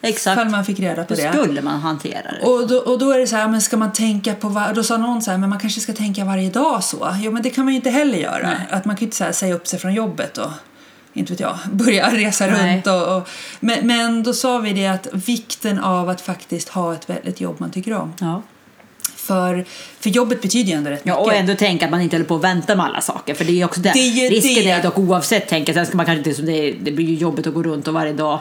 exakt. 0.01 0.39
Ifall 0.39 0.51
man 0.51 0.65
fick 0.65 0.81
reda 0.81 1.05
på 1.05 1.15
Hur 1.15 1.23
det. 1.23 1.33
skulle 1.33 1.63
man 1.63 1.81
hantera 1.81 2.33
det? 2.41 2.47
Och 2.47 2.69
då, 2.69 2.77
och 2.79 2.99
då 2.99 3.11
är 3.13 3.19
det 3.19 3.27
så 3.27 3.37
här, 3.37 3.49
men 3.49 3.61
ska 3.61 3.77
man 3.77 3.93
tänka 3.93 4.35
på, 4.35 4.49
var, 4.49 4.75
då 4.75 4.83
sa 4.83 4.97
någon 4.97 5.23
så 5.23 5.31
här, 5.31 5.39
men 5.39 5.51
man 5.51 5.59
kanske 5.59 5.81
ska 5.81 5.93
tänka 5.93 6.25
varje 6.25 6.51
dag 6.51 6.85
så. 6.85 7.17
Jo 7.21 7.33
men 7.33 7.43
det 7.43 7.51
kan 7.51 7.65
man 7.65 7.75
ju 7.75 7.77
inte 7.77 7.91
heller 7.91 8.19
göra. 8.19 8.53
Att 8.71 8.85
man 8.85 8.97
kan 8.97 9.01
ju 9.01 9.07
inte 9.07 9.17
så 9.17 9.25
här, 9.25 9.33
säga 9.33 9.55
upp 9.55 9.67
sig 9.67 9.79
från 9.79 9.95
jobbet 9.95 10.39
och 10.39 10.51
inte 11.13 11.33
vet 11.33 11.41
jag, 11.41 11.59
börja 11.73 12.15
resa 12.15 12.47
Nej. 12.47 12.75
runt. 12.77 12.87
Och, 12.87 13.17
och, 13.17 13.29
men, 13.61 13.87
men 13.87 14.23
då 14.23 14.33
sa 14.33 14.59
vi 14.59 14.73
det 14.73 14.87
att 14.87 15.07
vikten 15.13 15.79
av 15.79 16.09
att 16.09 16.21
faktiskt 16.21 16.69
ha 16.69 16.95
ett, 16.95 17.11
ett 17.11 17.41
jobb 17.41 17.57
man 17.61 17.71
tycker 17.71 17.93
om. 17.93 18.13
Ja. 18.21 18.43
För, 19.29 19.65
för 20.01 20.11
jobbet 20.11 20.43
betyder 20.43 20.71
ju 20.71 20.77
ändå 20.77 20.91
rätt 20.91 21.01
Ja, 21.05 21.13
mycket. 21.15 21.27
och 21.27 21.35
ändå 21.35 21.55
tänka 21.55 21.85
att 21.85 21.91
man 21.91 22.01
inte 22.01 22.17
håller 22.17 22.27
på 22.27 22.35
att 22.37 22.45
vänta 22.45 22.77
med 22.77 22.87
alla 22.87 23.01
saker. 23.01 23.35
För 23.35 23.45
det 23.45 23.61
är 23.61 23.65
också 23.65 23.81
det. 23.81 23.91
Det 23.95 23.99
är 24.27 24.31
Risken 24.31 24.65
det. 24.65 24.71
är 24.71 24.83
dock 24.83 24.99
oavsett, 24.99 25.49
tänker 25.49 25.73
jag. 25.73 25.75
Sen 25.75 25.87
ska 25.87 25.97
man 25.97 26.07
kanske 26.07 26.19
inte, 26.19 26.35
som 26.35 26.47
det, 26.47 26.73
det 26.73 26.91
blir 26.91 27.07
ju 27.07 27.15
jobbigt 27.15 27.47
att 27.47 27.55
gå 27.55 27.63
runt 27.63 27.89
och 27.89 27.95
varje 27.95 28.13
dag. 28.13 28.41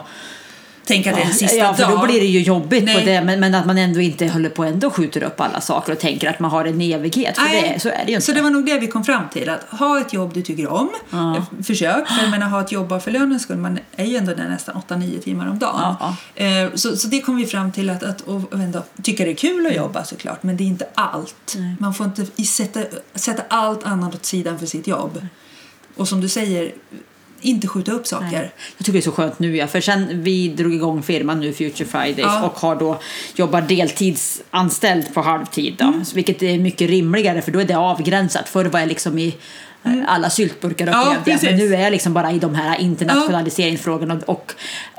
Tänk 0.88 1.06
att 1.06 1.14
det 1.14 1.22
är 1.22 1.26
en 1.26 1.34
sista 1.34 1.56
ja, 1.56 1.74
för 1.74 1.82
dag. 1.82 2.00
då 2.00 2.06
blir 2.06 2.20
det 2.20 2.26
ju 2.26 2.40
jobbigt 2.40 2.84
Nej. 2.84 2.94
på 2.94 3.00
det. 3.00 3.22
Men, 3.22 3.40
men 3.40 3.54
att 3.54 3.66
man 3.66 3.78
ändå 3.78 4.00
inte 4.00 4.28
håller 4.28 4.50
på 4.50 4.64
ändå 4.64 4.90
skjuter 4.90 5.22
upp 5.22 5.40
alla 5.40 5.60
saker 5.60 5.92
och 5.92 5.98
tänker 5.98 6.30
att 6.30 6.40
man 6.40 6.50
har 6.50 6.64
en 6.64 6.80
evighet. 6.80 7.36
För 7.36 7.44
Nej, 7.44 7.72
det, 7.74 7.80
så 7.80 7.88
är 7.88 8.04
det 8.04 8.10
ju 8.10 8.14
inte. 8.14 8.26
Så 8.26 8.32
det 8.32 8.42
var 8.42 8.50
nog 8.50 8.66
det 8.66 8.78
vi 8.78 8.86
kom 8.86 9.04
fram 9.04 9.28
till. 9.32 9.48
Att 9.48 9.64
ha 9.78 10.00
ett 10.00 10.12
jobb 10.12 10.34
du 10.34 10.42
tycker 10.42 10.68
om. 10.72 10.90
Ja. 11.10 11.46
Försök. 11.66 12.08
För 12.08 12.22
jag 12.22 12.30
menar, 12.30 12.46
ha 12.46 12.60
ett 12.60 12.72
jobb 12.72 12.88
bara 12.88 13.00
för 13.00 13.10
lönens 13.10 13.42
skull. 13.42 13.56
Man 13.56 13.78
är 13.96 14.04
ju 14.04 14.16
ändå 14.16 14.34
där 14.34 14.48
nästan 14.48 14.82
8-9 14.88 15.20
timmar 15.20 15.48
om 15.50 15.58
dagen. 15.58 15.94
Ja, 16.00 16.16
Eh, 16.34 16.68
Så, 16.74 16.96
så 16.96 17.08
det 17.08 17.20
kom 17.20 17.36
vi 17.36 17.46
fram 17.46 17.72
till 17.72 17.90
att, 17.90 18.02
att 18.02 18.20
och, 18.20 18.52
ändå, 18.52 18.82
tycka 19.02 19.24
det 19.24 19.30
är 19.30 19.34
kul 19.34 19.66
att 19.66 19.76
jobba 19.76 20.04
såklart. 20.04 20.42
Men 20.42 20.56
det 20.56 20.64
är 20.64 20.66
inte 20.66 20.86
allt. 20.94 21.56
Man 21.78 21.94
får 21.94 22.06
inte 22.06 22.44
sätta, 22.44 22.80
sätta 23.14 23.42
allt 23.48 23.84
annat 23.84 24.14
åt 24.14 24.24
sidan 24.24 24.58
för 24.58 24.66
sitt 24.66 24.86
jobb. 24.86 25.26
Och 25.96 26.08
som 26.08 26.20
du 26.20 26.28
säger, 26.28 26.72
inte 27.40 27.68
skjuta 27.68 27.92
upp 27.92 28.06
saker. 28.06 28.26
Nej. 28.32 28.50
Jag 28.76 28.86
tycker 28.86 28.92
det 28.92 28.98
är 28.98 29.02
så 29.02 29.12
skönt 29.12 29.38
nu, 29.38 29.56
ja. 29.56 29.66
för 29.66 29.80
sen 29.80 30.22
vi 30.22 30.48
drog 30.48 30.74
igång 30.74 31.02
firman 31.02 31.40
nu, 31.40 31.52
Future 31.52 31.84
Fridays, 31.88 32.18
Ja. 32.18 32.42
och 32.42 32.58
har 32.58 32.76
då 32.76 32.98
jobbar 33.36 33.60
deltidsanställd 33.60 35.14
på 35.14 35.20
halvtid. 35.20 35.74
Då, 35.78 35.84
Mm. 35.84 36.02
vilket 36.14 36.42
är 36.42 36.58
mycket 36.58 36.90
rimligare, 36.90 37.42
för 37.42 37.52
då 37.52 37.58
är 37.60 37.64
det 37.64 37.74
avgränsat. 37.78 38.48
Förr 38.48 38.64
var 38.64 38.80
jag 38.80 38.88
liksom 38.88 39.18
i 39.18 39.36
eh, 39.84 39.92
alla 40.06 40.30
syltburkar 40.30 40.86
Mm. 40.86 40.98
Ja, 41.26 41.38
men 41.42 41.56
nu 41.56 41.74
är 41.74 41.80
jag 41.80 41.90
liksom 41.90 42.12
bara 42.14 42.32
i 42.32 42.38
de 42.38 42.54
här 42.54 42.78
internationaliseringsfrågorna 42.80 44.14
och, 44.14 44.28
och 44.28 44.52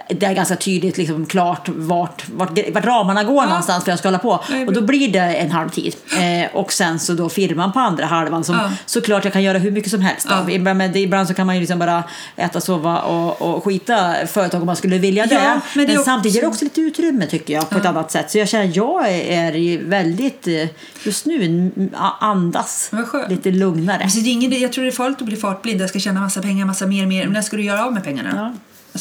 det 0.10 0.26
är 0.26 0.34
ganska 0.34 0.56
tydligt 0.56 0.98
liksom 0.98 1.26
klart 1.26 1.70
vart, 1.70 2.30
vart, 2.30 2.60
vart 2.74 2.86
ramarna 2.86 3.24
går 3.24 3.46
någonstans 3.46 3.84
för 3.84 3.92
jag 3.92 4.00
ska 4.00 4.08
hålla 4.08 4.20
på. 4.20 4.44
Och 4.68 4.74
då 4.74 4.82
blir 4.82 5.12
det 5.12 5.20
en 5.20 5.52
halvtid. 5.52 5.96
Eh, 6.20 6.56
och 6.56 6.74
sen 6.74 7.00
så 7.00 7.14
då 7.14 7.30
firman 7.30 7.72
på 7.72 7.80
andra 7.80 8.06
halvan 8.06 8.44
som 8.44 8.56
Ja. 8.56 8.72
såklart 8.86 9.24
jag 9.24 9.34
kan 9.34 9.44
göra 9.44 9.58
hur 9.58 9.72
mycket 9.72 9.92
som 9.92 10.02
helst. 10.02 10.28
Ja. 10.30 10.50
Ibland, 10.50 10.78
men 10.78 10.96
ibland 10.98 11.28
så 11.28 11.34
kan 11.34 11.46
man 11.48 11.56
ju 11.56 11.60
liksom 11.60 11.80
bara 11.80 12.04
äta, 12.36 12.62
sova 12.62 13.00
och, 13.00 13.42
och 13.42 13.64
skita 13.64 14.14
företag 14.28 14.62
om 14.62 14.66
man 14.66 14.76
skulle 14.76 14.98
vilja 14.98 15.26
det. 15.26 15.36
Ja, 15.36 15.42
men 15.42 15.60
men 15.74 15.86
det 15.88 15.94
också- 15.94 16.06
samtidigt 16.06 16.38
är 16.38 16.42
det 16.42 16.48
också 16.48 16.64
lite 16.66 16.82
utrymme 16.82 17.26
tycker 17.26 17.54
jag 17.54 17.70
på 17.70 17.78
ett 17.78 17.86
annat 17.86 18.12
sätt. 18.12 18.32
Så 18.32 18.38
jag 18.38 18.50
känner 18.50 18.70
att 18.70 18.76
jag 18.76 19.10
är, 19.12 19.84
väldigt, 19.84 20.48
eh, 20.48 20.68
just 21.04 21.26
nu, 21.26 21.72
andas 22.20 22.92
lite 23.30 23.52
lugnare. 23.52 24.08
Det 24.16 24.20
är 24.30 24.32
ingen, 24.32 24.62
jag 24.62 24.74
tror 24.74 24.84
det 24.84 24.90
är 24.90 24.92
farligt 24.92 25.20
att 25.22 25.26
bli 25.26 25.36
fartblind. 25.36 25.82
Jag 25.82 25.90
ska 25.90 26.00
tjäna 26.00 26.20
massa 26.20 26.42
pengar, 26.42 26.66
massa 26.66 26.88
mer, 26.88 27.06
mer. 27.06 27.24
Men 27.24 27.34
när 27.34 27.42
ska 27.42 27.58
du 27.58 27.64
göra 27.64 27.86
av 27.86 27.94
med 27.94 28.04
pengarna? 28.04 28.56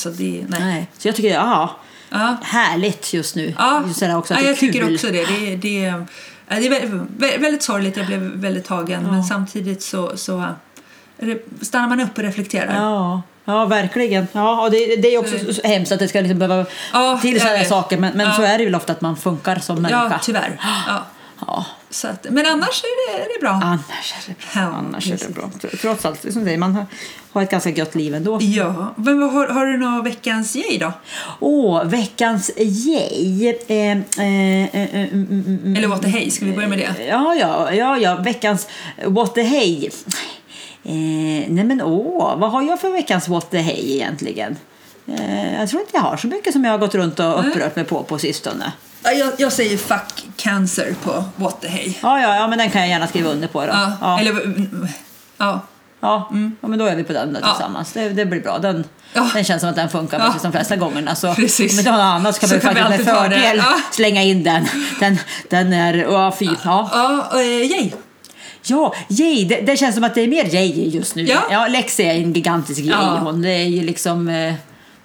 Ja. 0.04 0.08
Alltså, 0.11 0.22
det, 0.22 0.44
nej. 0.48 0.61
Nej. 0.61 0.87
Så 0.98 1.08
jag 1.08 1.16
tycker, 1.16 1.28
ja, 1.34 1.76
Ja. 2.11 2.37
härligt 2.42 3.12
just 3.12 3.37
nu. 3.37 3.54
Ja, 3.58 3.82
Just 3.87 4.00
det 4.00 4.06
där 4.06 4.16
också 4.16 4.34
att 4.34 4.40
ja, 4.40 4.42
det 4.42 4.48
är 4.48 4.50
jag 4.52 4.58
kul. 4.58 4.72
tycker 4.72 4.94
också 4.94 5.06
det. 5.06 5.24
Det, 5.24 5.56
det, 5.56 5.80
ja, 6.48 6.56
det 6.58 6.66
är 6.66 6.70
väldigt, 6.70 6.90
vä- 7.18 7.40
väldigt 7.40 7.62
sorgligt, 7.62 7.96
jag 7.96 8.06
blev 8.06 8.20
väldigt 8.20 8.64
tagen. 8.64 9.02
Men 9.11 9.24
samtidigt 9.24 9.82
så, 9.82 10.16
så 10.16 10.44
det, 11.18 11.46
stannar 11.62 11.88
man 11.88 12.00
upp 12.00 12.18
och 12.18 12.22
reflekterar. 12.24 12.74
Ja, 12.82 13.22
ja 13.44 13.64
verkligen. 13.64 14.28
Ja, 14.32 14.62
och 14.64 14.70
det, 14.70 14.96
det 14.96 15.14
är 15.14 15.18
också 15.18 15.52
så- 15.54 15.62
hemskt 15.68 15.92
att 15.92 15.98
det 15.98 16.08
ska 16.08 16.20
liksom 16.20 16.38
behöva 16.38 16.66
Ja, 16.92 17.18
till 17.22 17.40
sådana 17.40 17.64
saker. 17.64 17.98
Men, 17.98 18.12
men 18.16 18.26
Ja. 18.26 18.32
så 18.32 18.42
är 18.42 18.58
det 18.58 18.64
väl 18.64 18.74
ofta 18.74 18.92
att 18.92 19.00
man 19.00 19.16
funkar 19.16 19.56
som 19.58 19.82
människa. 19.82 20.08
Ja, 20.11 20.18
tyvärr. 20.22 20.61
Ja. 20.87 21.04
Ja. 21.46 21.66
Så 21.90 22.09
att, 22.09 22.27
men 22.31 22.46
annars 22.46 22.85
är 22.85 23.16
det, 23.16 23.22
är 23.22 23.29
det 23.35 23.40
bra. 23.40 23.51
Annars 23.51 24.14
är 24.16 24.29
det 24.29 24.35
bra. 24.38 24.62
Ja, 24.62 24.68
Annars 24.68 25.11
är 25.11 25.16
det 25.16 25.35
bra. 25.35 25.51
Trots 25.81 26.05
allt, 26.05 26.33
som 26.33 26.44
säger, 26.44 26.59
man 26.59 26.74
har, 26.74 26.87
har 27.33 27.42
ett 27.42 27.51
ganska 27.51 27.70
gött 27.70 27.94
liv 27.94 28.14
ändå. 28.14 28.38
Ja, 28.40 28.94
men 28.96 29.20
vad, 29.20 29.33
har, 29.33 29.46
har 29.46 29.66
du 29.66 29.77
någon 29.77 30.05
veckans 30.05 30.57
yay 30.57 30.79
då? 30.79 30.92
Åh, 31.40 31.85
veckans 31.85 32.51
yay. 32.57 33.48
Eh, 33.48 33.77
eh, 33.77 33.98
eh, 34.18 34.74
eh, 34.74 34.94
mm, 34.94 35.27
mm, 35.31 35.59
mm. 35.62 35.77
Eller 35.77 35.88
what 35.88 36.03
the 36.03 36.09
hey, 36.09 36.31
ska 36.31 36.44
vi 36.44 36.53
börja 36.53 36.68
med 36.68 36.79
det? 36.79 37.05
Ja, 37.05 37.35
ja, 37.35 37.72
ja, 37.72 37.98
ja, 37.98 38.16
veckans 38.16 38.68
what 39.05 39.35
the 39.35 39.42
hey. 39.42 39.90
Eh, 40.85 41.44
nej 41.48 41.64
men 41.64 41.83
åh, 41.83 42.38
vad 42.38 42.51
har 42.51 42.62
jag 42.62 42.81
för 42.81 42.90
veckans 42.90 43.29
what 43.29 43.51
the 43.51 43.59
hey 43.59 43.94
egentligen? 43.94 44.57
Eh, 45.07 45.61
jag 45.61 45.68
tror 45.68 45.81
inte 45.81 45.96
jag 45.96 46.03
har 46.03 46.16
så 46.16 46.27
mycket 46.27 46.53
som 46.53 46.64
jag 46.64 46.72
har 46.72 46.79
gått 46.79 46.94
runt 46.94 47.20
och 47.20 47.40
upprört 47.40 47.77
mig 47.77 47.85
på 47.85 48.03
på 48.03 48.18
sistone. 48.18 48.72
Ja, 49.02 49.11
Jag, 49.12 49.32
jag 49.38 49.52
säger 49.52 49.76
fuck 49.76 50.26
cancer 50.37 50.94
på 51.04 51.24
what 51.37 51.61
the 51.61 51.68
hey. 51.68 51.94
Ja, 52.02 52.20
ja, 52.20 52.37
ja, 52.37 52.48
men 52.48 52.58
den 52.58 52.70
kan 52.70 52.80
jag 52.80 52.90
gärna 52.90 53.06
skriva 53.06 53.30
under 53.30 53.48
på 53.48 53.61
då. 53.61 53.66
Ja, 53.72 53.92
ja. 54.00 54.20
Eller, 54.20 54.30
mm, 54.30 54.88
ja. 55.38 55.61
Ja, 56.00 56.30
ja, 56.61 56.68
men 56.68 56.78
då 56.78 56.84
är 56.87 56.96
vi 56.96 57.04
på 57.04 57.12
den 57.12 57.32
där 57.32 57.40
Ja. 57.40 57.48
tillsammans. 57.54 57.92
Det, 57.92 58.08
det 58.08 58.26
blir 58.26 58.40
bra. 58.40 58.58
Den, 58.58 58.84
Ja. 59.12 59.30
den 59.34 59.44
känns 59.44 59.61
som 59.61 59.70
att 59.70 59.76
den 59.76 59.88
funkar 59.88 60.18
precis 60.18 60.42
de 60.42 60.52
flesta 60.52 60.76
gångerna. 60.76 61.14
Så 61.14 61.34
Precis. 61.34 61.72
om 61.72 61.78
inte 61.78 61.90
har 61.90 61.98
något 61.98 62.04
annat 62.04 62.34
så 62.34 62.40
kan 62.40 62.48
Så 62.48 62.54
vi 62.54 62.61
kan 62.61 62.74
faktiskt 62.74 63.06
med 63.06 63.14
fördel 63.16 63.62
slänga 63.90 64.22
in 64.22 64.42
den. 64.44 64.66
Den, 65.00 65.18
den 65.50 65.72
är, 65.72 65.94
ja 65.94 66.34
fy. 66.38 66.48
Ja, 66.64 66.90
Ja, 67.32 67.40
eh, 67.40 67.46
yay. 67.46 67.90
ja 68.62 68.94
yay, 69.08 69.44
det, 69.44 69.61
det 69.61 69.76
känns 69.76 69.94
som 69.94 70.04
att 70.04 70.14
det 70.14 70.20
är 70.20 70.28
mer 70.28 70.54
yay 70.54 70.88
just 70.88 71.14
nu. 71.14 71.22
Ja. 71.22 71.38
Ja, 71.50 71.66
Lex 71.66 72.00
är 72.00 72.14
en 72.14 72.32
gigantisk 72.32 72.80
yay. 72.80 73.18
Hon, 73.20 73.42
det 73.42 73.50
är 73.50 73.64
ju 73.68 73.82
liksom 73.82 74.28
eh, 74.28 74.54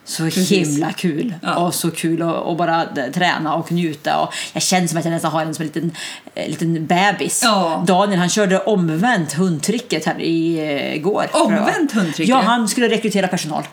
så 0.05 0.23
Precis. 0.23 0.51
himla 0.51 0.91
kul. 0.91 1.33
Ja. 1.41 1.55
Och 1.55 1.75
så 1.75 1.91
kul 1.91 2.21
att 2.21 2.57
bara 2.57 2.85
träna 3.13 3.55
och 3.55 3.71
njuta. 3.71 4.19
Och 4.19 4.33
jag 4.53 4.63
känner 4.63 4.87
som 4.87 4.97
att 4.97 5.05
jag 5.05 5.11
nästan 5.11 5.31
har 5.31 5.41
en 5.41 5.55
som 5.55 5.63
en 5.63 5.67
liten, 5.67 5.91
eh, 6.35 6.49
liten 6.49 6.85
bebis. 6.85 7.41
Ja. 7.43 7.83
Daniel 7.87 8.19
han 8.19 8.29
körde 8.29 8.59
omvänt 8.59 9.33
hundtricket 9.33 10.05
här 10.05 10.21
i 10.21 10.59
eh. 11.03 11.41
Omvänt 11.41 11.91
hundtricket? 11.91 12.27
Ja, 12.27 12.41
han 12.41 12.67
skulle 12.67 12.89
rekrytera 12.89 13.27
personal. 13.27 13.63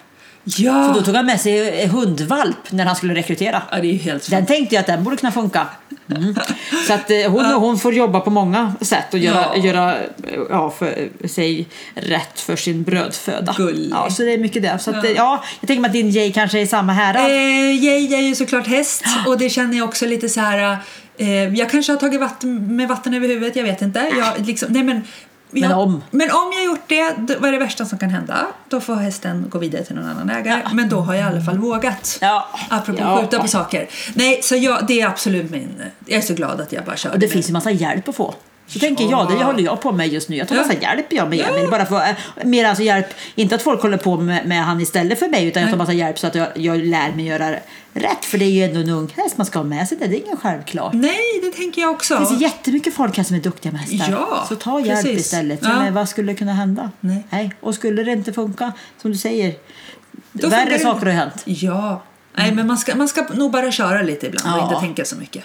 Ja. 0.44 0.88
Så 0.88 1.00
då 1.00 1.04
tog 1.04 1.14
han 1.14 1.26
med 1.26 1.40
sig 1.40 1.86
hundvalp 1.86 2.72
när 2.72 2.84
han 2.84 2.96
skulle 2.96 3.14
rekrytera. 3.14 3.62
ja, 3.70 3.80
det 3.80 3.88
är 3.88 3.98
helt 3.98 4.30
Den 4.30 4.46
tänkte 4.46 4.74
jag 4.74 4.80
att 4.80 4.86
den 4.86 5.04
borde 5.04 5.16
kunna 5.16 5.32
funka. 5.32 5.66
Mm. 6.16 6.35
Så 6.87 6.92
att 6.92 7.11
eh, 7.11 7.31
hon, 7.31 7.44
hon 7.44 7.79
får 7.79 7.94
jobba 7.94 8.20
på 8.20 8.31
många 8.31 8.75
sätt 8.81 9.14
och 9.14 9.18
göra, 9.18 9.46
Ja. 9.55 9.62
göra 9.62 9.99
eh, 9.99 10.05
ja, 10.51 10.70
för 10.70 11.09
sig 11.29 11.66
rätt 11.94 12.40
för 12.40 12.57
sin 12.57 12.83
brödföda. 12.83 13.55
Gullig. 13.57 13.90
Ja, 13.92 14.11
så 14.11 14.23
det 14.23 14.33
är 14.33 14.38
mycket 14.38 14.62
det. 14.62 14.79
Så 14.79 14.90
att, 14.90 15.05
eh, 15.05 15.11
ja, 15.11 15.44
jag 15.61 15.68
tänker 15.68 15.81
mig 15.81 15.88
att 15.88 15.92
din 15.92 16.11
Jay 16.11 16.33
kanske 16.33 16.59
är 16.59 16.62
i 16.62 16.66
samma 16.66 16.92
härad. 16.92 17.25
Eh, 17.31 17.85
yay 17.85 18.14
är 18.14 18.20
ju 18.20 18.35
såklart 18.35 18.66
häst 18.66 19.05
och 19.27 19.38
det 19.38 19.51
känner 19.51 19.79
jag 19.79 19.88
också 19.88 20.07
lite 20.07 20.29
så 20.29 20.40
här. 20.40 20.79
Jag 21.57 21.70
kanske 21.70 21.92
har 21.92 21.99
tagit 21.99 22.20
vatten, 22.20 22.77
med 22.77 22.88
vatten 22.88 23.14
över 23.14 23.29
huvudet, 23.29 23.57
jag 23.57 23.64
vet 23.64 23.83
inte. 23.83 24.12
Jag, 24.18 24.46
liksom, 24.46 24.73
nej 24.73 24.83
men, 24.83 25.03
Men 25.50 25.72
om. 25.72 26.02
Men 26.10 26.30
om 26.30 26.52
jag 26.54 26.64
gjort 26.64 26.84
det, 26.86 27.14
då, 27.18 27.34
vad 27.38 27.48
är 27.48 27.52
det 27.52 27.58
värsta 27.58 27.84
som 27.84 27.98
kan 27.98 28.10
hända? 28.10 28.46
Då 28.68 28.80
får 28.80 28.94
hästen 28.94 29.46
gå 29.48 29.58
vidare 29.58 29.84
till 29.84 29.94
någon 29.96 30.06
annan 30.06 30.30
ägare. 30.30 30.62
Men 30.72 30.88
då 30.88 31.00
har 31.00 31.14
jag 31.14 31.22
i 31.22 31.26
alla 31.26 31.44
fall 31.44 31.58
vågat. 31.58 32.18
Ja. 32.20 32.48
Apropå 32.68 32.98
Ja. 33.02 33.20
skjuta 33.20 33.40
på 33.40 33.48
saker. 33.48 33.88
Nej, 34.14 34.40
så 34.42 34.56
jag, 34.56 34.86
det 34.86 35.00
är 35.00 35.06
absolut 35.06 35.50
min... 35.50 35.82
Jag 36.06 36.18
är 36.18 36.22
så 36.22 36.34
glad 36.34 36.60
att 36.60 36.72
jag 36.72 36.84
bara 36.84 36.96
kör. 36.96 37.10
Och 37.10 37.18
det 37.18 37.28
finns 37.28 37.48
ju 37.48 37.52
massa 37.52 37.70
hjälp 37.70 38.08
att 38.08 38.16
få. 38.16 38.34
Så 38.72 38.78
tänker 38.78 39.04
jag, 39.11 39.28
det 39.30 39.44
håller 39.44 39.62
jag 39.62 39.80
på 39.80 39.92
med 39.92 40.09
just 40.09 40.28
nu. 40.28 40.37
Jag 40.37 40.48
tar 40.48 40.56
Ja. 40.56 40.64
hjälp 40.80 41.06
jag 41.12 41.28
med 41.28 41.38
Ja. 41.38 41.44
Emil. 41.46 41.70
Bara 41.70 41.87
för, 41.87 41.96
eh, 41.96 42.44
mer 42.44 42.64
alltså 42.64 42.83
hjälp, 42.83 43.06
inte 43.35 43.54
att 43.54 43.62
folk 43.62 43.83
håller 43.83 43.96
på 43.96 44.16
med, 44.16 44.46
med 44.46 44.64
han 44.64 44.80
istället 44.80 45.18
för 45.18 45.28
mig 45.28 45.46
utan 45.46 45.62
jag 45.62 45.70
tar 45.70 45.78
massa 45.78 45.92
hjälp 45.92 46.18
så 46.18 46.26
att 46.26 46.35
jag, 46.35 46.48
jag 46.54 46.78
lär 46.78 47.12
mig 47.12 47.24
göra 47.26 47.50
rätt. 47.92 48.24
För 48.24 48.38
det 48.38 48.44
är 48.44 48.50
ju 48.50 48.62
ändå 48.64 48.80
en 48.80 48.88
ung 48.90 49.12
häst 49.16 49.37
man 49.37 49.46
ska 49.46 49.59
ha 49.59 49.64
med 49.64 49.88
sig 49.88 49.98
det. 49.98 50.06
Det 50.06 50.16
är 50.16 50.24
ingen 50.24 50.37
självklart. 50.37 50.92
Nej, 50.92 51.40
det 51.42 51.50
tänker 51.56 51.83
jag 51.83 51.90
också. 51.90 52.18
Det 52.18 52.26
finns 52.26 52.40
jättemycket 52.42 52.94
folk 52.94 53.16
här 53.16 53.24
som 53.24 53.37
är 53.37 53.40
duktiga 53.40 53.72
med 53.72 53.80
hästar. 53.80 54.09
Ja, 54.11 54.44
så 54.48 54.56
ta 54.56 54.80
hjälp 54.80 55.02
precis. 55.04 55.20
istället. 55.20 55.59
Ja. 55.62 55.68
Men 55.68 55.94
vad 55.94 56.09
skulle 56.09 56.35
kunna 56.35 56.52
hända? 56.52 56.90
Nej. 57.00 57.54
Och 57.61 57.74
skulle 57.74 58.02
det 58.04 58.12
inte 58.12 58.33
funka, 58.33 58.72
som 59.02 59.11
du 59.12 59.18
säger, 59.18 59.54
Då 60.33 60.48
värre 60.48 60.78
saker 60.78 61.06
har 61.06 61.12
hänt. 61.12 61.42
Ja. 61.44 62.02
Nej, 62.37 62.52
men 62.52 62.66
man 62.66 62.78
ska, 62.78 62.96
man 62.96 63.09
ska 63.09 63.22
nog 63.35 63.50
bara 63.52 63.70
köra 63.72 64.02
lite 64.02 64.26
ibland 64.26 64.54
och 64.54 64.61
Ja. 64.61 64.68
inte 64.68 64.80
tänka 64.80 65.04
så 65.04 65.16
mycket. 65.16 65.44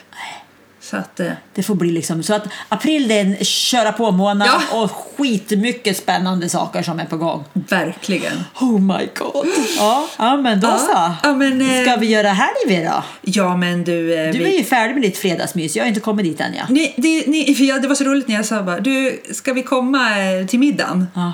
Så 0.90 0.98
att... 0.98 1.20
Eh, 1.20 1.32
Det 1.54 1.64
får 1.64 1.76
bli 1.76 1.92
liksom 1.92 2.24
så 2.24 2.34
att 2.34 2.44
april 2.70 3.08
det 3.08 3.14
är 3.20 3.22
en 3.26 3.46
köra 3.46 3.92
på 3.92 4.12
månad 4.12 4.48
Ja. 4.72 4.82
och 4.84 4.92
skitmycket 4.92 5.98
spännande 5.98 6.50
saker 6.50 6.84
som 6.84 7.00
är 7.00 7.06
på 7.06 7.18
gång. 7.18 7.44
verkligen. 7.54 8.44
Oh 8.62 8.80
my 8.82 9.08
god. 9.18 9.48
Ja, 9.78 10.08
ja 10.18 10.38
men 10.38 10.60
då 10.60 10.68
Ja. 10.68 10.78
så. 10.78 11.28
Ja, 11.28 11.34
men, 11.36 11.62
eh, 11.62 11.82
Ska 11.82 11.96
vi 11.96 12.08
göra 12.08 12.30
helg 12.30 12.86
då? 12.86 13.04
Ja, 13.22 13.58
men 13.58 13.84
du... 13.84 14.16
Eh, 14.20 14.32
Du 14.32 14.38
vi- 14.40 14.54
är 14.54 14.58
ju 14.58 14.64
färdig 14.64 14.94
med 14.94 15.02
ditt 15.04 15.18
fredagsmys. 15.18 15.76
Jag 15.76 15.84
har 15.84 15.88
inte 15.88 16.00
kommit 16.00 16.26
dit 16.26 16.42
än 16.42 16.54
ja. 16.58 16.64
Ni, 16.70 16.94
det, 16.98 17.28
ni, 17.28 17.52
jag, 17.68 17.82
det 17.82 17.88
var 17.88 17.96
så 17.96 18.04
roligt 18.04 18.28
när 18.28 18.36
jag 18.36 18.46
sa 18.46 18.64
bara, 18.64 18.80
du, 18.80 19.22
ska 19.32 19.54
vi 19.54 19.64
komma 19.64 20.10
till 20.50 20.60
middagen? 20.60 21.08
Ja. 21.16 21.34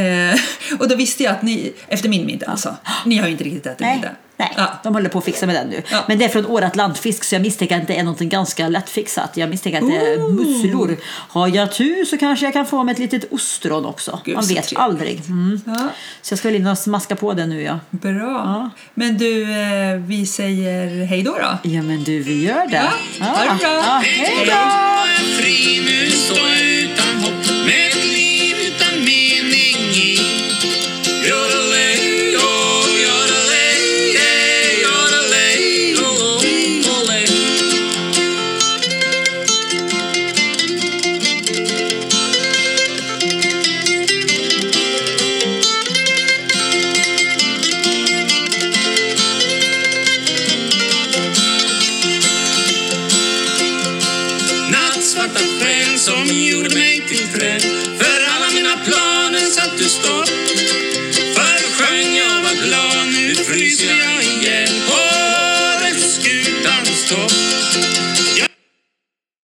Eh, 0.00 0.40
och 0.80 0.88
då 0.88 0.96
visste 0.96 1.22
jag 1.22 1.32
att 1.32 1.42
ni, 1.42 1.72
efter 1.88 2.08
min 2.08 2.26
middag 2.26 2.46
alltså, 2.50 2.76
ni 3.06 3.16
har 3.18 3.26
ju 3.26 3.32
inte 3.32 3.44
riktigt 3.44 3.66
ätit 3.66 3.80
Nej. 3.80 3.94
middag. 3.96 4.10
Nej, 4.42 4.52
Ja. 4.56 4.80
de 4.82 4.94
håller 4.94 5.08
på 5.08 5.18
att 5.18 5.24
fixa 5.24 5.46
med 5.46 5.54
den 5.54 5.68
nu. 5.68 5.82
Ja. 5.90 6.04
Men 6.08 6.18
det 6.18 6.24
är 6.24 6.28
från 6.28 6.46
årat 6.46 6.76
landfisk 6.76 7.24
så 7.24 7.34
jag 7.34 7.42
misstänker 7.42 7.76
att 7.80 7.86
det 7.86 7.98
är 7.98 8.02
något 8.02 8.18
ganska 8.18 8.68
lättfixat. 8.68 9.36
Jag 9.36 9.50
misstänker 9.50 9.78
att 9.82 9.88
det 9.88 9.96
är 9.96 10.18
Ooh. 10.18 10.32
musslor. 10.34 10.96
Har 11.28 11.48
jag 11.48 11.72
tur 11.72 12.04
så 12.04 12.18
kanske 12.18 12.46
jag 12.46 12.52
kan 12.52 12.66
få 12.66 12.84
med 12.84 12.92
ett 12.92 12.98
litet 12.98 13.32
ostron 13.32 13.84
också. 13.84 14.20
Gud, 14.24 14.34
Man 14.34 14.46
vet 14.46 14.72
aldrig. 14.76 15.22
Mm. 15.26 15.60
Ja, 15.66 15.88
Så 16.22 16.32
jag 16.32 16.38
ska 16.38 16.48
väl 16.48 16.56
in 16.56 16.66
och 16.66 16.78
smaska 16.78 17.16
på 17.16 17.32
det 17.32 17.46
nu 17.46 17.62
ja. 17.62 17.78
bra. 17.90 18.70
Men 18.94 19.18
du, 19.18 19.42
eh, 19.42 19.96
vi 20.06 20.26
säger 20.26 21.04
hej 21.04 21.22
då 21.22 21.32
då. 21.32 21.70
Ja 21.70 21.82
men 21.82 22.04
du, 22.04 22.18
vi 22.22 22.44
gör 22.46 22.66
det. 22.66 22.82
Ja, 23.20 23.24
ha 23.26 23.52
det 23.54 23.58
bra. 23.64 24.00
Hej 24.04 24.46
då! 24.46 26.01